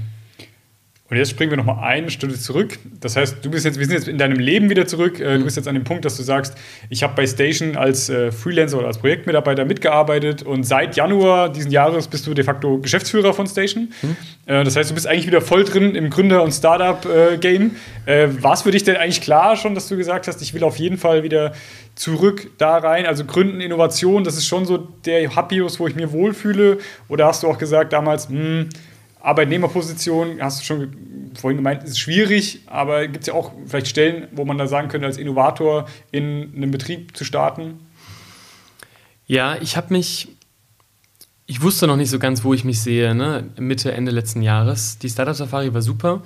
Und 1.08 1.18
jetzt 1.18 1.30
springen 1.30 1.52
wir 1.52 1.58
nochmal 1.58 1.84
eine 1.84 2.10
Stunde 2.10 2.36
zurück. 2.36 2.80
Das 3.00 3.16
heißt, 3.16 3.46
du 3.46 3.52
bist 3.52 3.64
jetzt, 3.64 3.78
wir 3.78 3.86
sind 3.86 3.94
jetzt 3.94 4.08
in 4.08 4.18
deinem 4.18 4.40
Leben 4.40 4.72
wieder 4.72 4.88
zurück. 4.88 5.20
Äh, 5.20 5.38
du 5.38 5.44
bist 5.44 5.56
jetzt 5.56 5.68
an 5.68 5.76
dem 5.76 5.84
Punkt, 5.84 6.04
dass 6.04 6.18
du 6.18 6.24
sagst, 6.24 6.58
ich 6.90 7.04
habe 7.04 7.14
bei 7.14 7.28
Station 7.28 7.78
als 7.78 8.10
äh, 8.10 8.32
Freelancer 8.32 8.80
oder 8.80 8.88
als 8.88 8.98
Projektmitarbeiter 8.98 9.66
mitgearbeitet 9.66 10.42
und 10.42 10.64
seit 10.64 10.96
Januar 10.96 11.50
diesen 11.50 11.70
Jahres 11.70 12.08
bist 12.08 12.26
du 12.26 12.34
de 12.34 12.44
facto 12.44 12.80
Geschäftsführer 12.80 13.36
von 13.36 13.46
Station. 13.46 13.94
Mhm. 14.02 14.16
Äh, 14.48 14.64
das 14.64 14.76
heißt, 14.76 14.90
du 14.90 14.96
bist 14.96 15.06
eigentlich 15.06 15.28
wieder 15.28 15.42
voll 15.42 15.64
drin 15.64 15.94
im 15.94 16.10
Gründer- 16.10 16.42
und 16.42 16.52
Startup-Game. 16.52 17.76
War 18.08 18.54
es 18.54 18.62
für 18.62 18.72
dich 18.72 18.84
denn 18.84 18.98
eigentlich 18.98 19.22
klar 19.22 19.56
schon, 19.56 19.74
dass 19.74 19.88
du 19.88 19.98
gesagt 19.98 20.28
hast, 20.28 20.40
ich 20.42 20.54
will 20.54 20.64
auf 20.64 20.78
jeden 20.78 20.98
Fall 20.98 21.24
wieder 21.24 21.54
zurück 21.96 22.52
da 22.60 22.78
rein? 22.78 23.08
Also 23.08 23.26
Gründen, 23.26 23.62
Innovation, 23.62 24.24
das 24.24 24.38
ist 24.38 24.46
schon 24.46 24.66
so 24.66 24.78
der 24.78 25.36
Happius, 25.36 25.80
wo 25.80 25.88
ich 25.88 25.96
mir 25.96 26.12
wohlfühle? 26.12 26.78
Oder 27.08 27.26
hast 27.26 27.42
du 27.42 27.48
auch 27.48 27.58
gesagt 27.58 27.94
damals, 27.94 28.30
mh, 28.30 28.38
hm, 28.38 28.70
Arbeitnehmerposition, 29.26 30.40
hast 30.40 30.62
du 30.62 30.66
schon 30.66 31.32
vorhin 31.36 31.58
gemeint, 31.58 31.84
ist 31.84 32.00
schwierig, 32.00 32.62
aber 32.68 33.08
gibt 33.08 33.22
es 33.22 33.28
ja 33.28 33.34
auch 33.34 33.52
vielleicht 33.66 33.88
Stellen, 33.88 34.28
wo 34.32 34.46
man 34.46 34.58
da 34.58 34.68
sagen 34.68 34.88
könnte, 34.88 35.08
als 35.08 35.18
Innovator 35.18 35.88
in 36.12 36.54
einem 36.56 36.72
Betrieb 36.72 37.18
zu 37.18 37.26
starten? 37.26 37.80
Ja, 39.26 39.58
ich 39.60 39.78
habe 39.78 39.94
mich, 39.94 40.28
ich 41.48 41.62
wusste 41.62 41.88
noch 41.88 41.98
nicht 41.98 42.12
so 42.12 42.20
ganz, 42.20 42.44
wo 42.44 42.54
ich 42.54 42.64
mich 42.64 42.82
sehe, 42.82 43.16
ne? 43.16 43.50
Mitte, 43.58 43.92
Ende 43.92 44.12
letzten 44.12 44.44
Jahres. 44.44 45.00
Die 45.00 45.10
Startup 45.10 45.36
Safari 45.36 45.74
war 45.74 45.82
super. 45.82 46.22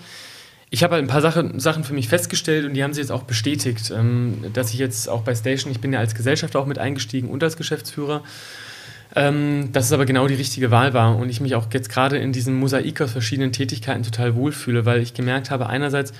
Ich 0.69 0.83
habe 0.83 0.95
halt 0.95 1.03
ein 1.03 1.07
paar 1.07 1.21
Sache, 1.21 1.53
Sachen 1.55 1.85
für 1.85 1.93
mich 1.93 2.09
festgestellt 2.09 2.65
und 2.65 2.73
die 2.73 2.83
haben 2.83 2.93
sich 2.93 3.01
jetzt 3.01 3.11
auch 3.11 3.23
bestätigt, 3.23 3.91
ähm, 3.95 4.43
dass 4.53 4.73
ich 4.73 4.79
jetzt 4.79 5.07
auch 5.07 5.21
bei 5.21 5.33
Station, 5.33 5.71
ich 5.71 5.79
bin 5.79 5.93
ja 5.93 5.99
als 5.99 6.13
Gesellschafter 6.13 6.59
auch 6.59 6.67
mit 6.67 6.77
eingestiegen 6.77 7.29
und 7.29 7.41
als 7.43 7.55
Geschäftsführer, 7.55 8.23
ähm, 9.15 9.69
dass 9.71 9.85
es 9.85 9.91
aber 9.91 10.05
genau 10.05 10.27
die 10.27 10.35
richtige 10.35 10.71
Wahl 10.71 10.93
war 10.93 11.17
und 11.17 11.29
ich 11.29 11.41
mich 11.41 11.55
auch 11.55 11.67
jetzt 11.73 11.89
gerade 11.89 12.17
in 12.17 12.31
diesem 12.31 12.59
Mosaik 12.59 13.01
aus 13.01 13.11
verschiedenen 13.11 13.51
Tätigkeiten 13.51 14.03
total 14.03 14.35
wohlfühle, 14.35 14.85
weil 14.85 15.01
ich 15.01 15.13
gemerkt 15.13 15.51
habe, 15.51 15.67
einerseits 15.67 16.13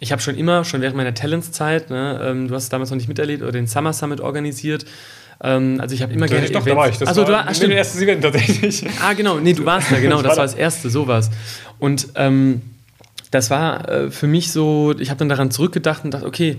ich 0.00 0.12
habe 0.12 0.22
schon 0.22 0.36
immer, 0.36 0.64
schon 0.64 0.80
während 0.80 0.96
meiner 0.96 1.14
Talents-Zeit, 1.14 1.90
ne, 1.90 2.20
ähm, 2.22 2.48
du 2.48 2.54
hast 2.54 2.64
es 2.64 2.68
damals 2.68 2.90
noch 2.90 2.96
nicht 2.96 3.08
miterlebt, 3.08 3.42
oder 3.42 3.52
den 3.52 3.66
Summer 3.66 3.92
Summit 3.92 4.20
organisiert. 4.20 4.86
Ähm, 5.42 5.78
also 5.80 5.94
ich 5.94 6.02
habe 6.02 6.12
immer 6.12 6.26
gerne. 6.26 6.46
Ich 6.46 6.52
doch, 6.52 6.64
da 6.64 6.76
war 6.76 6.88
ich. 6.88 6.98
Das 6.98 7.08
also, 7.08 7.22
war 7.22 7.26
du 7.26 7.46
war, 7.46 7.54
stimmt. 7.54 7.74
erstes 7.74 8.02
Event 8.02 8.22
tatsächlich. 8.22 8.84
Ah, 9.02 9.12
genau. 9.12 9.38
Nee, 9.38 9.54
du 9.54 9.64
warst 9.64 9.90
da, 9.90 9.98
genau. 10.00 10.22
Das 10.22 10.36
war 10.36 10.44
das 10.44 10.54
erste, 10.54 10.90
sowas. 10.90 11.30
Und 11.78 12.08
ähm, 12.14 12.62
das 13.30 13.50
war 13.50 13.88
äh, 13.88 14.10
für 14.10 14.26
mich 14.26 14.52
so, 14.52 14.94
ich 14.98 15.10
habe 15.10 15.18
dann 15.18 15.28
daran 15.28 15.50
zurückgedacht 15.50 16.04
und 16.04 16.12
dachte, 16.12 16.26
okay, 16.26 16.58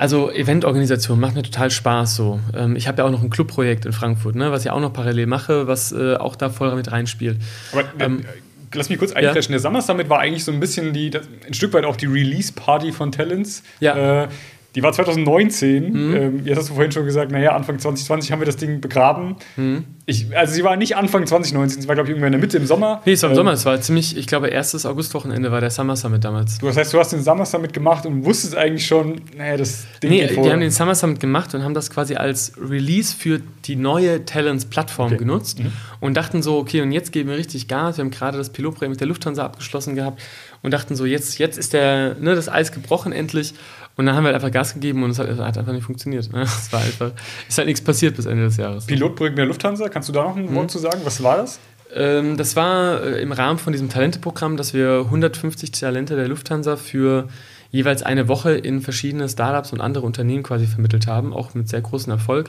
also 0.00 0.30
Eventorganisation 0.30 1.20
macht 1.20 1.34
mir 1.34 1.42
total 1.42 1.70
Spaß 1.70 2.16
so. 2.16 2.40
Ähm, 2.56 2.74
ich 2.74 2.88
habe 2.88 2.98
ja 2.98 3.04
auch 3.04 3.10
noch 3.10 3.22
ein 3.22 3.28
Clubprojekt 3.28 3.84
in 3.84 3.92
Frankfurt, 3.92 4.34
ne, 4.34 4.50
was 4.50 4.64
ich 4.64 4.70
auch 4.70 4.80
noch 4.80 4.94
parallel 4.94 5.26
mache, 5.26 5.66
was 5.66 5.92
äh, 5.92 6.16
auch 6.16 6.36
da 6.36 6.48
voll 6.48 6.74
mit 6.74 6.90
reinspielt. 6.90 7.36
Aber 7.72 7.84
ähm, 7.98 8.24
lass 8.72 8.88
mich 8.88 8.98
kurz 8.98 9.12
eincrashen. 9.12 9.52
Ja. 9.52 9.58
Der 9.58 9.60
Summer 9.60 9.82
Summit 9.82 10.08
war 10.08 10.18
eigentlich 10.18 10.42
so 10.42 10.52
ein 10.52 10.58
bisschen 10.58 10.94
die, 10.94 11.10
das, 11.10 11.28
ein 11.46 11.52
Stück 11.52 11.74
weit 11.74 11.84
auch 11.84 11.96
die 11.96 12.06
Release-Party 12.06 12.92
von 12.92 13.12
Talents. 13.12 13.62
Ja. 13.80 14.22
Äh, 14.24 14.28
die 14.74 14.82
war 14.82 14.92
2019. 14.92 15.92
Mhm. 15.92 16.14
Ähm, 16.14 16.40
jetzt 16.44 16.58
hast 16.58 16.70
du 16.70 16.74
vorhin 16.74 16.92
schon 16.92 17.04
gesagt, 17.04 17.32
naja, 17.32 17.54
Anfang 17.56 17.78
2020 17.78 18.30
haben 18.30 18.40
wir 18.40 18.46
das 18.46 18.56
Ding 18.56 18.80
begraben. 18.80 19.36
Mhm. 19.56 19.84
Ich, 20.06 20.36
also 20.36 20.52
sie 20.54 20.64
war 20.64 20.76
nicht 20.76 20.96
Anfang 20.96 21.26
2019, 21.26 21.82
sie 21.82 21.88
war, 21.88 21.94
glaube 21.94 22.08
ich, 22.08 22.10
irgendwann 22.10 22.28
in 22.28 22.32
der 22.32 22.40
Mitte 22.40 22.56
im 22.56 22.66
Sommer. 22.66 23.00
Nee, 23.04 23.12
es 23.12 23.22
war 23.22 23.30
im 23.30 23.32
ähm, 23.32 23.36
Sommer, 23.36 23.52
es 23.52 23.64
war 23.64 23.80
ziemlich, 23.80 24.16
ich 24.16 24.26
glaube, 24.26 24.48
erstes 24.48 24.86
Augustwochenende 24.86 25.52
war 25.52 25.60
der 25.60 25.70
Summer 25.70 25.96
Summit 25.96 26.24
damals. 26.24 26.58
Du, 26.58 26.66
das 26.66 26.76
heißt, 26.76 26.92
du 26.92 26.98
hast 26.98 27.12
den 27.12 27.22
Summer 27.22 27.44
Summit 27.44 27.72
gemacht 27.72 28.06
und 28.06 28.24
wusstest 28.24 28.56
eigentlich 28.56 28.86
schon, 28.86 29.20
naja, 29.36 29.56
das 29.56 29.86
Ding 30.02 30.10
Nee, 30.10 30.28
wir 30.30 30.52
haben 30.52 30.60
den 30.60 30.70
Summer 30.70 30.94
Summit 30.94 31.20
gemacht 31.20 31.54
und 31.54 31.62
haben 31.62 31.74
das 31.74 31.90
quasi 31.90 32.14
als 32.14 32.52
Release 32.60 33.14
für 33.14 33.40
die 33.64 33.76
neue 33.76 34.24
Talents-Plattform 34.24 35.08
okay. 35.08 35.18
genutzt 35.18 35.60
mhm. 35.60 35.72
und 36.00 36.16
dachten 36.16 36.42
so, 36.42 36.58
okay, 36.58 36.80
und 36.80 36.92
jetzt 36.92 37.12
geben 37.12 37.28
wir 37.28 37.36
richtig 37.36 37.68
Gas. 37.68 37.96
Wir 37.96 38.04
haben 38.04 38.10
gerade 38.10 38.38
das 38.38 38.50
Pilotprojekt 38.50 38.90
mit 38.90 39.00
der 39.00 39.08
Lufthansa 39.08 39.44
abgeschlossen 39.44 39.94
gehabt 39.94 40.20
und 40.62 40.72
dachten 40.72 40.96
so, 40.96 41.06
jetzt, 41.06 41.38
jetzt 41.38 41.58
ist 41.58 41.72
der, 41.72 42.16
ne, 42.20 42.34
das 42.34 42.48
Eis 42.48 42.72
gebrochen 42.72 43.12
endlich. 43.12 43.54
Und 44.00 44.06
dann 44.06 44.16
haben 44.16 44.24
wir 44.24 44.28
halt 44.28 44.36
einfach 44.36 44.50
Gas 44.50 44.72
gegeben 44.72 45.02
und 45.02 45.10
es 45.10 45.18
hat, 45.18 45.28
hat 45.28 45.58
einfach 45.58 45.74
nicht 45.74 45.84
funktioniert. 45.84 46.32
Ne? 46.32 46.40
Es 46.40 46.72
war 46.72 46.80
einfach, 46.80 47.10
ist 47.46 47.58
halt 47.58 47.68
nichts 47.68 47.84
passiert 47.84 48.16
bis 48.16 48.24
Ende 48.24 48.44
des 48.44 48.56
Jahres. 48.56 48.86
Pilotprojekt 48.86 49.36
der 49.36 49.44
Lufthansa, 49.44 49.90
kannst 49.90 50.08
du 50.08 50.14
da 50.14 50.22
noch 50.22 50.36
ein 50.36 50.46
mhm. 50.46 50.54
Wort 50.54 50.70
zu 50.70 50.78
sagen? 50.78 51.02
Was 51.04 51.22
war 51.22 51.36
das? 51.36 51.60
Ähm, 51.94 52.38
das 52.38 52.56
war 52.56 53.02
äh, 53.02 53.20
im 53.20 53.30
Rahmen 53.30 53.58
von 53.58 53.74
diesem 53.74 53.90
Talenteprogramm, 53.90 54.56
dass 54.56 54.72
wir 54.72 55.02
150 55.04 55.72
Talente 55.72 56.16
der 56.16 56.28
Lufthansa 56.28 56.76
für 56.76 57.28
jeweils 57.72 58.02
eine 58.02 58.26
Woche 58.26 58.52
in 58.52 58.80
verschiedene 58.80 59.28
Startups 59.28 59.70
und 59.70 59.82
andere 59.82 60.06
Unternehmen 60.06 60.44
quasi 60.44 60.66
vermittelt 60.66 61.06
haben, 61.06 61.34
auch 61.34 61.52
mit 61.52 61.68
sehr 61.68 61.82
großem 61.82 62.10
Erfolg. 62.10 62.48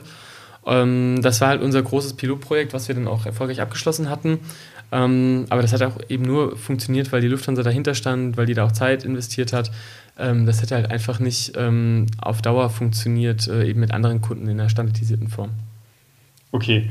Ähm, 0.64 1.20
das 1.20 1.42
war 1.42 1.48
halt 1.48 1.60
unser 1.60 1.82
großes 1.82 2.14
Pilotprojekt, 2.14 2.72
was 2.72 2.88
wir 2.88 2.94
dann 2.94 3.06
auch 3.06 3.26
erfolgreich 3.26 3.60
abgeschlossen 3.60 4.08
hatten. 4.08 4.38
Ähm, 4.90 5.46
aber 5.48 5.62
das 5.62 5.72
hat 5.72 5.82
auch 5.82 5.98
eben 6.08 6.24
nur 6.24 6.56
funktioniert, 6.56 7.12
weil 7.12 7.20
die 7.20 7.28
Lufthansa 7.28 7.62
dahinter 7.62 7.94
stand, 7.94 8.36
weil 8.38 8.46
die 8.46 8.54
da 8.54 8.64
auch 8.64 8.72
Zeit 8.72 9.04
investiert 9.04 9.52
hat. 9.52 9.70
Ähm, 10.18 10.46
das 10.46 10.62
hätte 10.62 10.74
halt 10.74 10.90
einfach 10.90 11.20
nicht 11.20 11.52
ähm, 11.56 12.06
auf 12.18 12.42
Dauer 12.42 12.70
funktioniert, 12.70 13.48
äh, 13.48 13.64
eben 13.64 13.80
mit 13.80 13.92
anderen 13.92 14.20
Kunden 14.20 14.48
in 14.48 14.58
der 14.58 14.68
standardisierten 14.68 15.28
Form. 15.28 15.50
Okay. 16.50 16.88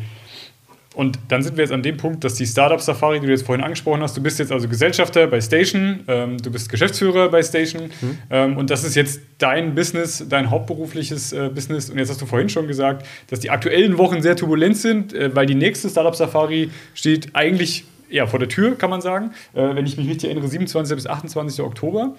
Und 0.94 1.20
dann 1.30 1.42
sind 1.42 1.56
wir 1.56 1.64
jetzt 1.64 1.72
an 1.72 1.84
dem 1.84 1.96
Punkt, 1.96 2.26
dass 2.26 2.34
die 2.34 2.46
Startup 2.46 2.82
Safari, 2.82 3.22
die 3.22 3.26
du 3.26 3.32
jetzt 3.32 3.46
vorhin 3.46 3.64
angesprochen 3.64 4.02
hast, 4.02 4.18
du 4.18 4.22
bist 4.22 4.40
jetzt 4.40 4.52
also 4.52 4.68
Gesellschafter 4.68 5.26
bei 5.28 5.40
Station, 5.40 6.02
ähm, 6.10 6.38
du 6.38 6.52
bist 6.52 6.68
Geschäftsführer 6.68 7.30
bei 7.30 7.42
Station 7.44 7.84
mhm. 7.84 8.18
ähm, 8.30 8.58
und 8.58 8.70
das 8.70 8.84
ist 8.84 8.96
jetzt 8.96 9.22
dein 9.38 9.74
Business, 9.74 10.26
dein 10.28 10.50
hauptberufliches 10.50 11.32
äh, 11.32 11.50
Business. 11.54 11.90
Und 11.90 11.98
jetzt 11.98 12.10
hast 12.10 12.22
du 12.22 12.26
vorhin 12.26 12.50
schon 12.50 12.68
gesagt, 12.68 13.06
dass 13.28 13.40
die 13.40 13.52
aktuellen 13.52 13.98
Wochen 13.98 14.22
sehr 14.22 14.36
turbulent 14.36 14.76
sind, 14.76 15.14
äh, 15.14 15.34
weil 15.34 15.46
die 15.46 15.56
nächste 15.56 15.90
Startup 15.90 16.16
Safari 16.16 16.70
steht 16.94 17.30
eigentlich 17.36 17.86
ja, 18.10 18.28
vor 18.28 18.40
der 18.40 18.50
Tür, 18.50 18.78
kann 18.78 18.90
man 18.90 19.00
sagen. 19.00 19.32
Äh, 19.54 19.76
wenn 19.76 19.86
ich 19.86 19.96
mich 19.96 20.10
richtig 20.10 20.30
erinnere, 20.30 20.50
27. 20.50 20.94
bis 20.94 21.08
28. 21.08 21.64
Oktober. 21.64 22.16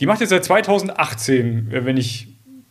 Die 0.00 0.06
macht 0.06 0.20
jetzt 0.20 0.30
seit 0.30 0.44
2018, 0.44 1.72
äh, 1.72 1.84
wenn 1.84 1.96
ich 1.96 2.28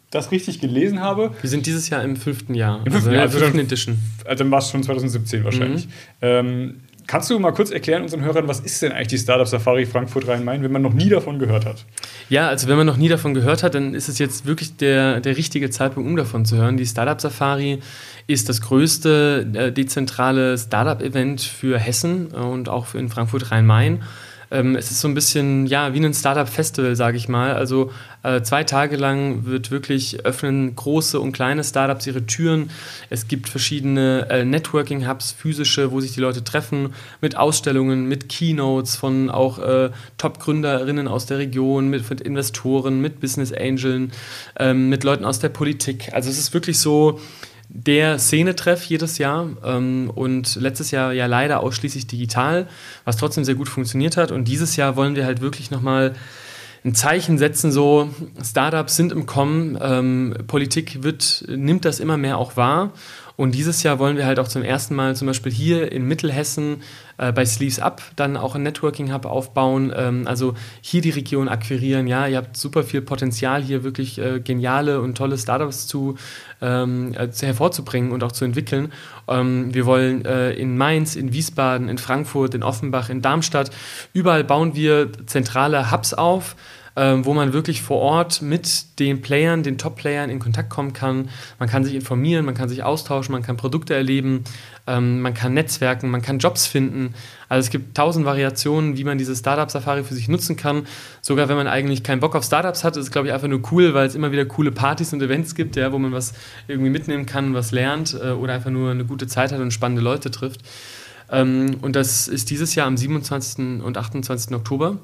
das 0.09 0.31
richtig 0.31 0.61
gelesen 0.61 1.01
habe. 1.01 1.31
Wir 1.41 1.49
sind 1.49 1.65
dieses 1.65 1.89
Jahr 1.89 2.03
im 2.03 2.15
fünften 2.15 2.53
Jahr. 2.53 2.79
Im 2.85 2.93
fünften, 2.93 3.09
also, 3.09 3.21
also 3.21 3.39
fünften 3.39 3.59
Edition. 3.59 3.99
Also 4.25 4.43
dann 4.43 4.51
war 4.51 4.59
es 4.59 4.69
schon 4.69 4.81
2017 4.81 5.43
wahrscheinlich. 5.43 5.87
Mhm. 5.87 5.91
Ähm, 6.21 6.81
kannst 7.07 7.29
du 7.29 7.37
mal 7.39 7.51
kurz 7.51 7.71
erklären 7.71 8.03
unseren 8.03 8.21
Hörern, 8.21 8.47
was 8.47 8.61
ist 8.61 8.81
denn 8.81 8.93
eigentlich 8.93 9.07
die 9.07 9.17
Startup 9.17 9.47
Safari 9.47 9.85
Frankfurt 9.85 10.27
Rhein-Main, 10.27 10.63
wenn 10.63 10.71
man 10.71 10.81
noch 10.81 10.93
nie 10.93 11.09
davon 11.09 11.39
gehört 11.39 11.65
hat? 11.65 11.85
Ja, 12.29 12.47
also 12.47 12.69
wenn 12.69 12.77
man 12.77 12.87
noch 12.87 12.95
nie 12.95 13.09
davon 13.09 13.33
gehört 13.33 13.63
hat, 13.63 13.75
dann 13.75 13.93
ist 13.93 14.07
es 14.07 14.17
jetzt 14.17 14.45
wirklich 14.45 14.77
der, 14.77 15.19
der 15.19 15.35
richtige 15.35 15.69
Zeitpunkt, 15.69 16.09
um 16.09 16.15
davon 16.15 16.45
zu 16.45 16.55
hören. 16.55 16.77
Die 16.77 16.85
Startup 16.85 17.19
Safari 17.19 17.79
ist 18.27 18.47
das 18.47 18.61
größte 18.61 19.45
äh, 19.53 19.71
dezentrale 19.73 20.57
Startup-Event 20.57 21.41
für 21.41 21.77
Hessen 21.77 22.27
und 22.27 22.69
auch 22.69 22.87
für 22.87 22.99
in 22.99 23.09
Frankfurt 23.09 23.51
Rhein-Main. 23.51 24.03
Ähm, 24.51 24.75
es 24.75 24.91
ist 24.91 25.01
so 25.01 25.07
ein 25.07 25.13
bisschen, 25.13 25.65
ja, 25.67 25.93
wie 25.93 26.03
ein 26.03 26.13
Startup-Festival, 26.13 26.95
sage 26.95 27.17
ich 27.17 27.27
mal. 27.27 27.53
Also 27.53 27.91
äh, 28.23 28.41
zwei 28.41 28.63
Tage 28.63 28.95
lang 28.95 29.45
wird 29.45 29.71
wirklich 29.71 30.25
öffnen 30.25 30.75
große 30.75 31.19
und 31.19 31.31
kleine 31.31 31.63
Startups 31.63 32.07
ihre 32.07 32.25
Türen. 32.25 32.69
Es 33.09 33.27
gibt 33.27 33.49
verschiedene 33.49 34.27
äh, 34.29 34.45
Networking-Hubs, 34.45 35.31
physische, 35.31 35.91
wo 35.91 35.99
sich 35.99 36.13
die 36.13 36.21
Leute 36.21 36.43
treffen, 36.43 36.93
mit 37.21 37.37
Ausstellungen, 37.37 38.07
mit 38.07 38.29
Keynotes 38.29 38.95
von 38.95 39.29
auch 39.29 39.59
äh, 39.59 39.89
Top-Gründerinnen 40.17 41.07
aus 41.07 41.25
der 41.25 41.37
Region, 41.37 41.89
mit, 41.89 42.09
mit 42.09 42.21
Investoren, 42.21 43.01
mit 43.01 43.19
Business-Angeln, 43.19 44.11
ähm, 44.59 44.89
mit 44.89 45.03
Leuten 45.03 45.25
aus 45.25 45.39
der 45.39 45.49
Politik. 45.49 46.13
Also 46.13 46.29
es 46.29 46.37
ist 46.37 46.53
wirklich 46.53 46.79
so, 46.79 47.19
der 47.79 48.17
Szenetreff 48.17 48.83
jedes 48.85 49.19
Jahr 49.19 49.47
ähm, 49.63 50.11
und 50.13 50.55
letztes 50.55 50.89
Jahr 50.89 51.13
ja 51.13 51.27
leider 51.27 51.61
ausschließlich 51.61 52.07
digital, 52.07 52.67
was 53.05 53.17
trotzdem 53.17 53.43
sehr 53.43 53.53
gut 53.53 53.69
funktioniert 53.69 54.17
hat. 54.17 54.31
Und 54.31 54.45
dieses 54.45 54.75
Jahr 54.77 54.95
wollen 54.95 55.15
wir 55.15 55.25
halt 55.25 55.41
wirklich 55.41 55.69
nochmal 55.69 56.15
ein 56.83 56.95
Zeichen 56.95 57.37
setzen, 57.37 57.71
so 57.71 58.09
Startups 58.43 58.95
sind 58.95 59.11
im 59.11 59.27
Kommen, 59.27 59.77
ähm, 59.79 60.35
Politik 60.47 61.03
wird, 61.03 61.45
nimmt 61.47 61.85
das 61.85 61.99
immer 61.99 62.17
mehr 62.17 62.39
auch 62.39 62.57
wahr 62.57 62.93
und 63.37 63.53
dieses 63.53 63.83
Jahr 63.83 63.99
wollen 63.99 64.17
wir 64.17 64.25
halt 64.25 64.39
auch 64.39 64.47
zum 64.47 64.63
ersten 64.63 64.95
Mal 64.95 65.15
zum 65.15 65.27
Beispiel 65.27 65.51
hier 65.51 65.91
in 65.91 66.05
Mittelhessen 66.05 66.81
äh, 67.19 67.31
bei 67.31 67.45
Sleeves 67.45 67.79
Up 67.79 68.01
dann 68.15 68.35
auch 68.35 68.55
ein 68.55 68.63
Networking 68.63 69.13
Hub 69.13 69.27
aufbauen. 69.27 69.93
Ähm, 69.95 70.23
also 70.25 70.55
hier 70.81 71.01
die 71.01 71.11
Region 71.11 71.47
akquirieren. 71.47 72.07
Ja, 72.07 72.25
ihr 72.25 72.37
habt 72.37 72.57
super 72.57 72.83
viel 72.83 73.03
Potenzial 73.03 73.61
hier 73.61 73.83
wirklich 73.83 74.17
äh, 74.17 74.39
geniale 74.39 75.01
und 75.01 75.15
tolle 75.15 75.37
Startups 75.37 75.85
zu, 75.85 76.17
ähm, 76.61 77.13
äh, 77.13 77.27
hervorzubringen 77.39 78.11
und 78.11 78.23
auch 78.23 78.31
zu 78.31 78.43
entwickeln. 78.43 78.91
Ähm, 79.27 79.71
wir 79.71 79.85
wollen 79.85 80.25
äh, 80.25 80.53
in 80.53 80.75
Mainz, 80.75 81.15
in 81.15 81.31
Wiesbaden, 81.31 81.89
in 81.89 81.99
Frankfurt, 81.99 82.55
in 82.55 82.63
Offenbach, 82.63 83.11
in 83.11 83.21
Darmstadt, 83.21 83.69
überall 84.13 84.43
bauen 84.43 84.73
wir 84.73 85.11
zentrale 85.27 85.91
Hubs 85.91 86.15
auf 86.15 86.55
ähm, 86.97 87.25
wo 87.25 87.35
man 87.35 87.53
wirklich 87.53 87.83
vor 87.83 87.99
Ort 87.99 88.41
mit 88.41 88.97
den 88.97 89.21
Playern, 89.21 89.61
den 89.61 89.77
Top-Playern 89.77 90.31
in 90.31 90.39
Kontakt 90.39 90.71
kommen 90.71 90.93
kann. 90.93 91.29
Man 91.59 91.69
kann 91.69 91.83
sich 91.83 91.93
informieren, 91.93 92.43
man 92.43 92.55
kann 92.55 92.69
sich 92.69 92.81
austauschen, 92.81 93.33
man 93.33 93.43
kann 93.43 93.55
Produkte 93.55 93.93
erleben, 93.93 94.43
ähm, 94.87 95.21
man 95.21 95.35
kann 95.35 95.53
netzwerken, 95.53 96.09
man 96.09 96.23
kann 96.23 96.39
Jobs 96.39 96.65
finden. 96.65 97.13
Also 97.49 97.67
es 97.67 97.69
gibt 97.69 97.95
tausend 97.95 98.25
Variationen, 98.25 98.97
wie 98.97 99.03
man 99.03 99.19
diese 99.19 99.35
Startup-Safari 99.35 100.03
für 100.03 100.15
sich 100.15 100.27
nutzen 100.27 100.55
kann. 100.55 100.87
Sogar 101.21 101.47
wenn 101.49 101.55
man 101.55 101.67
eigentlich 101.67 102.01
keinen 102.01 102.19
Bock 102.19 102.35
auf 102.35 102.43
Startups 102.43 102.83
hat, 102.83 102.97
ist 102.97 103.05
es, 103.05 103.11
glaube 103.11 103.27
ich, 103.27 103.33
einfach 103.33 103.47
nur 103.47 103.61
cool, 103.71 103.93
weil 103.93 104.07
es 104.07 104.15
immer 104.15 104.31
wieder 104.31 104.45
coole 104.45 104.71
Partys 104.71 105.13
und 105.13 105.21
Events 105.21 105.53
gibt, 105.53 105.75
ja, 105.75 105.91
wo 105.91 105.99
man 105.99 106.13
was 106.13 106.33
irgendwie 106.67 106.89
mitnehmen 106.89 107.27
kann, 107.27 107.53
was 107.53 107.71
lernt 107.71 108.15
äh, 108.19 108.31
oder 108.31 108.53
einfach 108.53 108.71
nur 108.71 108.89
eine 108.89 109.05
gute 109.05 109.27
Zeit 109.27 109.51
hat 109.51 109.59
und 109.59 109.71
spannende 109.71 110.01
Leute 110.01 110.31
trifft. 110.31 110.61
Ähm, 111.29 111.77
und 111.81 111.95
das 111.95 112.27
ist 112.27 112.49
dieses 112.49 112.73
Jahr 112.73 112.87
am 112.87 112.97
27. 112.97 113.83
und 113.83 113.97
28. 113.97 114.55
Oktober. 114.55 114.97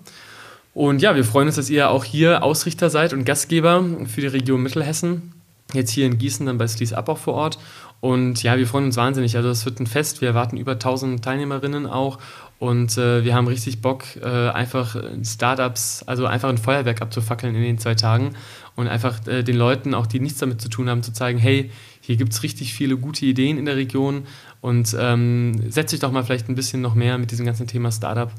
Und 0.73 1.01
ja, 1.01 1.15
wir 1.15 1.23
freuen 1.23 1.47
uns, 1.47 1.55
dass 1.55 1.69
ihr 1.69 1.89
auch 1.89 2.03
hier 2.03 2.43
Ausrichter 2.43 2.89
seid 2.89 3.13
und 3.13 3.25
Gastgeber 3.25 3.83
für 4.07 4.21
die 4.21 4.27
Region 4.27 4.63
Mittelhessen. 4.63 5.33
Jetzt 5.73 5.91
hier 5.91 6.05
in 6.05 6.17
Gießen, 6.17 6.45
dann 6.45 6.57
bei 6.57 6.67
Slees 6.67 6.93
Up 6.93 7.09
auch 7.09 7.17
vor 7.17 7.35
Ort. 7.35 7.59
Und 7.99 8.43
ja, 8.43 8.57
wir 8.57 8.67
freuen 8.67 8.85
uns 8.85 8.97
wahnsinnig. 8.97 9.37
Also, 9.37 9.49
es 9.49 9.65
wird 9.65 9.79
ein 9.79 9.87
Fest. 9.87 10.21
Wir 10.21 10.29
erwarten 10.29 10.57
über 10.57 10.73
1000 10.73 11.23
Teilnehmerinnen 11.23 11.85
auch. 11.85 12.19
Und 12.59 12.97
äh, 12.97 13.23
wir 13.23 13.33
haben 13.33 13.47
richtig 13.47 13.81
Bock, 13.81 14.03
äh, 14.21 14.27
einfach 14.27 14.95
Startups, 15.23 16.03
also 16.05 16.25
einfach 16.25 16.49
ein 16.49 16.57
Feuerwerk 16.57 17.01
abzufackeln 17.01 17.55
in 17.55 17.61
den 17.61 17.77
zwei 17.77 17.95
Tagen 17.95 18.35
und 18.75 18.87
einfach 18.87 19.25
äh, 19.27 19.43
den 19.43 19.57
Leuten, 19.57 19.93
auch 19.93 20.07
die 20.07 20.19
nichts 20.21 20.39
damit 20.39 20.61
zu 20.61 20.69
tun 20.69 20.89
haben, 20.89 21.03
zu 21.03 21.11
zeigen: 21.11 21.39
hey, 21.39 21.71
hier 21.99 22.15
gibt 22.15 22.31
es 22.31 22.41
richtig 22.43 22.73
viele 22.73 22.95
gute 22.95 23.25
Ideen 23.25 23.57
in 23.57 23.65
der 23.65 23.75
Region 23.75 24.23
und 24.61 24.95
ähm, 24.97 25.69
setzt 25.69 25.91
sich 25.91 25.99
doch 25.99 26.11
mal 26.11 26.23
vielleicht 26.23 26.47
ein 26.47 26.55
bisschen 26.55 26.81
noch 26.81 26.95
mehr 26.95 27.17
mit 27.17 27.31
diesem 27.31 27.45
ganzen 27.45 27.67
Thema 27.67 27.91
Startup 27.91 28.31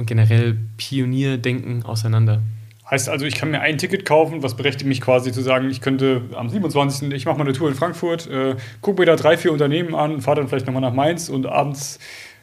und 0.00 0.06
generell 0.06 0.56
Pionierdenken 0.76 1.84
auseinander. 1.84 2.42
Heißt 2.90 3.08
also, 3.08 3.24
ich 3.24 3.36
kann 3.36 3.52
mir 3.52 3.60
ein 3.60 3.78
Ticket 3.78 4.04
kaufen, 4.04 4.42
was 4.42 4.56
berechtigt 4.56 4.88
mich 4.88 5.00
quasi 5.00 5.30
zu 5.30 5.42
sagen, 5.42 5.70
ich 5.70 5.80
könnte 5.80 6.22
am 6.34 6.48
27. 6.48 7.12
ich 7.12 7.24
mache 7.24 7.38
mal 7.38 7.44
eine 7.44 7.52
Tour 7.52 7.68
in 7.68 7.76
Frankfurt, 7.76 8.26
äh, 8.26 8.56
gucke 8.80 9.00
mir 9.00 9.06
da 9.06 9.14
drei, 9.14 9.36
vier 9.36 9.52
Unternehmen 9.52 9.94
an, 9.94 10.20
fahre 10.20 10.38
dann 10.38 10.48
vielleicht 10.48 10.66
nochmal 10.66 10.82
nach 10.82 10.92
Mainz 10.92 11.28
und 11.28 11.46
abends 11.46 12.00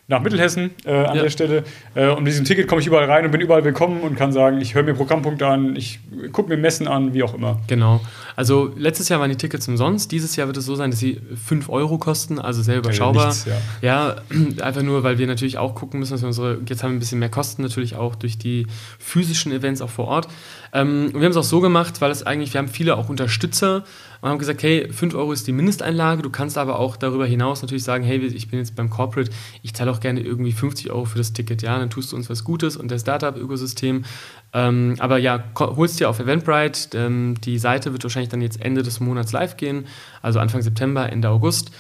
nach 0.10 0.22
Mittelhessen 0.22 0.72
äh, 0.86 0.91
an 0.91 1.18
ja. 1.18 1.24
der 1.24 1.30
Stelle. 1.30 1.64
Äh, 1.93 2.08
und 2.10 2.24
mit 2.24 2.32
diesem 2.32 2.45
Ticket 2.45 2.68
komme 2.68 2.80
ich 2.80 2.88
überall 2.88 3.10
rein 3.10 3.26
und 3.26 3.32
bin 3.32 3.41
überall 3.41 3.66
willkommen 3.66 4.01
und 4.01 4.16
kann 4.16 4.32
sagen, 4.32 4.62
ich 4.62 4.74
höre 4.74 4.84
mir 4.84 4.93
Programmpunkte 4.93 5.45
an, 5.45 5.76
ich 5.76 5.99
gucke 6.32 6.49
mir 6.49 6.58
Messen 6.58 6.88
an, 6.88 7.14
wie 7.14 7.24
auch 7.24 7.34
immer. 7.34 7.60
Genau. 7.68 7.99
Also 8.38 8.72
letztes 8.78 9.10
Jahr 9.10 9.20
waren 9.20 9.30
die 9.30 9.36
Tickets 9.36 9.68
umsonst. 9.68 10.12
Dieses 10.14 10.36
Jahr 10.38 10.47
wird 10.47 10.55
es 10.55 10.66
so 10.66 10.76
sein, 10.76 10.91
dass 10.91 10.99
sie 10.99 11.20
5 11.43 11.68
Euro 11.68 11.97
kosten, 11.97 12.39
also 12.39 12.62
sehr 12.62 12.78
überschaubar. 12.78 13.26
Also 13.28 13.49
nichts, 13.49 13.64
ja. 13.82 14.16
ja. 14.30 14.62
einfach 14.66 14.82
nur, 14.82 15.03
weil 15.03 15.18
wir 15.18 15.28
natürlich 15.28 15.58
auch 15.58 15.76
gucken 15.76 15.99
müssen, 15.99 16.14
dass 16.14 16.22
wir 16.22 16.28
unsere, 16.28 16.60
jetzt 16.68 16.84
haben 16.84 16.91
wir 16.91 16.97
ein 16.97 16.99
bisschen 16.99 17.20
mehr 17.20 17.30
Kosten 17.30 17.62
natürlich 17.62 17.97
auch 17.97 18.16
durch 18.16 18.38
die 18.38 18.66
physischen 18.99 19.51
Events 19.51 19.82
auch 19.82 19.89
vor 19.89 20.08
Ort. 20.08 20.30
Ähm, 20.74 21.11
wir 21.13 21.22
haben 21.22 21.32
es 21.32 21.38
auch 21.38 21.43
so 21.43 21.59
gemacht, 21.59 22.01
weil 22.01 22.11
es 22.11 22.24
eigentlich, 22.24 22.53
wir 22.53 22.59
haben 22.59 22.68
viele 22.68 22.97
auch 22.97 23.09
Unterstützer 23.09 23.84
und 24.22 24.30
haben 24.30 24.39
gesagt, 24.39 24.63
hey, 24.63 24.91
5 24.91 25.13
Euro 25.15 25.32
ist 25.32 25.47
die 25.47 25.51
Mindesteinlage, 25.51 26.22
du 26.22 26.30
kannst 26.30 26.57
aber 26.57 26.80
auch 26.80 26.97
darüber 26.97 27.26
hinaus 27.26 27.61
natürlich 27.61 27.84
sagen, 27.84 28.03
hey, 28.03 28.18
ich 28.18 28.49
bin 28.49 28.59
jetzt 28.59 28.76
beim 28.76 28.89
Corporate, 28.89 29.32
ich 29.61 29.74
zahle 29.74 29.91
auch 29.91 29.99
gerne 29.99 30.22
irgendwie 30.22 30.51
50 30.51 30.91
Euro 30.91 31.05
für 31.05 31.18
das 31.18 31.34
Ticket, 31.34 31.61
ja, 31.61 31.78
dann 31.78 31.89
tust 31.89 32.11
du 32.11 32.15
uns 32.15 32.30
was 32.30 32.43
Gutes 32.43 32.78
und 32.78 32.89
das 32.89 33.01
Startup-Ökosystem. 33.01 34.05
Ähm, 34.53 34.95
aber 34.99 35.18
ja, 35.18 35.43
holst 35.57 35.99
dir 35.99 36.09
auf 36.09 36.20
Eventbrite, 36.20 36.97
ähm, 36.97 37.36
die 37.43 37.59
Seite 37.59 37.91
wird 37.91 38.03
wahrscheinlich 38.03 38.30
dann 38.30 38.41
jetzt 38.41 38.61
Ende 38.61 38.84
des 38.84 38.99
Monats 38.99 39.32
live 39.32 39.57
gehen, 39.57 39.86
also 40.22 40.39
Anfang 40.39 40.61
September, 40.61 41.11
Ende 41.11 41.30
August 41.30 41.72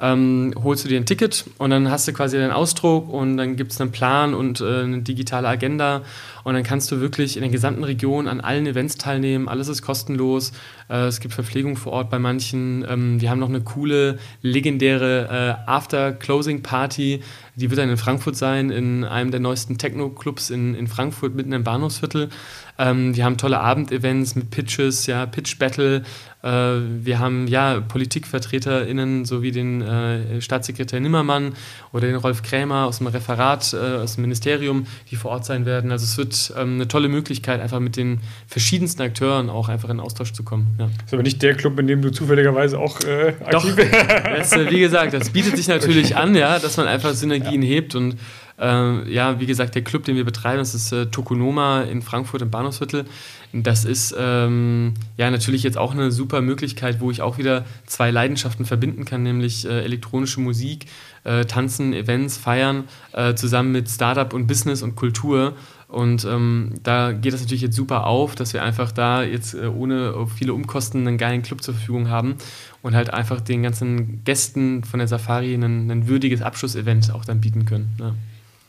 ähm, 0.00 0.52
holst 0.62 0.84
du 0.84 0.88
dir 0.88 0.98
ein 0.98 1.06
Ticket 1.06 1.44
und 1.58 1.70
dann 1.70 1.90
hast 1.90 2.06
du 2.06 2.12
quasi 2.12 2.36
deinen 2.36 2.52
Ausdruck 2.52 3.12
und 3.12 3.36
dann 3.36 3.56
gibt 3.56 3.72
es 3.72 3.80
einen 3.80 3.92
Plan 3.92 4.34
und 4.34 4.60
äh, 4.60 4.82
eine 4.82 5.02
digitale 5.02 5.48
Agenda 5.48 6.02
und 6.46 6.54
dann 6.54 6.62
kannst 6.62 6.92
du 6.92 7.00
wirklich 7.00 7.36
in 7.36 7.42
der 7.42 7.50
gesamten 7.50 7.82
Region 7.82 8.28
an 8.28 8.40
allen 8.40 8.66
Events 8.66 8.96
teilnehmen. 8.98 9.48
Alles 9.48 9.66
ist 9.66 9.82
kostenlos. 9.82 10.52
Äh, 10.88 11.06
es 11.06 11.20
gibt 11.20 11.34
Verpflegung 11.34 11.76
vor 11.76 11.92
Ort 11.92 12.10
bei 12.10 12.18
manchen. 12.18 12.86
Ähm, 12.88 13.20
wir 13.20 13.30
haben 13.30 13.40
noch 13.40 13.48
eine 13.48 13.62
coole, 13.62 14.18
legendäre 14.42 15.56
äh, 15.66 15.68
After-Closing-Party. 15.70 17.22
Die 17.56 17.70
wird 17.70 17.80
dann 17.80 17.90
in 17.90 17.96
Frankfurt 17.96 18.36
sein, 18.36 18.70
in 18.70 19.02
einem 19.02 19.30
der 19.30 19.40
neuesten 19.40 19.78
Techno-Clubs 19.78 20.50
in, 20.50 20.74
in 20.74 20.86
Frankfurt, 20.86 21.34
mitten 21.34 21.52
im 21.52 21.64
Bahnhofsviertel. 21.64 22.28
Ähm, 22.78 23.16
wir 23.16 23.24
haben 23.24 23.38
tolle 23.38 23.58
Abendevents 23.58 24.36
mit 24.36 24.50
Pitches, 24.50 25.06
ja, 25.06 25.26
Pitch-Battle. 25.26 25.96
Äh, 25.96 26.35
wir 26.46 27.18
haben 27.18 27.48
ja 27.48 27.80
PolitikvertreterInnen 27.80 29.24
sowie 29.24 29.50
den 29.50 29.82
äh, 29.82 30.40
Staatssekretär 30.40 31.00
Nimmermann 31.00 31.54
oder 31.92 32.06
den 32.06 32.16
Rolf 32.16 32.42
Krämer 32.42 32.86
aus 32.86 32.98
dem 32.98 33.08
Referat, 33.08 33.72
äh, 33.72 33.96
aus 33.96 34.14
dem 34.14 34.22
Ministerium, 34.22 34.86
die 35.10 35.16
vor 35.16 35.32
Ort 35.32 35.44
sein 35.44 35.66
werden. 35.66 35.90
Also 35.90 36.04
es 36.04 36.16
wird 36.18 36.52
ähm, 36.56 36.74
eine 36.74 36.88
tolle 36.88 37.08
Möglichkeit, 37.08 37.60
einfach 37.60 37.80
mit 37.80 37.96
den 37.96 38.20
verschiedensten 38.46 39.02
Akteuren 39.02 39.50
auch 39.50 39.68
einfach 39.68 39.88
in 39.90 39.98
Austausch 39.98 40.32
zu 40.32 40.44
kommen. 40.44 40.68
Ja. 40.78 40.86
Das 40.86 41.06
ist 41.06 41.14
aber 41.14 41.22
nicht 41.22 41.42
der 41.42 41.54
Club, 41.54 41.78
in 41.80 41.86
dem 41.86 42.02
du 42.02 42.10
zufälligerweise 42.10 42.78
auch 42.78 43.00
äh, 43.00 43.34
aktiv 43.44 43.76
bist. 43.76 43.92
Äh, 44.56 44.70
wie 44.70 44.80
gesagt, 44.80 45.14
das 45.14 45.30
bietet 45.30 45.56
sich 45.56 45.68
natürlich 45.68 46.16
an, 46.16 46.34
ja, 46.34 46.58
dass 46.58 46.76
man 46.76 46.86
einfach 46.86 47.14
Synergien 47.14 47.62
ja. 47.62 47.68
hebt 47.68 47.94
und 47.94 48.16
äh, 48.58 49.12
ja, 49.12 49.40
wie 49.40 49.46
gesagt, 49.46 49.74
der 49.74 49.82
Club, 49.82 50.04
den 50.04 50.16
wir 50.16 50.24
betreiben, 50.24 50.58
das 50.58 50.74
ist 50.74 50.92
äh, 50.92 51.06
Tokonoma 51.06 51.82
in 51.82 52.02
Frankfurt 52.02 52.42
im 52.42 52.50
Bahnhofsviertel. 52.50 53.04
Das 53.52 53.84
ist 53.84 54.14
ähm, 54.18 54.94
ja 55.16 55.30
natürlich 55.30 55.62
jetzt 55.62 55.78
auch 55.78 55.92
eine 55.92 56.10
super 56.10 56.40
Möglichkeit, 56.40 57.00
wo 57.00 57.10
ich 57.10 57.22
auch 57.22 57.38
wieder 57.38 57.64
zwei 57.86 58.10
Leidenschaften 58.10 58.64
verbinden 58.64 59.04
kann, 59.04 59.22
nämlich 59.22 59.66
äh, 59.66 59.84
elektronische 59.84 60.40
Musik, 60.40 60.86
äh, 61.24 61.44
Tanzen, 61.44 61.92
Events, 61.92 62.36
Feiern, 62.36 62.84
äh, 63.12 63.34
zusammen 63.34 63.72
mit 63.72 63.88
Startup 63.88 64.32
und 64.32 64.46
Business 64.46 64.82
und 64.82 64.96
Kultur. 64.96 65.54
Und 65.88 66.24
ähm, 66.24 66.72
da 66.82 67.12
geht 67.12 67.32
das 67.32 67.42
natürlich 67.42 67.62
jetzt 67.62 67.76
super 67.76 68.06
auf, 68.06 68.34
dass 68.34 68.52
wir 68.52 68.62
einfach 68.64 68.90
da 68.90 69.22
jetzt 69.22 69.54
äh, 69.54 69.66
ohne 69.66 70.26
viele 70.34 70.52
Umkosten 70.52 71.06
einen 71.06 71.16
geilen 71.16 71.42
Club 71.42 71.62
zur 71.62 71.74
Verfügung 71.74 72.08
haben 72.08 72.36
und 72.82 72.96
halt 72.96 73.14
einfach 73.14 73.40
den 73.40 73.62
ganzen 73.62 74.24
Gästen 74.24 74.82
von 74.82 74.98
der 74.98 75.06
Safari 75.06 75.54
ein, 75.54 76.08
würdiges 76.08 76.42
Abschlussevent 76.42 77.12
auch 77.14 77.24
dann 77.24 77.40
bieten 77.40 77.66
können. 77.66 77.94
Ja. 78.00 78.14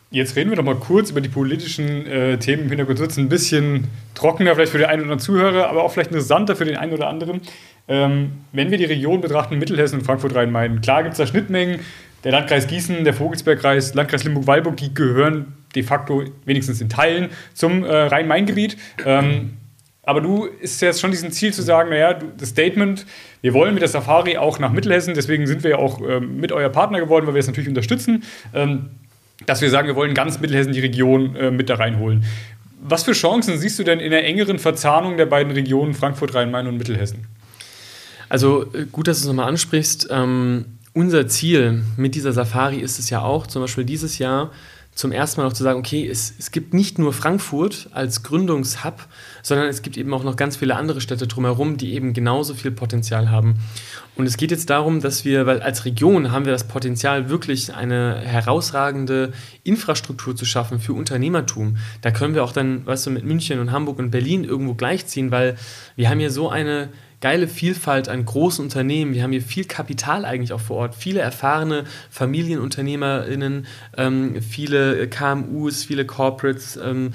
Jetzt 0.10 0.38
reden 0.38 0.50
wir 0.50 0.56
doch 0.56 0.64
mal 0.64 0.76
kurz 0.76 1.12
über 1.12 1.20
die 1.20 1.28
politischen 1.28 2.06
äh, 2.08 2.38
Themen 2.38 2.64
im 2.64 2.70
Hintergrund. 2.70 3.00
Wird 3.00 3.18
ein 3.18 3.28
bisschen 3.28 3.86
trockener 4.14 4.56
vielleicht 4.56 4.72
für 4.72 4.78
den 4.78 4.88
einen 4.88 5.02
oder 5.02 5.12
anderen 5.12 5.20
Zuhörer, 5.20 5.70
aber 5.70 5.84
auch 5.84 5.92
vielleicht 5.92 6.12
interessanter 6.12 6.56
für 6.56 6.64
den 6.64 6.78
einen 6.78 6.94
oder 6.94 7.08
anderen. 7.08 7.42
Ähm, 7.90 8.32
wenn 8.54 8.72
wir 8.72 8.78
die 8.78 8.86
Region 8.86 9.20
betrachten, 9.20 9.58
Mittelhessen 9.58 10.00
und 10.00 10.06
Frankfurt-Rhein-Main, 10.06 10.80
klar 10.80 11.04
gibt 11.04 11.14
es 11.14 11.18
da 11.18 11.28
Schnittmengen. 11.28 11.82
Der 12.24 12.32
Landkreis 12.32 12.68
Gießen, 12.68 13.04
der 13.04 13.14
Vogelsbergkreis, 13.14 13.94
Landkreis 13.96 14.24
Limburg-Weilburg, 14.24 14.78
die 14.78 14.94
gehören 14.94 15.54
de 15.76 15.84
facto 15.84 16.24
wenigstens 16.46 16.80
in 16.80 16.90
Teilen 16.90 17.30
zum 17.54 17.84
äh, 17.84 17.94
Rhein-Main-Gebiet. 17.94 18.78
Ähm, 19.06 19.58
aber 20.04 20.22
du 20.22 20.46
ist 20.46 20.82
jetzt 20.82 21.02
schon 21.02 21.12
diesen 21.12 21.32
Ziel 21.34 21.54
zu 21.54 21.62
sagen, 21.62 21.90
naja, 21.90 22.14
das 22.14 22.50
Statement, 22.50 23.06
wir 23.42 23.54
wollen 23.54 23.74
mit 23.74 23.82
der 23.82 23.90
Safari 23.90 24.38
auch 24.38 24.58
nach 24.58 24.72
Mittelhessen, 24.72 25.14
deswegen 25.14 25.46
sind 25.48 25.64
wir 25.64 25.72
ja 25.72 25.78
auch 25.78 26.00
ähm, 26.02 26.40
mit 26.40 26.54
euer 26.54 26.70
Partner 26.70 27.00
geworden, 27.00 27.28
weil 27.28 27.34
wir 27.34 27.40
es 27.40 27.48
natürlich 27.48 27.68
unterstützen. 27.68 28.24
Ähm, 28.54 28.92
dass 29.46 29.62
wir 29.62 29.70
sagen, 29.70 29.88
wir 29.88 29.96
wollen 29.96 30.14
ganz 30.14 30.40
Mittelhessen 30.40 30.74
die 30.74 30.80
Region 30.80 31.36
äh, 31.36 31.52
mit 31.52 31.70
da 31.70 31.76
reinholen. 31.76 32.26
Was 32.82 33.04
für 33.04 33.14
Chancen 33.14 33.58
siehst 33.58 33.78
du 33.80 33.84
denn 33.84 34.00
in 34.00 34.12
der 34.12 34.26
engeren 34.26 34.60
Verzahnung 34.60 35.18
der 35.18 35.26
beiden 35.26 35.52
Regionen 35.52 35.94
Frankfurt, 35.94 36.34
Rhein-Main 36.34 36.68
und 36.68 36.78
Mittelhessen? 36.78 37.26
Also 38.30 38.72
äh, 38.74 38.86
gut, 38.92 39.08
dass 39.08 39.20
du 39.20 39.24
es 39.24 39.28
nochmal 39.28 39.50
ansprichst. 39.50 40.08
Ähm, 40.10 40.66
unser 40.94 41.28
Ziel 41.28 41.84
mit 41.96 42.16
dieser 42.16 42.34
Safari 42.34 42.78
ist 42.78 42.98
es 42.98 43.10
ja 43.10 43.22
auch, 43.22 43.48
zum 43.48 43.62
Beispiel 43.62 43.84
dieses 43.84 44.18
Jahr 44.18 44.52
zum 44.98 45.12
ersten 45.12 45.40
Mal 45.40 45.48
auch 45.48 45.54
zu 45.54 45.62
sagen, 45.62 45.78
okay, 45.78 46.10
es, 46.10 46.34
es 46.40 46.50
gibt 46.50 46.74
nicht 46.74 46.98
nur 46.98 47.14
Frankfurt 47.14 47.88
als 47.94 48.24
Gründungshub, 48.24 49.06
sondern 49.44 49.68
es 49.68 49.84
gibt 49.84 49.96
eben 49.96 50.12
auch 50.12 50.24
noch 50.24 50.36
ganz 50.36 50.58
viele 50.58 50.76
andere 50.76 51.02
Städte 51.02 51.28
drumherum, 51.28 51.78
die 51.78 51.94
eben 51.94 52.14
genauso 52.14 52.56
viel 52.56 52.72
Potenzial 52.72 53.30
haben. 53.30 53.60
Und 54.16 54.26
es 54.26 54.38
geht 54.38 54.50
jetzt 54.50 54.72
darum, 54.72 55.00
dass 55.00 55.24
wir, 55.24 55.46
weil 55.46 55.62
als 55.62 55.86
Region 55.86 56.32
haben 56.32 56.46
wir 56.46 56.52
das 56.52 56.68
Potenzial, 56.68 57.30
wirklich 57.30 57.76
eine 57.76 58.20
herausragende 58.22 59.34
Infrastruktur 59.64 60.36
zu 60.36 60.46
schaffen 60.46 60.80
für 60.80 60.94
Unternehmertum. 60.94 61.78
Da 62.02 62.10
können 62.10 62.34
wir 62.34 62.44
auch 62.44 62.52
dann, 62.52 62.84
weißt 62.88 63.06
du, 63.06 63.12
mit 63.12 63.24
München 63.24 63.60
und 63.60 63.72
Hamburg 63.72 64.00
und 64.00 64.10
Berlin 64.10 64.44
irgendwo 64.44 64.74
gleichziehen, 64.74 65.30
weil 65.30 65.58
wir 65.96 66.10
haben 66.10 66.20
hier 66.20 66.32
so 66.32 66.50
eine 66.50 66.90
geile 67.20 67.48
Vielfalt 67.48 68.10
an 68.10 68.26
großen 68.26 68.64
Unternehmen. 68.64 69.14
Wir 69.14 69.24
haben 69.24 69.32
hier 69.32 69.42
viel 69.42 69.66
Kapital 69.66 70.26
eigentlich 70.26 70.54
auch 70.54 70.62
vor 70.62 70.78
Ort, 70.78 70.96
viele 70.96 71.20
erfahrene 71.20 71.86
FamilienunternehmerInnen, 72.12 73.66
ähm, 73.98 74.42
viele 74.42 75.08
KMUs, 75.08 75.84
viele 75.84 76.06
Corporates, 76.06 76.78
ähm, 76.78 77.14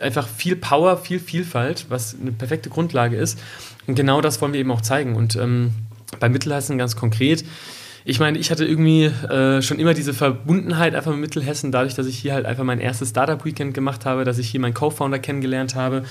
einfach 0.00 0.28
viel 0.28 0.56
Power, 0.56 0.96
viel 0.98 1.20
Vielfalt, 1.20 1.86
was 1.88 2.16
eine 2.20 2.32
perfekte 2.32 2.70
Grundlage 2.70 3.16
ist. 3.16 3.38
Und 3.86 3.94
genau 3.94 4.20
das 4.20 4.40
wollen 4.40 4.52
wir 4.52 4.60
eben 4.60 4.70
auch 4.70 4.80
zeigen. 4.80 5.16
Und 5.16 5.36
ähm, 5.36 5.72
bei 6.20 6.28
Mittelhessen 6.28 6.78
ganz 6.78 6.96
konkret. 6.96 7.44
Ich 8.08 8.20
meine, 8.20 8.38
ich 8.38 8.52
hatte 8.52 8.64
irgendwie 8.64 9.06
äh, 9.06 9.60
schon 9.62 9.80
immer 9.80 9.92
diese 9.92 10.14
Verbundenheit 10.14 10.94
einfach 10.94 11.10
mit 11.10 11.20
Mittelhessen, 11.20 11.72
dadurch, 11.72 11.96
dass 11.96 12.06
ich 12.06 12.16
hier 12.16 12.34
halt 12.34 12.46
einfach 12.46 12.62
mein 12.62 12.78
erstes 12.78 13.08
Startup-Weekend 13.08 13.74
gemacht 13.74 14.06
habe, 14.06 14.22
dass 14.22 14.38
ich 14.38 14.48
hier 14.48 14.60
meinen 14.60 14.74
Co-Founder 14.74 15.18
kennengelernt 15.18 15.74
habe 15.74 16.04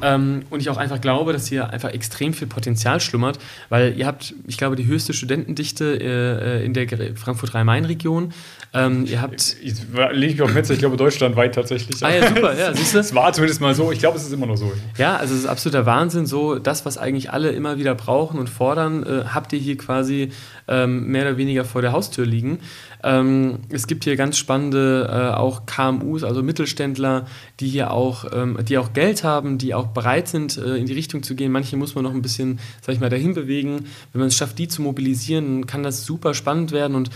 ähm, 0.00 0.42
und 0.50 0.60
ich 0.60 0.70
auch 0.70 0.76
einfach 0.76 1.00
glaube, 1.00 1.32
dass 1.32 1.48
hier 1.48 1.70
einfach 1.70 1.90
extrem 1.90 2.34
viel 2.34 2.46
Potenzial 2.46 3.00
schlummert, 3.00 3.40
weil 3.68 3.98
ihr 3.98 4.06
habt, 4.06 4.32
ich 4.46 4.58
glaube, 4.58 4.76
die 4.76 4.86
höchste 4.86 5.12
Studentendichte 5.12 5.98
äh, 6.00 6.64
in 6.64 6.72
der 6.72 6.86
Frankfurt-Rhein-Main-Region. 7.16 8.32
Ähm, 8.72 9.06
ihr 9.06 9.20
habt. 9.20 9.56
Ich, 9.60 9.72
ich 9.72 9.74
lege 10.12 10.34
mich 10.34 10.42
auf 10.42 10.54
Metze, 10.54 10.72
ich 10.74 10.78
glaube 10.78 10.96
deutschlandweit 10.96 11.56
tatsächlich. 11.56 12.00
Ah 12.04 12.14
ja, 12.14 12.28
super, 12.28 12.56
ja, 12.56 12.72
siehst 12.76 12.94
du? 12.94 13.00
Es 13.00 13.12
war 13.12 13.32
zumindest 13.32 13.60
mal 13.60 13.74
so, 13.74 13.90
ich 13.90 13.98
glaube, 13.98 14.16
es 14.16 14.22
ist 14.22 14.32
immer 14.32 14.46
noch 14.46 14.56
so. 14.56 14.72
Ja, 14.96 15.16
also 15.16 15.34
es 15.34 15.40
ist 15.40 15.46
absoluter 15.46 15.84
Wahnsinn, 15.84 16.26
so 16.26 16.60
das, 16.60 16.86
was 16.86 16.96
eigentlich 16.96 17.32
alle 17.32 17.50
immer 17.50 17.76
wieder 17.76 17.96
brauchen 17.96 18.38
und 18.38 18.48
fordern, 18.48 19.02
äh, 19.02 19.24
habt 19.34 19.52
ihr 19.52 19.58
hier 19.58 19.76
quasi 19.76 20.30
ähm, 20.70 21.08
mehr 21.08 21.22
oder 21.22 21.36
weniger 21.36 21.64
vor 21.64 21.82
der 21.82 21.92
Haustür 21.92 22.24
liegen. 22.24 22.60
Ähm, 23.02 23.58
es 23.68 23.86
gibt 23.86 24.04
hier 24.04 24.16
ganz 24.16 24.38
spannende 24.38 25.08
äh, 25.10 25.36
auch 25.36 25.66
KMUs, 25.66 26.24
also 26.24 26.42
Mittelständler, 26.42 27.26
die 27.58 27.68
hier 27.68 27.90
auch, 27.90 28.24
ähm, 28.32 28.58
die 28.66 28.78
auch 28.78 28.92
Geld 28.92 29.24
haben, 29.24 29.58
die 29.58 29.74
auch 29.74 29.88
bereit 29.88 30.28
sind, 30.28 30.56
äh, 30.56 30.76
in 30.76 30.86
die 30.86 30.94
Richtung 30.94 31.22
zu 31.22 31.34
gehen. 31.34 31.52
Manche 31.52 31.76
muss 31.76 31.94
man 31.94 32.04
noch 32.04 32.14
ein 32.14 32.22
bisschen, 32.22 32.60
sag 32.80 32.94
ich 32.94 33.00
mal, 33.00 33.10
dahin 33.10 33.34
bewegen. 33.34 33.86
Wenn 34.12 34.20
man 34.20 34.28
es 34.28 34.36
schafft, 34.36 34.58
die 34.58 34.68
zu 34.68 34.80
mobilisieren, 34.80 35.66
kann 35.66 35.82
das 35.82 36.06
super 36.06 36.32
spannend 36.32 36.72
werden 36.72 36.94
und 36.94 37.10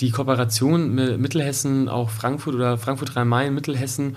die 0.00 0.10
Kooperation 0.10 0.94
mit 0.94 1.18
Mittelhessen, 1.18 1.88
auch 1.88 2.10
Frankfurt 2.10 2.54
oder 2.54 2.76
Frankfurt-Rhein-Main, 2.76 3.54
Mittelhessen, 3.54 4.16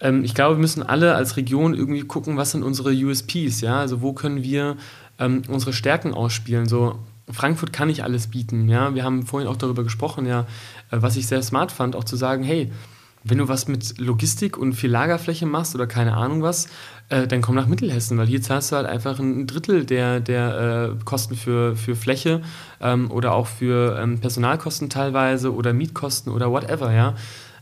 ähm, 0.00 0.24
ich 0.24 0.34
glaube, 0.34 0.56
wir 0.56 0.60
müssen 0.60 0.82
alle 0.82 1.14
als 1.14 1.36
Region 1.36 1.74
irgendwie 1.74 2.02
gucken, 2.02 2.36
was 2.36 2.50
sind 2.50 2.62
unsere 2.62 2.90
USPs, 2.90 3.60
ja, 3.60 3.78
also 3.78 4.02
wo 4.02 4.12
können 4.12 4.42
wir 4.42 4.76
ähm, 5.18 5.42
unsere 5.48 5.72
Stärken 5.72 6.12
ausspielen. 6.12 6.66
So, 6.66 6.98
Frankfurt 7.32 7.72
kann 7.72 7.88
nicht 7.88 8.04
alles 8.04 8.28
bieten, 8.28 8.68
ja. 8.68 8.94
Wir 8.94 9.04
haben 9.04 9.26
vorhin 9.26 9.48
auch 9.48 9.56
darüber 9.56 9.82
gesprochen, 9.82 10.26
ja, 10.26 10.40
äh, 10.90 10.98
was 11.00 11.16
ich 11.16 11.26
sehr 11.26 11.42
smart 11.42 11.72
fand, 11.72 11.96
auch 11.96 12.04
zu 12.04 12.16
sagen, 12.16 12.42
hey, 12.42 12.70
wenn 13.24 13.38
du 13.38 13.48
was 13.48 13.68
mit 13.68 13.98
Logistik 13.98 14.56
und 14.56 14.72
viel 14.72 14.90
Lagerfläche 14.90 15.46
machst 15.46 15.74
oder 15.74 15.86
keine 15.86 16.14
Ahnung 16.16 16.42
was, 16.42 16.68
äh, 17.08 17.26
dann 17.26 17.40
komm 17.40 17.54
nach 17.54 17.66
Mittelhessen, 17.66 18.18
weil 18.18 18.26
hier 18.26 18.42
zahlst 18.42 18.72
du 18.72 18.76
halt 18.76 18.86
einfach 18.86 19.18
ein 19.18 19.46
Drittel 19.46 19.84
der, 19.84 20.20
der 20.20 20.96
äh, 20.98 21.04
Kosten 21.04 21.36
für, 21.36 21.76
für 21.76 21.94
Fläche 21.94 22.42
ähm, 22.80 23.10
oder 23.10 23.34
auch 23.34 23.46
für 23.46 23.98
ähm, 24.00 24.18
Personalkosten 24.18 24.90
teilweise 24.90 25.54
oder 25.54 25.72
Mietkosten 25.72 26.32
oder 26.32 26.50
whatever, 26.50 26.92
ja. 26.92 27.14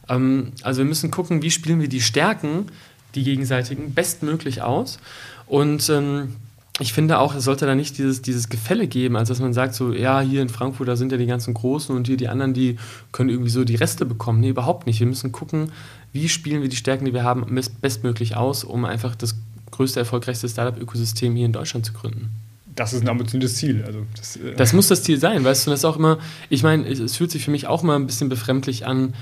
Ähm, 0.08 0.52
also 0.62 0.78
wir 0.78 0.86
müssen 0.86 1.10
gucken, 1.10 1.42
wie 1.42 1.50
spielen 1.50 1.80
wir 1.80 1.88
die 1.88 2.00
Stärken, 2.00 2.66
die 3.14 3.24
gegenseitigen, 3.24 3.92
bestmöglich 3.92 4.62
aus 4.62 4.98
und 5.46 5.88
ähm, 5.90 6.36
ich 6.80 6.92
finde 6.92 7.18
auch, 7.18 7.34
es 7.34 7.44
sollte 7.44 7.66
da 7.66 7.74
nicht 7.74 7.98
dieses, 7.98 8.22
dieses 8.22 8.48
Gefälle 8.48 8.86
geben, 8.86 9.16
als 9.16 9.28
dass 9.28 9.40
man 9.40 9.52
sagt, 9.52 9.74
so, 9.74 9.92
ja, 9.92 10.20
hier 10.20 10.42
in 10.42 10.48
Frankfurt, 10.48 10.88
da 10.88 10.96
sind 10.96 11.12
ja 11.12 11.18
die 11.18 11.26
ganzen 11.26 11.54
Großen 11.54 11.94
und 11.94 12.06
hier 12.06 12.16
die 12.16 12.28
anderen, 12.28 12.54
die 12.54 12.76
können 13.12 13.28
irgendwie 13.28 13.50
so 13.50 13.64
die 13.64 13.76
Reste 13.76 14.06
bekommen. 14.06 14.40
Nee, 14.40 14.48
überhaupt 14.48 14.86
nicht. 14.86 14.98
Wir 14.98 15.06
müssen 15.06 15.30
gucken, 15.30 15.72
wie 16.12 16.28
spielen 16.28 16.62
wir 16.62 16.68
die 16.68 16.76
Stärken, 16.76 17.04
die 17.04 17.14
wir 17.14 17.22
haben, 17.22 17.44
bestmöglich 17.80 18.36
aus, 18.36 18.64
um 18.64 18.84
einfach 18.84 19.14
das 19.14 19.36
größte, 19.70 20.00
erfolgreichste 20.00 20.48
Startup-Ökosystem 20.48 21.36
hier 21.36 21.46
in 21.46 21.52
Deutschland 21.52 21.86
zu 21.86 21.92
gründen. 21.92 22.30
Das 22.74 22.92
ist 22.92 23.02
ein 23.02 23.08
ambitioniertes 23.08 23.56
Ziel. 23.56 23.84
Also 23.84 24.06
das, 24.16 24.36
äh 24.36 24.54
das 24.54 24.72
muss 24.72 24.88
das 24.88 25.02
Ziel 25.02 25.18
sein, 25.18 25.44
weißt 25.44 25.66
du, 25.66 25.70
das 25.70 25.80
ist 25.80 25.84
auch 25.84 25.96
immer, 25.96 26.18
ich 26.48 26.62
meine, 26.62 26.88
es 26.88 27.16
fühlt 27.16 27.30
sich 27.30 27.44
für 27.44 27.50
mich 27.50 27.66
auch 27.66 27.82
mal 27.82 27.96
ein 27.96 28.06
bisschen 28.06 28.28
befremdlich 28.28 28.86
an, 28.86 29.14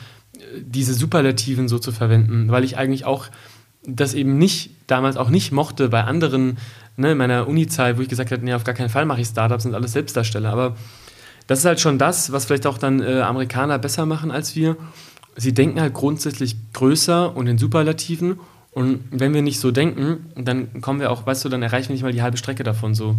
diese 0.60 0.94
Superlativen 0.94 1.68
so 1.68 1.78
zu 1.78 1.90
verwenden, 1.90 2.50
weil 2.50 2.62
ich 2.62 2.76
eigentlich 2.76 3.04
auch 3.04 3.26
das 3.84 4.14
eben 4.14 4.38
nicht, 4.38 4.70
damals 4.86 5.16
auch 5.16 5.30
nicht 5.30 5.52
mochte 5.52 5.88
bei 5.88 6.04
anderen 6.04 6.58
ne, 6.98 7.12
in 7.12 7.18
meiner 7.18 7.46
Uni-Zeit, 7.48 7.96
wo 7.96 8.02
ich 8.02 8.08
gesagt 8.08 8.30
habe, 8.30 8.44
nee, 8.44 8.52
auf 8.52 8.64
gar 8.64 8.74
keinen 8.74 8.88
Fall 8.88 9.06
mache 9.06 9.20
ich 9.20 9.28
Startups, 9.28 9.62
sind 9.62 9.74
alles 9.74 9.92
Selbstdarsteller. 9.92 10.50
Aber 10.50 10.76
das 11.46 11.60
ist 11.60 11.64
halt 11.64 11.80
schon 11.80 11.98
das, 11.98 12.32
was 12.32 12.44
vielleicht 12.44 12.66
auch 12.66 12.78
dann 12.78 13.00
äh, 13.00 13.20
Amerikaner 13.20 13.78
besser 13.78 14.04
machen 14.06 14.30
als 14.30 14.54
wir. 14.54 14.76
Sie 15.36 15.54
denken 15.54 15.80
halt 15.80 15.94
grundsätzlich 15.94 16.56
größer 16.72 17.34
und 17.36 17.46
in 17.46 17.58
Superlativen. 17.58 18.40
Und 18.72 19.04
wenn 19.10 19.32
wir 19.32 19.42
nicht 19.42 19.60
so 19.60 19.70
denken, 19.70 20.26
dann 20.36 20.80
kommen 20.82 21.00
wir 21.00 21.10
auch, 21.10 21.26
weißt 21.26 21.44
du, 21.44 21.48
dann 21.48 21.62
erreichen 21.62 21.88
wir 21.88 21.94
nicht 21.94 22.02
mal 22.02 22.12
die 22.12 22.22
halbe 22.22 22.36
Strecke 22.36 22.64
davon 22.64 22.94
so. 22.94 23.16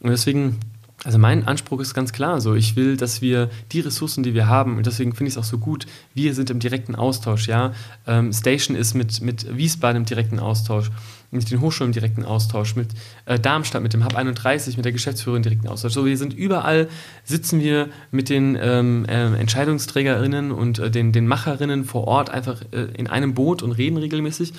Und 0.00 0.10
deswegen 0.10 0.58
also 1.04 1.18
mein 1.18 1.48
Anspruch 1.48 1.80
ist 1.80 1.94
ganz 1.94 2.12
klar 2.12 2.40
so. 2.40 2.54
Ich 2.54 2.76
will, 2.76 2.96
dass 2.96 3.20
wir 3.20 3.50
die 3.72 3.80
Ressourcen, 3.80 4.22
die 4.22 4.34
wir 4.34 4.46
haben, 4.46 4.76
und 4.76 4.86
deswegen 4.86 5.14
finde 5.14 5.28
ich 5.28 5.34
es 5.34 5.38
auch 5.38 5.44
so 5.44 5.58
gut, 5.58 5.86
wir 6.14 6.32
sind 6.34 6.48
im 6.50 6.60
direkten 6.60 6.94
Austausch. 6.94 7.48
Ja? 7.48 7.72
Ähm, 8.06 8.32
Station 8.32 8.76
ist 8.76 8.94
mit, 8.94 9.20
mit 9.20 9.56
Wiesbaden 9.56 10.02
im 10.02 10.04
direkten 10.04 10.38
Austausch, 10.38 10.90
mit 11.32 11.50
den 11.50 11.60
Hochschulen 11.60 11.88
im 11.88 11.92
direkten 11.92 12.24
Austausch, 12.24 12.76
mit 12.76 12.90
äh, 13.24 13.40
Darmstadt, 13.40 13.82
mit 13.82 13.94
dem 13.94 14.04
Hub 14.04 14.14
31, 14.14 14.76
mit 14.76 14.84
der 14.84 14.92
Geschäftsführerin 14.92 15.40
im 15.40 15.42
direkten 15.42 15.68
Austausch. 15.68 15.92
So, 15.92 16.06
wir 16.06 16.16
sind 16.16 16.34
überall, 16.34 16.88
sitzen 17.24 17.60
wir 17.60 17.88
mit 18.12 18.28
den 18.28 18.56
ähm, 18.60 19.04
äh, 19.06 19.34
Entscheidungsträgerinnen 19.34 20.52
und 20.52 20.78
äh, 20.78 20.90
den, 20.90 21.10
den 21.10 21.26
Macherinnen 21.26 21.84
vor 21.84 22.06
Ort 22.06 22.30
einfach 22.30 22.62
äh, 22.70 22.82
in 22.96 23.08
einem 23.08 23.34
Boot 23.34 23.62
und 23.62 23.72
reden 23.72 23.96
regelmäßig. 23.96 24.52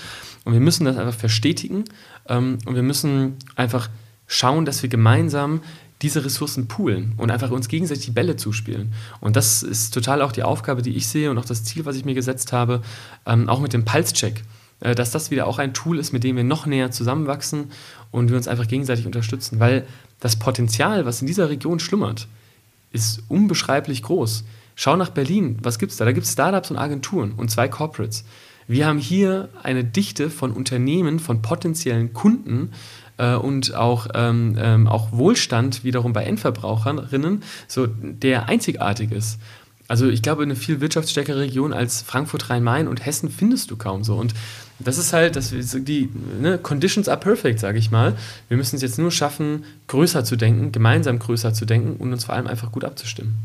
Und 0.43 0.53
wir 0.53 0.59
müssen 0.59 0.83
das 0.83 0.97
einfach 0.97 1.17
verstetigen 1.17 1.85
ähm, 2.27 2.57
und 2.65 2.75
wir 2.75 2.83
müssen 2.83 3.37
einfach 3.55 3.89
schauen, 4.27 4.65
dass 4.65 4.81
wir 4.81 4.89
gemeinsam 4.89 5.61
diese 6.03 6.23
Ressourcen 6.23 6.67
poolen 6.67 7.13
und 7.17 7.31
einfach 7.31 7.49
uns 7.49 7.69
gegenseitig 7.69 8.05
die 8.05 8.11
Bälle 8.11 8.35
zuspielen. 8.35 8.93
Und 9.21 9.35
das 9.35 9.63
ist 9.63 9.93
total 9.93 10.21
auch 10.21 10.33
die 10.33 10.43
Aufgabe, 10.43 10.81
die 10.81 10.95
ich 10.95 11.07
sehe 11.07 11.31
und 11.31 11.37
auch 11.37 11.45
das 11.45 11.63
Ziel, 11.63 11.85
was 11.85 11.95
ich 11.95 12.05
mir 12.05 12.13
gesetzt 12.13 12.51
habe, 12.51 12.81
ähm, 13.25 13.49
auch 13.49 13.61
mit 13.61 13.73
dem 13.73 13.85
Pulse-Check, 13.85 14.43
äh, 14.81 14.95
dass 14.95 15.11
das 15.11 15.31
wieder 15.31 15.47
auch 15.47 15.59
ein 15.59 15.73
Tool 15.73 15.97
ist, 15.97 16.11
mit 16.11 16.25
dem 16.25 16.35
wir 16.35 16.43
noch 16.43 16.65
näher 16.65 16.91
zusammenwachsen 16.91 17.71
und 18.11 18.29
wir 18.29 18.37
uns 18.37 18.49
einfach 18.49 18.67
gegenseitig 18.67 19.05
unterstützen, 19.05 19.59
weil 19.61 19.87
das 20.19 20.35
Potenzial, 20.35 21.05
was 21.05 21.21
in 21.21 21.27
dieser 21.27 21.49
Region 21.49 21.79
schlummert, 21.79 22.27
ist 22.91 23.23
unbeschreiblich 23.29 24.03
groß. 24.03 24.43
Schau 24.75 24.97
nach 24.97 25.09
Berlin, 25.09 25.57
was 25.61 25.79
gibt 25.79 25.93
es 25.93 25.97
da? 25.97 26.05
Da 26.05 26.11
gibt 26.11 26.25
es 26.25 26.33
Startups 26.33 26.69
und 26.69 26.77
Agenturen 26.77 27.31
und 27.31 27.49
zwei 27.49 27.67
Corporates. 27.69 28.25
Wir 28.67 28.87
haben 28.87 28.99
hier 28.99 29.49
eine 29.61 29.83
Dichte 29.83 30.29
von 30.29 30.51
Unternehmen, 30.51 31.19
von 31.19 31.41
potenziellen 31.41 32.13
Kunden, 32.13 32.71
äh, 33.17 33.35
und 33.35 33.73
auch, 33.75 34.07
ähm, 34.13 34.57
ähm, 34.59 34.87
auch 34.87 35.11
Wohlstand 35.11 35.83
wiederum 35.83 36.13
bei 36.13 36.23
Endverbraucherinnen, 36.23 37.43
so, 37.67 37.87
der 37.87 38.49
einzigartig 38.49 39.11
ist. 39.11 39.39
Also 39.87 40.07
ich 40.07 40.21
glaube, 40.21 40.43
eine 40.43 40.55
viel 40.55 40.81
wirtschaftsstärkere 40.81 41.41
Region 41.41 41.73
als 41.73 42.01
Frankfurt, 42.01 42.49
Rhein-Main 42.49 42.87
und 42.87 43.05
Hessen 43.05 43.29
findest 43.29 43.69
du 43.69 43.75
kaum 43.75 44.03
so. 44.03 44.15
Und 44.15 44.33
das 44.79 44.97
ist 44.97 45.13
halt, 45.13 45.35
das, 45.35 45.53
die 45.53 46.09
ne, 46.41 46.57
Conditions 46.57 47.09
are 47.09 47.19
perfect, 47.19 47.59
sage 47.59 47.77
ich 47.77 47.91
mal. 47.91 48.15
Wir 48.47 48.57
müssen 48.57 48.77
es 48.77 48.81
jetzt 48.81 48.97
nur 48.97 49.11
schaffen, 49.11 49.65
größer 49.87 50.23
zu 50.23 50.35
denken, 50.35 50.71
gemeinsam 50.71 51.19
größer 51.19 51.53
zu 51.53 51.65
denken 51.65 51.97
und 51.97 52.11
uns 52.13 52.25
vor 52.25 52.35
allem 52.35 52.47
einfach 52.47 52.71
gut 52.71 52.85
abzustimmen. 52.85 53.35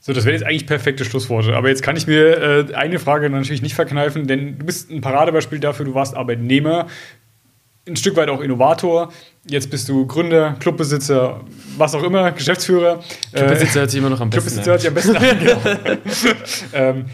So, 0.00 0.12
das 0.12 0.26
wären 0.26 0.34
jetzt 0.34 0.44
eigentlich 0.44 0.66
perfekte 0.66 1.06
Schlussworte. 1.06 1.56
Aber 1.56 1.70
jetzt 1.70 1.82
kann 1.82 1.96
ich 1.96 2.06
mir 2.06 2.68
äh, 2.70 2.74
eine 2.74 2.98
Frage 2.98 3.30
natürlich 3.30 3.62
nicht 3.62 3.74
verkneifen, 3.74 4.26
denn 4.26 4.58
du 4.58 4.66
bist 4.66 4.90
ein 4.90 5.00
Paradebeispiel 5.00 5.60
dafür, 5.60 5.86
du 5.86 5.94
warst 5.94 6.14
Arbeitnehmer, 6.14 6.88
ein 7.86 7.96
Stück 7.96 8.16
weit 8.16 8.28
auch 8.28 8.40
Innovator. 8.40 9.12
Jetzt 9.46 9.70
bist 9.70 9.88
du 9.88 10.06
Gründer, 10.06 10.56
Clubbesitzer, 10.58 11.40
was 11.76 11.94
auch 11.94 12.02
immer, 12.02 12.32
Geschäftsführer. 12.32 13.02
Clubbesitzer 13.32 13.80
hört 13.80 13.90
sich 13.90 13.98
immer 13.98 14.10
noch 14.10 14.20
am 14.20 14.30
besten 14.30 14.62
Clubbesitzer 14.62 14.70
hört 14.70 14.80
sich 14.80 14.88
am 14.88 14.94
besten 14.94 15.16
an. 15.16 15.24
Genau. 16.14 16.34
ähm, 16.72 17.04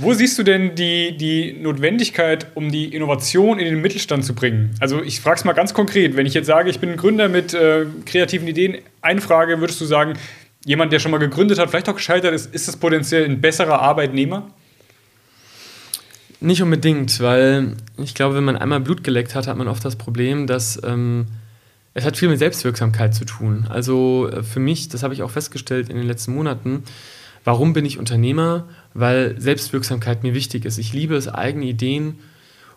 wo 0.00 0.14
siehst 0.14 0.38
du 0.38 0.42
denn 0.42 0.74
die, 0.74 1.14
die 1.14 1.52
Notwendigkeit, 1.60 2.46
um 2.54 2.72
die 2.72 2.94
Innovation 2.94 3.58
in 3.58 3.66
den 3.66 3.82
Mittelstand 3.82 4.24
zu 4.24 4.34
bringen? 4.34 4.74
Also 4.80 5.02
ich 5.02 5.20
frage 5.20 5.36
es 5.36 5.44
mal 5.44 5.52
ganz 5.52 5.74
konkret. 5.74 6.16
Wenn 6.16 6.24
ich 6.24 6.32
jetzt 6.32 6.46
sage, 6.46 6.70
ich 6.70 6.80
bin 6.80 6.92
ein 6.92 6.96
Gründer 6.96 7.28
mit 7.28 7.52
äh, 7.52 7.84
kreativen 8.06 8.48
Ideen, 8.48 8.78
eine 9.02 9.20
Frage 9.20 9.60
würdest 9.60 9.80
du 9.82 9.84
sagen, 9.84 10.14
jemand, 10.64 10.90
der 10.92 11.00
schon 11.00 11.10
mal 11.10 11.18
gegründet 11.18 11.58
hat, 11.58 11.68
vielleicht 11.68 11.90
auch 11.90 11.96
gescheitert 11.96 12.32
ist, 12.32 12.54
ist 12.54 12.66
das 12.66 12.78
potenziell 12.78 13.26
ein 13.26 13.42
besserer 13.42 13.80
Arbeitnehmer? 13.80 14.50
Nicht 16.44 16.60
unbedingt, 16.60 17.20
weil 17.20 17.74
ich 17.96 18.14
glaube, 18.14 18.34
wenn 18.34 18.44
man 18.44 18.58
einmal 18.58 18.78
Blut 18.78 19.02
geleckt 19.02 19.34
hat, 19.34 19.46
hat 19.46 19.56
man 19.56 19.66
oft 19.66 19.82
das 19.82 19.96
Problem, 19.96 20.46
dass 20.46 20.78
ähm, 20.84 21.24
es 21.94 22.04
hat 22.04 22.18
viel 22.18 22.28
mit 22.28 22.38
Selbstwirksamkeit 22.38 23.14
zu 23.14 23.24
tun. 23.24 23.66
Also 23.70 24.28
äh, 24.30 24.42
für 24.42 24.60
mich, 24.60 24.90
das 24.90 25.02
habe 25.02 25.14
ich 25.14 25.22
auch 25.22 25.30
festgestellt 25.30 25.88
in 25.88 25.96
den 25.96 26.06
letzten 26.06 26.34
Monaten, 26.34 26.82
warum 27.44 27.72
bin 27.72 27.86
ich 27.86 27.98
Unternehmer? 27.98 28.68
Weil 28.92 29.40
Selbstwirksamkeit 29.40 30.22
mir 30.22 30.34
wichtig 30.34 30.66
ist. 30.66 30.76
Ich 30.76 30.92
liebe 30.92 31.16
es, 31.16 31.28
eigene 31.28 31.64
Ideen 31.64 32.18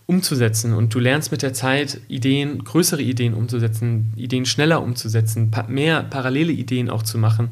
umzusetzen 0.06 0.74
und 0.74 0.96
du 0.96 1.00
lernst 1.00 1.34
mit 1.34 1.42
der 1.42 1.52
Zeit 1.52 2.00
Ideen, 2.08 2.64
größere 2.64 3.02
Ideen 3.02 3.34
umzusetzen, 3.34 4.14
Ideen 4.16 4.46
schneller 4.46 4.82
umzusetzen, 4.82 5.52
mehr 5.68 6.04
parallele 6.04 6.54
Ideen 6.54 6.90
auch 6.90 7.04
zu 7.04 7.18
machen. 7.18 7.50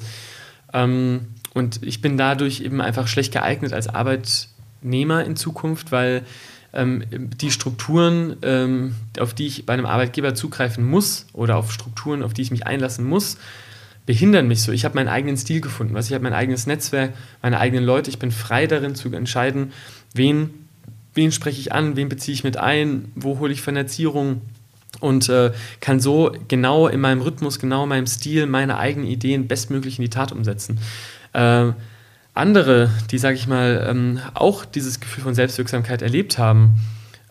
Ähm, 0.71 1.25
und 1.53 1.83
ich 1.83 1.99
bin 1.99 2.15
dadurch 2.15 2.61
eben 2.61 2.79
einfach 2.79 3.09
schlecht 3.09 3.33
geeignet 3.33 3.73
als 3.73 3.89
Arbeit 3.89 4.47
Arbeitnehmer 4.85 5.25
in 5.25 5.35
Zukunft, 5.35 5.91
weil 5.91 6.23
ähm, 6.73 7.03
die 7.09 7.51
Strukturen, 7.51 8.37
ähm, 8.43 8.95
auf 9.19 9.33
die 9.33 9.47
ich 9.47 9.65
bei 9.65 9.73
einem 9.73 9.85
Arbeitgeber 9.85 10.35
zugreifen 10.35 10.85
muss 10.85 11.25
oder 11.33 11.57
auf 11.57 11.71
Strukturen, 11.71 12.21
auf 12.21 12.33
die 12.33 12.43
ich 12.43 12.51
mich 12.51 12.67
einlassen 12.67 13.05
muss, 13.05 13.37
behindern 14.05 14.47
mich 14.47 14.61
so. 14.61 14.71
Ich 14.71 14.85
habe 14.85 14.95
meinen 14.95 15.07
eigenen 15.07 15.37
Stil 15.37 15.61
gefunden, 15.61 15.95
was 15.95 16.07
ich 16.07 16.13
habe 16.13 16.23
mein 16.23 16.33
eigenes 16.33 16.67
Netzwerk, 16.67 17.13
meine 17.41 17.59
eigenen 17.59 17.83
Leute. 17.83 18.11
Ich 18.11 18.19
bin 18.19 18.31
frei 18.31 18.67
darin 18.67 18.93
zu 18.93 19.11
entscheiden, 19.11 19.71
wen, 20.13 20.51
wen 21.15 21.31
spreche 21.31 21.59
ich 21.59 21.71
an, 21.71 21.95
wen 21.95 22.09
beziehe 22.09 22.35
ich 22.35 22.43
mit 22.43 22.57
ein, 22.57 23.11
wo 23.15 23.39
hole 23.39 23.51
ich 23.51 23.61
Finanzierung 23.61 24.41
und 24.99 25.27
äh, 25.29 25.51
kann 25.81 25.99
so 25.99 26.31
genau 26.47 26.87
in 26.87 27.01
meinem 27.01 27.21
Rhythmus, 27.21 27.57
genau 27.57 27.83
in 27.83 27.89
meinem 27.89 28.07
Stil 28.07 28.45
meine 28.45 28.77
eigenen 28.77 29.07
Ideen 29.07 29.47
bestmöglich 29.47 29.97
in 29.97 30.03
die 30.03 30.09
Tat 30.09 30.31
umsetzen. 30.31 30.77
Äh, 31.33 31.71
andere, 32.35 32.89
die, 33.09 33.17
sage 33.17 33.35
ich 33.35 33.47
mal, 33.47 33.85
ähm, 33.89 34.19
auch 34.33 34.65
dieses 34.65 34.99
Gefühl 34.99 35.23
von 35.23 35.33
Selbstwirksamkeit 35.33 36.01
erlebt 36.01 36.37
haben, 36.37 36.75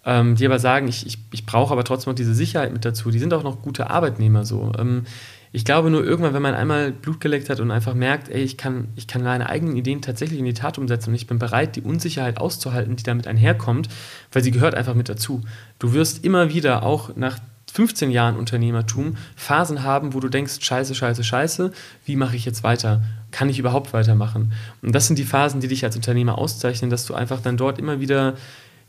ähm, 0.04 0.34
die 0.34 0.46
aber 0.46 0.58
sagen, 0.58 0.88
ich, 0.88 1.06
ich, 1.06 1.18
ich 1.30 1.46
brauche 1.46 1.72
aber 1.72 1.84
trotzdem 1.84 2.10
noch 2.10 2.16
diese 2.16 2.34
Sicherheit 2.34 2.72
mit 2.72 2.84
dazu, 2.84 3.10
die 3.10 3.18
sind 3.18 3.32
auch 3.32 3.42
noch 3.42 3.62
gute 3.62 3.90
Arbeitnehmer 3.90 4.44
so. 4.44 4.72
Ähm, 4.78 5.04
ich 5.52 5.64
glaube 5.64 5.88
nur 5.88 6.04
irgendwann, 6.04 6.34
wenn 6.34 6.42
man 6.42 6.54
einmal 6.54 6.90
Blut 6.90 7.20
geleckt 7.20 7.48
hat 7.48 7.60
und 7.60 7.70
einfach 7.70 7.94
merkt, 7.94 8.28
ey, 8.28 8.42
ich 8.42 8.56
kann, 8.56 8.88
ich 8.96 9.06
kann 9.06 9.22
meine 9.22 9.48
eigenen 9.48 9.76
Ideen 9.76 10.02
tatsächlich 10.02 10.40
in 10.40 10.44
die 10.46 10.52
Tat 10.54 10.78
umsetzen 10.78 11.10
und 11.10 11.14
ich 11.14 11.28
bin 11.28 11.38
bereit, 11.38 11.76
die 11.76 11.82
Unsicherheit 11.82 12.38
auszuhalten, 12.38 12.96
die 12.96 13.04
damit 13.04 13.28
einherkommt, 13.28 13.88
weil 14.32 14.42
sie 14.42 14.50
gehört 14.50 14.74
einfach 14.74 14.94
mit 14.94 15.08
dazu. 15.08 15.42
Du 15.78 15.92
wirst 15.92 16.24
immer 16.24 16.52
wieder 16.52 16.82
auch 16.82 17.14
nach 17.14 17.38
15 17.72 18.10
Jahren 18.10 18.36
Unternehmertum 18.36 19.16
Phasen 19.36 19.82
haben, 19.82 20.14
wo 20.14 20.20
du 20.20 20.28
denkst, 20.28 20.58
scheiße, 20.60 20.94
scheiße, 20.94 21.24
scheiße, 21.24 21.72
wie 22.04 22.16
mache 22.16 22.36
ich 22.36 22.44
jetzt 22.44 22.62
weiter? 22.62 23.02
Kann 23.30 23.48
ich 23.48 23.58
überhaupt 23.58 23.92
weitermachen? 23.92 24.52
Und 24.82 24.94
das 24.94 25.06
sind 25.06 25.18
die 25.18 25.24
Phasen, 25.24 25.60
die 25.60 25.68
dich 25.68 25.84
als 25.84 25.96
Unternehmer 25.96 26.38
auszeichnen, 26.38 26.90
dass 26.90 27.04
du 27.06 27.14
einfach 27.14 27.40
dann 27.40 27.56
dort 27.56 27.78
immer 27.78 28.00
wieder 28.00 28.34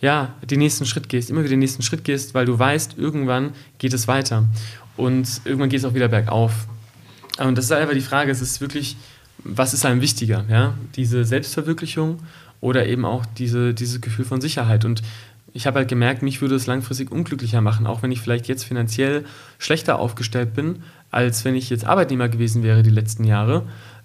ja, 0.02 0.34
den 0.44 0.60
nächsten 0.60 0.86
Schritt 0.86 1.10
gehst, 1.10 1.30
immer 1.30 1.40
wieder 1.40 1.52
den 1.52 1.60
nächsten 1.60 1.82
Schritt 1.82 2.04
gehst, 2.04 2.34
weil 2.34 2.46
du 2.46 2.58
weißt, 2.60 2.98
irgendwann 2.98 3.54
geht 3.78 3.94
es 3.94 4.08
weiter. 4.08 4.48
Und 4.98 5.42
irgendwann 5.46 5.70
geht 5.70 5.80
es 5.80 5.86
auch 5.86 5.94
wieder 5.94 6.08
bergauf. 6.08 6.68
Und 7.40 7.58
das 7.58 7.66
ist 7.66 7.72
einfach 7.72 7.94
die 7.94 8.02
Frage, 8.02 8.32
es 8.32 8.42
ist 8.42 8.62
wirklich, 8.62 8.98
was 9.44 9.74
ist 9.74 9.86
einem 9.86 10.02
wichtiger? 10.02 10.46
Ja? 10.50 10.76
Diese 10.96 11.26
Selbstverwirklichung 11.26 12.20
oder 12.62 12.88
eben 12.88 13.06
auch 13.06 13.26
diese, 13.26 13.74
dieses 13.74 14.02
Gefühl 14.02 14.26
von 14.26 14.42
Sicherheit. 14.42 14.86
Und 14.86 15.02
ich 15.56 15.66
habe 15.66 15.80
halt 15.80 15.88
gemerkt, 15.88 16.22
mich 16.22 16.42
würde 16.42 16.56
es 16.56 16.68
langfristig 16.68 17.12
unglücklicher 17.12 17.62
machen, 17.62 17.88
auch 17.88 18.04
wenn 18.04 18.12
ich 18.12 18.20
vielleicht 18.20 18.50
jetzt 18.50 18.66
finanziell 18.66 19.24
schlechter 19.58 20.00
aufgestellt 20.00 20.54
bin, 20.54 20.84
als 21.12 21.46
wenn 21.46 21.56
ich 21.56 21.70
jetzt 21.70 21.86
Arbeitnehmer 21.86 22.28
gewesen 22.28 22.62
wäre 22.62 22.84
die 22.84 22.90
letzten 22.90 23.24
Jahre. 23.24 23.64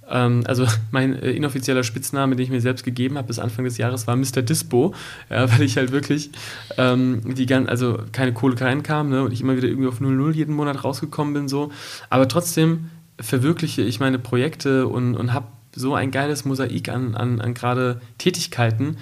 Ähm, 0.09 0.45
also 0.47 0.65
mein 0.93 1.21
äh, 1.21 1.33
inoffizieller 1.33 1.83
Spitzname, 1.83 2.37
den 2.37 2.45
ich 2.45 2.51
mir 2.51 2.61
selbst 2.61 2.85
gegeben 2.85 3.19
habe 3.19 3.27
bis 3.27 3.41
Anfang 3.41 3.65
des 3.65 3.79
Jahres, 3.79 4.07
war 4.07 4.15
Mr. 4.15 4.43
Dispo, 4.43 4.95
ja, 5.29 5.51
weil 5.53 5.63
ich 5.63 5.77
halt 5.77 5.91
wirklich 5.91 6.31
ähm, 6.79 7.35
die 7.35 7.47
gan 7.47 7.69
also 7.69 7.99
keine 8.13 8.33
Kohle 8.33 8.61
reinkam 8.61 9.11
ne, 9.11 9.25
und 9.25 9.33
ich 9.33 9.41
immer 9.41 9.57
wieder 9.57 9.67
irgendwie 9.67 9.89
auf 9.89 10.01
0,0 10.01 10.33
jeden 10.33 10.55
Monat 10.55 10.85
rausgekommen 10.85 11.35
bin. 11.35 11.49
so. 11.49 11.73
Aber 12.11 12.29
trotzdem 12.29 12.91
verwirkliche 13.19 13.83
ich 13.83 13.99
meine 13.99 14.21
Projekte 14.21 14.87
und, 14.87 15.17
und 15.17 15.33
habe 15.33 15.47
so 15.75 15.97
ein 15.97 16.13
geiles 16.13 16.45
Mosaik 16.45 16.89
an, 16.89 17.17
an, 17.17 17.41
an 17.41 17.55
gerade 17.55 18.01
Tätigkeiten, 18.19 18.99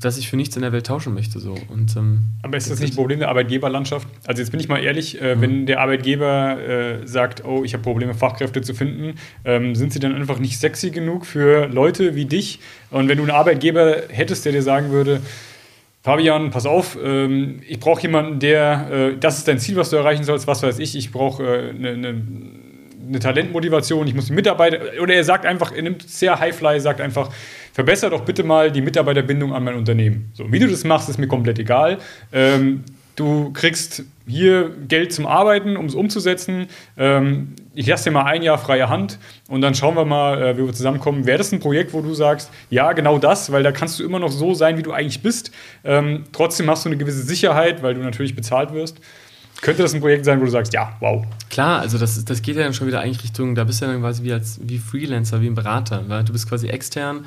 dass 0.00 0.18
ich 0.18 0.28
für 0.28 0.36
nichts 0.36 0.56
in 0.56 0.62
der 0.62 0.72
Welt 0.72 0.86
tauschen 0.86 1.14
möchte. 1.14 1.38
So. 1.40 1.54
Und, 1.68 1.96
ähm, 1.96 2.20
Aber 2.42 2.56
ist 2.56 2.70
das 2.70 2.80
nicht 2.80 2.92
ein 2.92 2.96
Problem 2.96 3.18
der 3.18 3.28
Arbeitgeberlandschaft? 3.28 4.06
Also 4.26 4.42
jetzt 4.42 4.50
bin 4.50 4.60
ich 4.60 4.68
mal 4.68 4.82
ehrlich, 4.82 5.20
äh, 5.20 5.34
mhm. 5.34 5.40
wenn 5.40 5.66
der 5.66 5.80
Arbeitgeber 5.80 6.60
äh, 6.60 7.06
sagt, 7.06 7.44
oh, 7.44 7.64
ich 7.64 7.72
habe 7.72 7.82
Probleme, 7.82 8.14
Fachkräfte 8.14 8.62
zu 8.62 8.74
finden, 8.74 9.14
ähm, 9.44 9.74
sind 9.74 9.92
sie 9.92 9.98
dann 9.98 10.14
einfach 10.14 10.38
nicht 10.38 10.58
sexy 10.58 10.90
genug 10.90 11.26
für 11.26 11.66
Leute 11.66 12.14
wie 12.14 12.26
dich? 12.26 12.60
Und 12.90 13.08
wenn 13.08 13.18
du 13.18 13.24
einen 13.24 13.32
Arbeitgeber 13.32 14.02
hättest, 14.08 14.44
der 14.44 14.52
dir 14.52 14.62
sagen 14.62 14.90
würde, 14.90 15.20
Fabian, 16.02 16.50
pass 16.50 16.66
auf, 16.66 16.96
ähm, 17.02 17.60
ich 17.66 17.80
brauche 17.80 18.02
jemanden, 18.02 18.38
der, 18.38 18.90
äh, 18.92 19.18
das 19.18 19.38
ist 19.38 19.48
dein 19.48 19.58
Ziel, 19.58 19.74
was 19.74 19.90
du 19.90 19.96
erreichen 19.96 20.22
sollst, 20.22 20.46
was 20.46 20.62
weiß 20.62 20.78
ich, 20.78 20.94
ich 20.94 21.10
brauche 21.10 21.72
eine 21.76 21.88
äh, 21.88 21.96
ne, 21.96 22.22
ne 23.08 23.18
Talentmotivation, 23.18 24.06
ich 24.06 24.14
muss 24.14 24.26
die 24.26 24.32
Mitarbeiter, 24.32 24.78
oder 25.00 25.14
er 25.14 25.24
sagt 25.24 25.46
einfach, 25.46 25.72
er 25.72 25.82
nimmt 25.82 26.08
sehr 26.08 26.38
Highfly, 26.38 26.80
sagt 26.80 27.00
einfach, 27.00 27.30
verbessere 27.72 28.10
doch 28.10 28.24
bitte 28.24 28.42
mal 28.42 28.70
die 28.70 28.80
Mitarbeiterbindung 28.80 29.52
an 29.52 29.64
mein 29.64 29.76
Unternehmen. 29.76 30.30
So, 30.34 30.50
wie 30.50 30.58
du 30.58 30.68
das 30.68 30.84
machst, 30.84 31.08
ist 31.08 31.18
mir 31.18 31.28
komplett 31.28 31.58
egal. 31.58 31.98
Ähm, 32.32 32.84
du 33.16 33.52
kriegst 33.52 34.04
hier 34.26 34.70
Geld 34.88 35.12
zum 35.12 35.26
Arbeiten, 35.26 35.76
um 35.76 35.86
es 35.86 35.94
umzusetzen. 35.94 36.66
Ähm, 36.96 37.54
ich 37.74 37.86
lasse 37.86 38.04
dir 38.04 38.10
mal 38.10 38.24
ein 38.24 38.42
Jahr 38.42 38.58
freie 38.58 38.88
Hand 38.88 39.18
und 39.48 39.60
dann 39.60 39.74
schauen 39.74 39.94
wir 39.94 40.04
mal, 40.04 40.42
äh, 40.42 40.56
wie 40.56 40.64
wir 40.64 40.72
zusammenkommen. 40.72 41.26
Wäre 41.26 41.38
das 41.38 41.52
ein 41.52 41.60
Projekt, 41.60 41.92
wo 41.92 42.00
du 42.00 42.14
sagst, 42.14 42.50
ja, 42.70 42.92
genau 42.92 43.18
das, 43.18 43.52
weil 43.52 43.62
da 43.62 43.72
kannst 43.72 43.98
du 43.98 44.04
immer 44.04 44.18
noch 44.18 44.30
so 44.32 44.54
sein, 44.54 44.78
wie 44.78 44.82
du 44.82 44.92
eigentlich 44.92 45.22
bist. 45.22 45.50
Ähm, 45.84 46.24
trotzdem 46.32 46.68
hast 46.70 46.84
du 46.84 46.88
eine 46.88 46.96
gewisse 46.96 47.22
Sicherheit, 47.22 47.82
weil 47.82 47.94
du 47.94 48.00
natürlich 48.00 48.34
bezahlt 48.34 48.72
wirst. 48.72 49.00
Könnte 49.62 49.82
das 49.82 49.94
ein 49.94 50.00
Projekt 50.00 50.24
sein, 50.24 50.40
wo 50.40 50.44
du 50.44 50.50
sagst, 50.50 50.72
ja, 50.72 50.94
wow. 51.00 51.24
Klar, 51.48 51.80
also 51.80 51.98
das, 51.98 52.22
das 52.24 52.42
geht 52.42 52.56
ja 52.56 52.62
dann 52.62 52.74
schon 52.74 52.86
wieder 52.86 53.00
eigentlich 53.00 53.22
Richtung, 53.22 53.54
da 53.54 53.64
bist 53.64 53.80
du 53.80 53.86
ja 53.86 53.92
dann 53.92 54.00
quasi 54.00 54.22
wie, 54.22 54.32
als, 54.32 54.60
wie 54.62 54.78
Freelancer, 54.78 55.40
wie 55.40 55.46
ein 55.46 55.54
Berater. 55.54 56.04
Weil 56.08 56.24
du 56.24 56.32
bist 56.32 56.48
quasi 56.48 56.68
extern, 56.68 57.24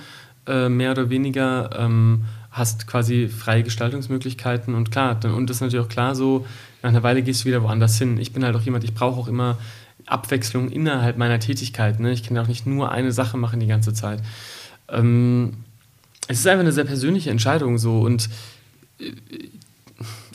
äh, 0.48 0.70
mehr 0.70 0.92
oder 0.92 1.10
weniger, 1.10 1.70
ähm, 1.78 2.26
hast 2.52 2.88
quasi 2.88 3.28
freie 3.28 3.64
Gestaltungsmöglichkeiten 3.64 4.74
und 4.74 4.92
klar, 4.92 5.16
dann, 5.16 5.34
und 5.34 5.50
das 5.50 5.58
ist 5.58 5.62
natürlich 5.62 5.86
auch 5.86 5.90
klar 5.90 6.16
so, 6.16 6.46
nach 6.82 6.90
einer 6.90 7.04
Weile 7.04 7.22
gehst 7.22 7.42
du 7.42 7.46
wieder 7.46 7.62
woanders 7.62 7.98
hin. 7.98 8.18
Ich 8.18 8.34
bin 8.34 8.44
halt 8.44 8.56
auch 8.56 8.62
jemand, 8.62 8.84
ich 8.84 8.94
brauche 8.94 9.20
auch 9.20 9.28
immer 9.28 9.58
Abwechslung 10.06 10.70
innerhalb 10.70 11.18
meiner 11.18 11.40
Tätigkeit. 11.40 12.00
Ne? 12.00 12.12
Ich 12.12 12.24
kann 12.24 12.38
auch 12.38 12.48
nicht 12.48 12.66
nur 12.66 12.92
eine 12.92 13.12
Sache 13.12 13.38
machen 13.38 13.60
die 13.60 13.68
ganze 13.68 13.94
Zeit. 13.94 14.22
Ähm, 14.88 15.54
es 16.28 16.40
ist 16.40 16.48
einfach 16.48 16.62
eine 16.62 16.72
sehr 16.72 16.86
persönliche 16.86 17.30
Entscheidung 17.30 17.78
so 17.78 18.02
und 18.02 18.30
äh, 19.00 19.12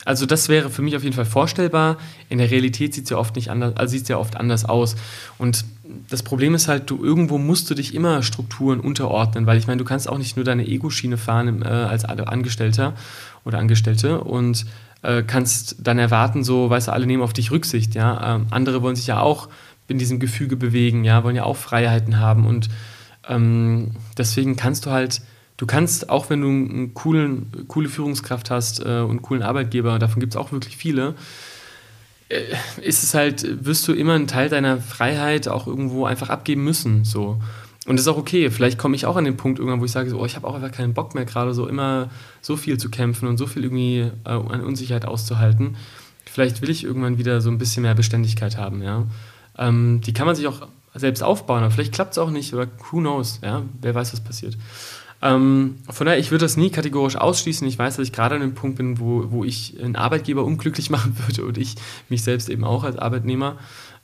also 0.05 0.27
das 0.27 0.49
wäre 0.49 0.71
für 0.71 0.83
mich 0.83 0.97
auf 0.97 1.03
jeden 1.03 1.17
Fall 1.17 1.25
vorstellbar. 1.25 1.97
In 2.29 2.39
der 2.39 2.51
Realität 2.51 2.95
sieht 2.95 3.05
es 3.05 3.11
ja 3.11 3.17
oft 3.17 3.37
nicht 3.37 3.51
anders, 3.51 3.77
also 3.77 3.93
sieht 3.93 4.09
ja 4.09 4.19
oft 4.19 4.37
anders 4.37 4.65
aus. 4.65 4.97
Und 5.39 5.65
das 6.09 6.23
Problem 6.23 6.55
ist 6.55 6.69
halt, 6.69 6.91
du 6.91 7.03
irgendwo 7.03 7.39
musst 7.39 7.71
du 7.71 7.75
dich 7.75 7.95
immer 7.95 8.23
Strukturen 8.23 8.81
unterordnen, 8.81 9.47
weil 9.47 9.59
ich 9.59 9.67
meine, 9.67 9.79
du 9.79 9.85
kannst 9.85 10.09
auch 10.09 10.19
nicht 10.19 10.37
nur 10.37 10.45
deine 10.45 10.67
Ego-Schiene 10.67 11.17
fahren 11.17 11.63
äh, 11.63 11.69
als 11.69 12.05
Angestellter 12.05 12.95
oder 13.45 13.59
Angestellte 13.59 14.21
und 14.21 14.67
äh, 15.03 15.23
kannst 15.23 15.77
dann 15.83 15.99
erwarten, 15.99 16.45
so, 16.45 16.71
weißt 16.71 16.89
du, 16.89 16.93
alle 16.93 17.07
nehmen 17.07 17.23
auf 17.23 17.33
dich 17.33 17.51
Rücksicht, 17.51 17.95
ja. 17.95 18.37
Ähm, 18.37 18.47
andere 18.51 18.83
wollen 18.83 18.97
sich 18.97 19.07
ja 19.07 19.21
auch 19.21 19.49
in 19.89 19.99
diesem 19.99 20.19
Gefüge 20.19 20.57
bewegen, 20.57 21.05
ja, 21.05 21.25
wollen 21.25 21.37
ja 21.37 21.45
auch 21.45 21.57
Freiheiten 21.57 22.19
haben 22.19 22.47
und 22.47 22.69
ähm, 23.29 23.93
deswegen 24.17 24.57
kannst 24.57 24.87
du 24.87 24.91
halt 24.91 25.21
du 25.57 25.67
kannst, 25.67 26.11
auch 26.11 26.31
wenn 26.31 26.41
du 26.41 26.49
eine 26.49 26.89
coole 26.89 27.89
Führungskraft 27.89 28.51
hast 28.51 28.81
äh, 28.81 29.01
und 29.01 29.11
einen 29.11 29.23
coolen 29.23 29.43
Arbeitgeber, 29.43 29.99
davon 29.99 30.21
gibt 30.21 30.35
es 30.35 30.37
auch 30.37 30.53
wirklich 30.53 30.77
viele, 30.77 31.15
äh, 32.29 32.43
ist 32.83 33.03
es 33.03 33.15
halt, 33.15 33.65
wirst 33.65 33.87
du 33.87 33.93
immer 33.93 34.15
einen 34.15 34.27
Teil 34.27 34.49
deiner 34.49 34.79
Freiheit 34.79 35.49
auch 35.49 35.67
irgendwo 35.67 36.07
einfach 36.07 36.31
abgeben 36.31 36.65
müssen. 36.65 37.05
So. 37.05 37.41
Und 37.87 37.97
das 37.97 38.07
ist 38.07 38.09
auch 38.09 38.17
okay. 38.17 38.51
Vielleicht 38.51 38.79
komme 38.79 38.97
ich 38.97 39.07
auch 39.07 39.17
an 39.17 39.25
den 39.25 39.37
Punkt 39.37 39.59
irgendwann, 39.59 39.81
wo 39.81 39.85
ich 39.85 39.93
sage, 39.93 40.09
so, 40.11 40.19
oh, 40.19 40.27
ich 40.27 40.37
habe 40.37 40.47
auch 40.47 40.55
einfach 40.55 40.73
keinen 40.73 40.95
Bock 40.95 41.15
mehr, 41.15 41.25
gerade 41.25 41.55
so 41.55 41.69
immer 41.69 42.11
so 42.41 42.57
viel 42.57 42.79
zu 42.79 42.91
kämpfen 42.91 43.29
und 43.29 43.37
so 43.37 43.47
viel 43.47 43.65
irgendwie 43.65 44.11
äh, 44.25 44.31
an 44.31 44.63
Unsicherheit 44.63 45.05
auszuhalten. 45.05 45.77
Vielleicht 46.25 46.63
will 46.63 46.71
ich 46.71 46.85
irgendwann 46.85 47.19
wieder 47.19 47.41
so 47.41 47.51
ein 47.51 47.59
bisschen 47.59 47.83
mehr 47.83 47.95
Beständigkeit 47.95 48.57
haben, 48.57 48.83
ja. 48.83 49.07
Ähm, 49.57 50.01
die 50.01 50.13
kann 50.13 50.27
man 50.27 50.35
sich 50.35 50.49
auch 50.49 50.67
selbst 50.95 51.23
aufbauen, 51.23 51.63
aber 51.63 51.71
vielleicht 51.71 51.93
klappt 51.93 52.13
es 52.13 52.19
auch 52.19 52.31
nicht 52.31 52.55
oder 52.55 52.67
who 52.91 52.99
knows, 52.99 53.41
ja. 53.43 53.63
Wer 53.83 53.95
weiß, 53.95 54.13
was 54.13 54.25
passiert. 54.25 54.57
Ähm, 55.25 55.77
von 55.89 56.07
daher, 56.07 56.21
ich 56.21 56.31
würde 56.31 56.45
das 56.45 56.59
nie 56.59 56.69
kategorisch 56.69 57.17
ausschließen. 57.17 57.67
Ich 57.67 57.79
weiß, 57.79 57.97
dass 57.97 58.07
ich 58.07 58.13
gerade 58.13 58.35
an 58.35 58.43
dem 58.43 58.55
Punkt 58.55 58.77
bin, 58.77 59.01
wo, 59.01 59.31
wo 59.31 59.43
ich 59.43 59.75
einen 59.83 59.97
Arbeitgeber 59.97 60.45
unglücklich 60.45 60.91
machen 60.91 61.17
würde 61.27 61.45
und 61.45 61.57
ich 61.57 61.75
mich 62.11 62.23
selbst 62.23 62.51
eben 62.51 62.63
auch 62.63 62.85
als 62.85 62.97
Arbeitnehmer. 62.97 63.57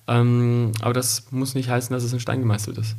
Ähm, 0.09 0.73
aber 0.81 0.95
das 0.95 1.31
muss 1.31 1.55
nicht 1.55 1.69
heißen, 1.69 1.93
dass 1.93 2.05
es 2.05 2.13
in 2.15 2.21
Stein 2.21 2.41
gemeißelt 2.41 2.79
ist. 2.79 2.97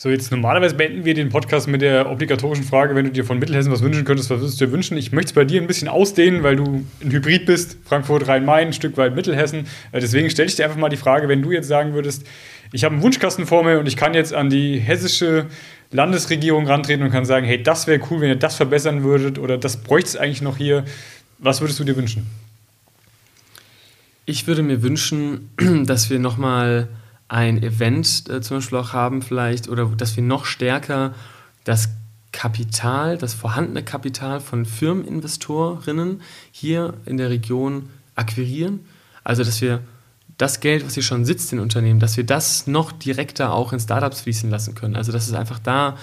So, 0.00 0.10
jetzt 0.10 0.30
normalerweise 0.30 0.76
beenden 0.76 1.04
wir 1.04 1.14
den 1.14 1.28
Podcast 1.30 1.66
mit 1.66 1.82
der 1.82 2.08
obligatorischen 2.08 2.64
Frage, 2.64 2.94
wenn 2.94 3.06
du 3.06 3.10
dir 3.10 3.24
von 3.24 3.40
Mittelhessen 3.40 3.72
was 3.72 3.82
wünschen 3.82 4.04
könntest, 4.04 4.30
was 4.30 4.38
würdest 4.38 4.60
du 4.60 4.66
dir 4.66 4.72
wünschen? 4.72 4.96
Ich 4.96 5.10
möchte 5.10 5.30
es 5.30 5.32
bei 5.32 5.44
dir 5.44 5.60
ein 5.60 5.66
bisschen 5.66 5.88
ausdehnen, 5.88 6.44
weil 6.44 6.54
du 6.54 6.84
ein 7.02 7.10
Hybrid 7.10 7.46
bist, 7.46 7.78
Frankfurt, 7.84 8.28
Rhein-Main, 8.28 8.68
ein 8.68 8.72
Stück 8.72 8.96
weit 8.96 9.16
Mittelhessen. 9.16 9.66
Äh, 9.90 10.00
deswegen 10.00 10.30
stelle 10.30 10.48
ich 10.48 10.54
dir 10.54 10.66
einfach 10.66 10.78
mal 10.78 10.88
die 10.88 10.98
Frage, 10.98 11.26
wenn 11.26 11.42
du 11.42 11.50
jetzt 11.50 11.66
sagen 11.66 11.94
würdest, 11.94 12.24
ich 12.70 12.84
habe 12.84 12.94
einen 12.94 13.02
Wunschkasten 13.02 13.46
vor 13.46 13.64
mir 13.64 13.78
und 13.80 13.88
ich 13.88 13.96
kann 13.96 14.14
jetzt 14.14 14.34
an 14.34 14.50
die 14.50 14.78
hessische 14.78 15.46
Landesregierung 15.90 16.66
rantreten 16.66 17.02
und 17.02 17.10
kann 17.10 17.24
sagen, 17.24 17.46
hey, 17.46 17.62
das 17.62 17.86
wäre 17.86 18.00
cool, 18.10 18.20
wenn 18.20 18.28
ihr 18.28 18.36
das 18.36 18.56
verbessern 18.56 19.02
würdet 19.02 19.38
oder 19.38 19.56
das 19.56 19.78
bräuchte 19.78 20.10
es 20.10 20.16
eigentlich 20.16 20.42
noch 20.42 20.56
hier. 20.56 20.84
Was 21.38 21.60
würdest 21.60 21.78
du 21.78 21.84
dir 21.84 21.96
wünschen? 21.96 22.26
Ich 24.26 24.46
würde 24.46 24.62
mir 24.62 24.82
wünschen, 24.82 25.50
dass 25.86 26.10
wir 26.10 26.18
nochmal 26.18 26.88
ein 27.28 27.62
Event 27.62 28.28
äh, 28.28 28.40
zum 28.40 28.58
Beispiel 28.58 28.78
auch 28.78 28.92
haben 28.92 29.22
vielleicht 29.22 29.68
oder 29.68 29.86
dass 29.86 30.16
wir 30.16 30.22
noch 30.22 30.44
stärker 30.44 31.14
das 31.64 31.90
Kapital, 32.32 33.16
das 33.16 33.34
vorhandene 33.34 33.82
Kapital 33.82 34.40
von 34.40 34.66
Firmeninvestorinnen 34.66 36.20
hier 36.52 36.94
in 37.06 37.16
der 37.16 37.30
Region 37.30 37.88
akquirieren. 38.14 38.80
Also 39.24 39.44
dass 39.44 39.60
wir 39.60 39.80
das 40.38 40.60
Geld, 40.60 40.86
was 40.86 40.94
hier 40.94 41.02
schon 41.02 41.24
sitzt 41.24 41.52
in 41.52 41.58
Unternehmen, 41.58 42.00
dass 42.00 42.16
wir 42.16 42.24
das 42.24 42.66
noch 42.66 42.92
direkter 42.92 43.52
auch 43.52 43.72
in 43.72 43.80
Startups 43.80 44.22
fließen 44.22 44.48
lassen 44.48 44.74
können. 44.74 44.96
Also 44.96 45.12
dass 45.12 45.26
es 45.26 45.34
einfach 45.34 45.58
da 45.58 45.96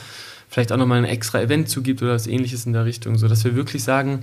vielleicht 0.49 0.71
auch 0.71 0.77
nochmal 0.77 0.99
ein 0.99 1.05
extra 1.05 1.41
Event 1.41 1.69
zugibt 1.69 2.01
oder 2.03 2.13
was 2.13 2.27
ähnliches 2.27 2.65
in 2.65 2.73
der 2.73 2.85
Richtung, 2.85 3.17
so 3.17 3.27
dass 3.27 3.43
wir 3.43 3.55
wirklich 3.55 3.83
sagen, 3.83 4.19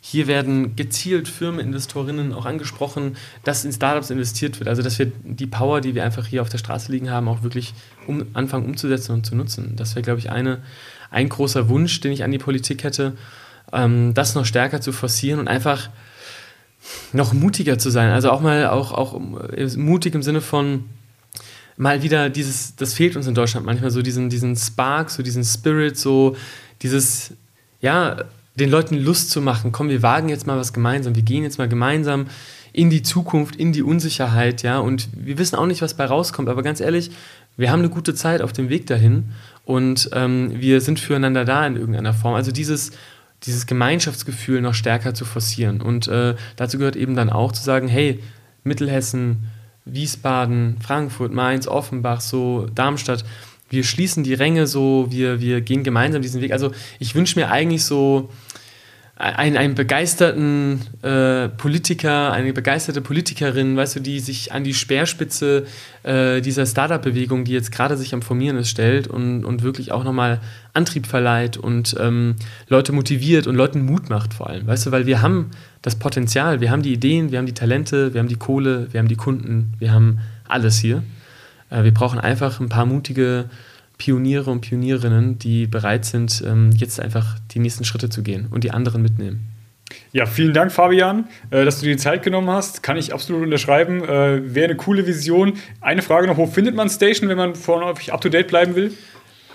hier 0.00 0.28
werden 0.28 0.76
gezielt 0.76 1.26
Firmeninvestorinnen 1.26 2.32
auch 2.32 2.46
angesprochen, 2.46 3.16
dass 3.42 3.64
in 3.64 3.72
Startups 3.72 4.10
investiert 4.10 4.60
wird. 4.60 4.68
Also 4.68 4.82
dass 4.82 5.00
wir 5.00 5.10
die 5.24 5.48
Power, 5.48 5.80
die 5.80 5.96
wir 5.96 6.04
einfach 6.04 6.26
hier 6.26 6.42
auf 6.42 6.48
der 6.48 6.58
Straße 6.58 6.92
liegen 6.92 7.10
haben, 7.10 7.26
auch 7.26 7.42
wirklich 7.42 7.74
um, 8.06 8.24
anfangen 8.34 8.66
umzusetzen 8.66 9.12
und 9.12 9.26
zu 9.26 9.34
nutzen. 9.34 9.74
Das 9.74 9.96
wäre, 9.96 10.04
glaube 10.04 10.20
ich, 10.20 10.30
eine, 10.30 10.62
ein 11.10 11.28
großer 11.28 11.68
Wunsch, 11.68 12.00
den 12.00 12.12
ich 12.12 12.22
an 12.22 12.30
die 12.30 12.38
Politik 12.38 12.84
hätte, 12.84 13.16
ähm, 13.72 14.14
das 14.14 14.36
noch 14.36 14.44
stärker 14.44 14.80
zu 14.80 14.92
forcieren 14.92 15.40
und 15.40 15.48
einfach 15.48 15.88
noch 17.12 17.32
mutiger 17.32 17.78
zu 17.78 17.90
sein. 17.90 18.10
Also 18.10 18.30
auch 18.30 18.40
mal 18.40 18.68
auch, 18.68 18.92
auch 18.92 19.20
mutig 19.76 20.14
im 20.14 20.22
Sinne 20.22 20.40
von 20.40 20.84
mal 21.76 22.02
wieder 22.02 22.30
dieses, 22.30 22.76
das 22.76 22.94
fehlt 22.94 23.16
uns 23.16 23.26
in 23.26 23.34
Deutschland 23.34 23.66
manchmal, 23.66 23.90
so 23.90 24.02
diesen, 24.02 24.30
diesen 24.30 24.56
Spark, 24.56 25.10
so 25.10 25.22
diesen 25.22 25.44
Spirit, 25.44 25.98
so 25.98 26.36
dieses, 26.82 27.32
ja, 27.80 28.24
den 28.54 28.70
Leuten 28.70 28.96
Lust 28.96 29.30
zu 29.30 29.42
machen, 29.42 29.72
komm, 29.72 29.90
wir 29.90 30.02
wagen 30.02 30.28
jetzt 30.28 30.46
mal 30.46 30.56
was 30.56 30.72
gemeinsam, 30.72 31.14
wir 31.14 31.22
gehen 31.22 31.42
jetzt 31.42 31.58
mal 31.58 31.68
gemeinsam 31.68 32.26
in 32.72 32.90
die 32.90 33.02
Zukunft, 33.02 33.56
in 33.56 33.72
die 33.72 33.82
Unsicherheit, 33.82 34.62
ja, 34.62 34.78
und 34.78 35.08
wir 35.14 35.38
wissen 35.38 35.56
auch 35.56 35.66
nicht, 35.66 35.82
was 35.82 35.94
bei 35.94 36.06
rauskommt, 36.06 36.48
aber 36.48 36.62
ganz 36.62 36.80
ehrlich, 36.80 37.10
wir 37.56 37.70
haben 37.70 37.80
eine 37.80 37.88
gute 37.88 38.14
Zeit 38.14 38.42
auf 38.42 38.52
dem 38.52 38.68
Weg 38.68 38.86
dahin 38.86 39.32
und 39.64 40.10
ähm, 40.12 40.52
wir 40.54 40.80
sind 40.80 41.00
füreinander 41.00 41.44
da 41.44 41.66
in 41.66 41.76
irgendeiner 41.76 42.12
Form. 42.12 42.34
Also 42.34 42.52
dieses 42.52 42.92
dieses 43.44 43.66
Gemeinschaftsgefühl 43.66 44.60
noch 44.60 44.74
stärker 44.74 45.14
zu 45.14 45.24
forcieren. 45.24 45.80
Und 45.80 46.08
äh, 46.08 46.34
dazu 46.56 46.78
gehört 46.78 46.96
eben 46.96 47.14
dann 47.14 47.30
auch 47.30 47.52
zu 47.52 47.62
sagen, 47.62 47.88
hey, 47.88 48.22
Mittelhessen, 48.64 49.48
Wiesbaden, 49.84 50.78
Frankfurt, 50.80 51.32
Mainz, 51.32 51.68
Offenbach, 51.68 52.20
so 52.20 52.66
Darmstadt, 52.74 53.24
wir 53.68 53.84
schließen 53.84 54.22
die 54.24 54.34
Ränge 54.34 54.66
so, 54.66 55.06
wir, 55.10 55.40
wir 55.40 55.60
gehen 55.60 55.82
gemeinsam 55.82 56.22
diesen 56.22 56.40
Weg. 56.40 56.52
Also 56.52 56.72
ich 56.98 57.14
wünsche 57.14 57.38
mir 57.38 57.50
eigentlich 57.50 57.84
so, 57.84 58.30
einen, 59.18 59.56
einen 59.56 59.74
begeisterten 59.74 60.82
äh, 61.00 61.48
Politiker, 61.48 62.32
eine 62.32 62.52
begeisterte 62.52 63.00
Politikerin, 63.00 63.74
weißt 63.74 63.96
du, 63.96 64.00
die 64.00 64.20
sich 64.20 64.52
an 64.52 64.62
die 64.62 64.74
Speerspitze 64.74 65.66
äh, 66.02 66.42
dieser 66.42 66.66
Startup-Bewegung, 66.66 67.44
die 67.44 67.52
jetzt 67.52 67.72
gerade 67.72 67.96
sich 67.96 68.12
am 68.12 68.20
Formieren 68.20 68.58
ist, 68.58 68.68
stellt 68.68 69.08
und, 69.08 69.46
und 69.46 69.62
wirklich 69.62 69.90
auch 69.90 70.04
nochmal 70.04 70.40
Antrieb 70.74 71.06
verleiht 71.06 71.56
und 71.56 71.96
ähm, 71.98 72.36
Leute 72.68 72.92
motiviert 72.92 73.46
und 73.46 73.54
Leuten 73.54 73.86
Mut 73.86 74.10
macht 74.10 74.34
vor 74.34 74.50
allem, 74.50 74.66
weißt 74.66 74.86
du, 74.86 74.90
weil 74.92 75.06
wir 75.06 75.22
haben 75.22 75.50
das 75.80 75.96
Potenzial, 75.96 76.60
wir 76.60 76.70
haben 76.70 76.82
die 76.82 76.92
Ideen, 76.92 77.30
wir 77.30 77.38
haben 77.38 77.46
die 77.46 77.54
Talente, 77.54 78.12
wir 78.12 78.20
haben 78.20 78.28
die 78.28 78.36
Kohle, 78.36 78.88
wir 78.92 79.00
haben 79.00 79.08
die 79.08 79.16
Kunden, 79.16 79.72
wir 79.78 79.92
haben 79.92 80.18
alles 80.46 80.78
hier. 80.78 81.02
Äh, 81.70 81.84
wir 81.84 81.94
brauchen 81.94 82.18
einfach 82.18 82.60
ein 82.60 82.68
paar 82.68 82.84
mutige 82.84 83.48
Pioniere 83.98 84.50
und 84.50 84.60
Pionierinnen, 84.60 85.38
die 85.38 85.66
bereit 85.66 86.04
sind, 86.04 86.42
ähm, 86.46 86.70
jetzt 86.76 87.00
einfach 87.00 87.38
die 87.52 87.58
nächsten 87.58 87.84
Schritte 87.84 88.08
zu 88.08 88.22
gehen 88.22 88.46
und 88.50 88.64
die 88.64 88.70
anderen 88.70 89.02
mitnehmen. 89.02 89.48
Ja, 90.12 90.26
vielen 90.26 90.52
Dank, 90.52 90.72
Fabian, 90.72 91.28
äh, 91.50 91.64
dass 91.64 91.78
du 91.78 91.86
dir 91.86 91.92
die 91.92 92.00
Zeit 92.02 92.22
genommen 92.22 92.50
hast. 92.50 92.82
Kann 92.82 92.96
ich 92.96 93.12
absolut 93.12 93.42
unterschreiben. 93.42 94.02
Äh, 94.02 94.54
wäre 94.54 94.66
eine 94.66 94.76
coole 94.76 95.06
Vision. 95.06 95.54
Eine 95.80 96.02
Frage 96.02 96.26
noch: 96.26 96.36
Wo 96.36 96.46
findet 96.46 96.74
man 96.74 96.88
Station, 96.88 97.28
wenn 97.28 97.36
man 97.36 97.52
euch 97.52 98.12
up 98.12 98.20
to 98.20 98.28
date 98.28 98.48
bleiben 98.48 98.74
will? 98.74 98.92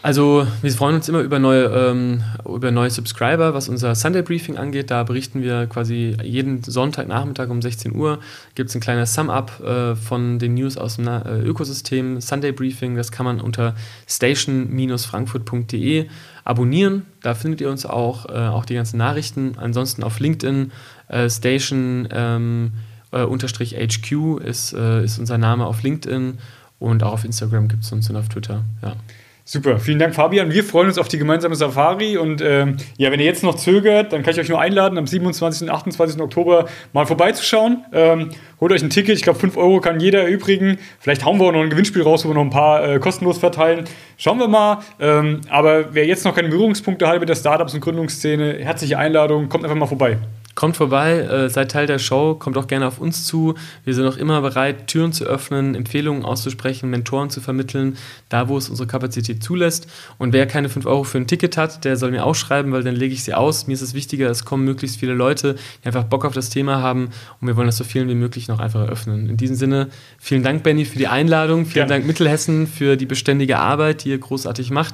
Also 0.03 0.47
wir 0.63 0.71
freuen 0.71 0.95
uns 0.95 1.07
immer 1.09 1.19
über 1.19 1.37
neue, 1.37 1.65
ähm, 1.65 2.23
über 2.43 2.71
neue 2.71 2.89
Subscriber, 2.89 3.53
was 3.53 3.69
unser 3.69 3.93
Sunday 3.93 4.23
Briefing 4.23 4.57
angeht. 4.57 4.89
Da 4.89 5.03
berichten 5.03 5.43
wir 5.43 5.67
quasi 5.67 6.17
jeden 6.23 6.63
Sonntagnachmittag 6.63 7.49
um 7.49 7.61
16 7.61 7.95
Uhr. 7.95 8.17
Gibt 8.55 8.71
es 8.71 8.75
ein 8.75 8.81
kleines 8.81 9.13
Sum-Up 9.13 9.59
äh, 9.59 9.95
von 9.95 10.39
den 10.39 10.55
News 10.55 10.77
aus 10.77 10.95
dem 10.95 11.07
äh, 11.07 11.41
Ökosystem. 11.41 12.19
Sunday 12.19 12.51
Briefing, 12.51 12.95
das 12.95 13.11
kann 13.11 13.27
man 13.27 13.39
unter 13.39 13.75
station-frankfurt.de 14.07 16.07
abonnieren. 16.45 17.05
Da 17.21 17.35
findet 17.35 17.61
ihr 17.61 17.69
uns 17.69 17.85
auch, 17.85 18.25
äh, 18.25 18.47
auch 18.47 18.65
die 18.65 18.73
ganzen 18.73 18.97
Nachrichten. 18.97 19.53
Ansonsten 19.57 20.03
auf 20.03 20.19
LinkedIn, 20.19 20.71
äh, 21.09 21.29
Station 21.29 22.07
ähm, 22.11 22.71
äh, 23.11 23.21
unterstrich 23.21 23.75
HQ 23.75 24.39
ist, 24.43 24.73
äh, 24.73 25.03
ist 25.03 25.19
unser 25.19 25.37
Name 25.37 25.67
auf 25.67 25.83
LinkedIn 25.83 26.39
und 26.79 27.03
auch 27.03 27.13
auf 27.13 27.23
Instagram 27.23 27.67
gibt 27.67 27.83
es 27.83 27.91
uns 27.91 28.09
und 28.09 28.15
auf 28.15 28.29
Twitter. 28.29 28.63
Ja. 28.81 28.95
Super, 29.43 29.79
vielen 29.79 29.97
Dank, 29.97 30.13
Fabian. 30.13 30.51
Wir 30.51 30.63
freuen 30.63 30.87
uns 30.87 30.99
auf 30.99 31.07
die 31.07 31.17
gemeinsame 31.17 31.55
Safari. 31.55 32.17
Und 32.17 32.41
ähm, 32.41 32.77
ja, 32.97 33.11
wenn 33.11 33.19
ihr 33.19 33.25
jetzt 33.25 33.43
noch 33.43 33.55
zögert, 33.55 34.13
dann 34.13 34.21
kann 34.21 34.33
ich 34.33 34.39
euch 34.39 34.49
nur 34.49 34.61
einladen, 34.61 34.97
am 34.97 35.07
27. 35.07 35.63
und 35.63 35.69
28. 35.69 36.21
Oktober 36.21 36.67
mal 36.93 37.05
vorbeizuschauen. 37.05 37.83
Ähm, 37.91 38.29
holt 38.59 38.71
euch 38.71 38.83
ein 38.83 38.91
Ticket. 38.91 39.15
Ich 39.15 39.23
glaube, 39.23 39.39
5 39.39 39.57
Euro 39.57 39.81
kann 39.81 39.99
jeder 39.99 40.23
erübrigen. 40.23 40.77
Vielleicht 40.99 41.25
hauen 41.25 41.39
wir 41.39 41.47
auch 41.47 41.51
noch 41.51 41.61
ein 41.61 41.71
Gewinnspiel 41.71 42.03
raus, 42.03 42.23
wo 42.23 42.29
wir 42.29 42.35
noch 42.35 42.41
ein 42.41 42.51
paar 42.51 42.87
äh, 42.87 42.99
kostenlos 42.99 43.39
verteilen. 43.39 43.85
Schauen 44.17 44.37
wir 44.37 44.47
mal. 44.47 44.79
Ähm, 44.99 45.41
aber 45.49 45.93
wer 45.93 46.05
jetzt 46.05 46.23
noch 46.23 46.35
keine 46.35 46.49
Berührungspunkte 46.49 47.07
hat 47.07 47.19
mit 47.19 47.27
der 47.27 47.35
Startups- 47.35 47.73
und 47.73 47.81
Gründungsszene, 47.81 48.59
herzliche 48.59 48.99
Einladung. 48.99 49.49
Kommt 49.49 49.63
einfach 49.63 49.77
mal 49.77 49.87
vorbei. 49.87 50.17
Kommt 50.61 50.77
vorbei, 50.77 51.21
äh, 51.21 51.49
seid 51.49 51.71
Teil 51.71 51.87
der 51.87 51.97
Show, 51.97 52.35
kommt 52.35 52.55
auch 52.55 52.67
gerne 52.67 52.85
auf 52.85 52.99
uns 52.99 53.25
zu. 53.25 53.55
Wir 53.83 53.95
sind 53.95 54.05
auch 54.05 54.15
immer 54.15 54.41
bereit, 54.41 54.85
Türen 54.85 55.11
zu 55.11 55.23
öffnen, 55.23 55.73
Empfehlungen 55.73 56.23
auszusprechen, 56.23 56.87
Mentoren 56.91 57.31
zu 57.31 57.41
vermitteln, 57.41 57.97
da 58.29 58.47
wo 58.47 58.59
es 58.59 58.69
unsere 58.69 58.87
Kapazität 58.87 59.41
zulässt. 59.41 59.87
Und 60.19 60.33
wer 60.33 60.45
keine 60.45 60.69
5 60.69 60.85
Euro 60.85 61.03
für 61.03 61.17
ein 61.17 61.25
Ticket 61.25 61.57
hat, 61.57 61.83
der 61.83 61.97
soll 61.97 62.11
mir 62.11 62.23
auch 62.23 62.35
schreiben, 62.35 62.71
weil 62.73 62.83
dann 62.83 62.95
lege 62.95 63.11
ich 63.11 63.23
sie 63.23 63.33
aus. 63.33 63.65
Mir 63.65 63.73
ist 63.73 63.81
es 63.81 63.95
wichtiger, 63.95 64.29
es 64.29 64.45
kommen 64.45 64.63
möglichst 64.63 64.99
viele 64.99 65.15
Leute, 65.15 65.55
die 65.81 65.87
einfach 65.87 66.03
Bock 66.03 66.25
auf 66.25 66.33
das 66.35 66.51
Thema 66.51 66.79
haben 66.79 67.09
und 67.39 67.47
wir 67.47 67.55
wollen 67.55 67.65
das 67.65 67.77
so 67.77 67.83
vielen 67.83 68.07
wie 68.07 68.13
möglich 68.13 68.47
noch 68.47 68.59
einfach 68.59 68.81
eröffnen. 68.81 69.29
In 69.31 69.37
diesem 69.37 69.55
Sinne, 69.55 69.87
vielen 70.19 70.43
Dank, 70.43 70.61
Benny, 70.61 70.85
für 70.85 70.99
die 70.99 71.07
Einladung. 71.07 71.65
Vielen 71.65 71.89
ja. 71.89 71.95
Dank, 71.95 72.05
Mittelhessen, 72.05 72.67
für 72.67 72.97
die 72.97 73.07
beständige 73.07 73.57
Arbeit, 73.57 74.03
die 74.03 74.09
ihr 74.09 74.19
großartig 74.19 74.69
macht. 74.69 74.93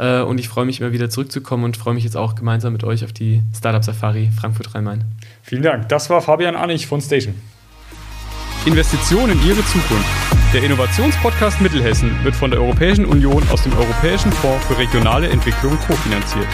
Äh, 0.00 0.22
und 0.22 0.40
ich 0.40 0.48
freue 0.48 0.64
mich 0.64 0.80
immer 0.80 0.92
wieder 0.92 1.10
zurückzukommen 1.10 1.64
und 1.64 1.76
freue 1.76 1.94
mich 1.94 2.04
jetzt 2.04 2.16
auch 2.16 2.34
gemeinsam 2.34 2.72
mit 2.72 2.84
euch 2.84 3.04
auf 3.04 3.12
die 3.12 3.42
Startup 3.54 3.84
Safari 3.84 4.30
Frankfurt-Rhein-Main. 4.40 5.04
Vielen 5.42 5.62
Dank. 5.62 5.88
Das 5.90 6.08
war 6.08 6.22
Fabian 6.22 6.56
Anich 6.56 6.86
von 6.86 7.02
Station. 7.02 7.34
Investitionen 8.64 9.32
in 9.32 9.48
Ihre 9.48 9.64
Zukunft. 9.64 10.08
Der 10.54 10.62
Innovationspodcast 10.62 11.60
Mittelhessen 11.60 12.12
wird 12.24 12.34
von 12.34 12.50
der 12.50 12.60
Europäischen 12.60 13.04
Union 13.04 13.42
aus 13.50 13.62
dem 13.62 13.72
Europäischen 13.74 14.32
Fonds 14.32 14.64
für 14.66 14.78
regionale 14.78 15.28
Entwicklung 15.28 15.78
kofinanziert. 15.86 16.48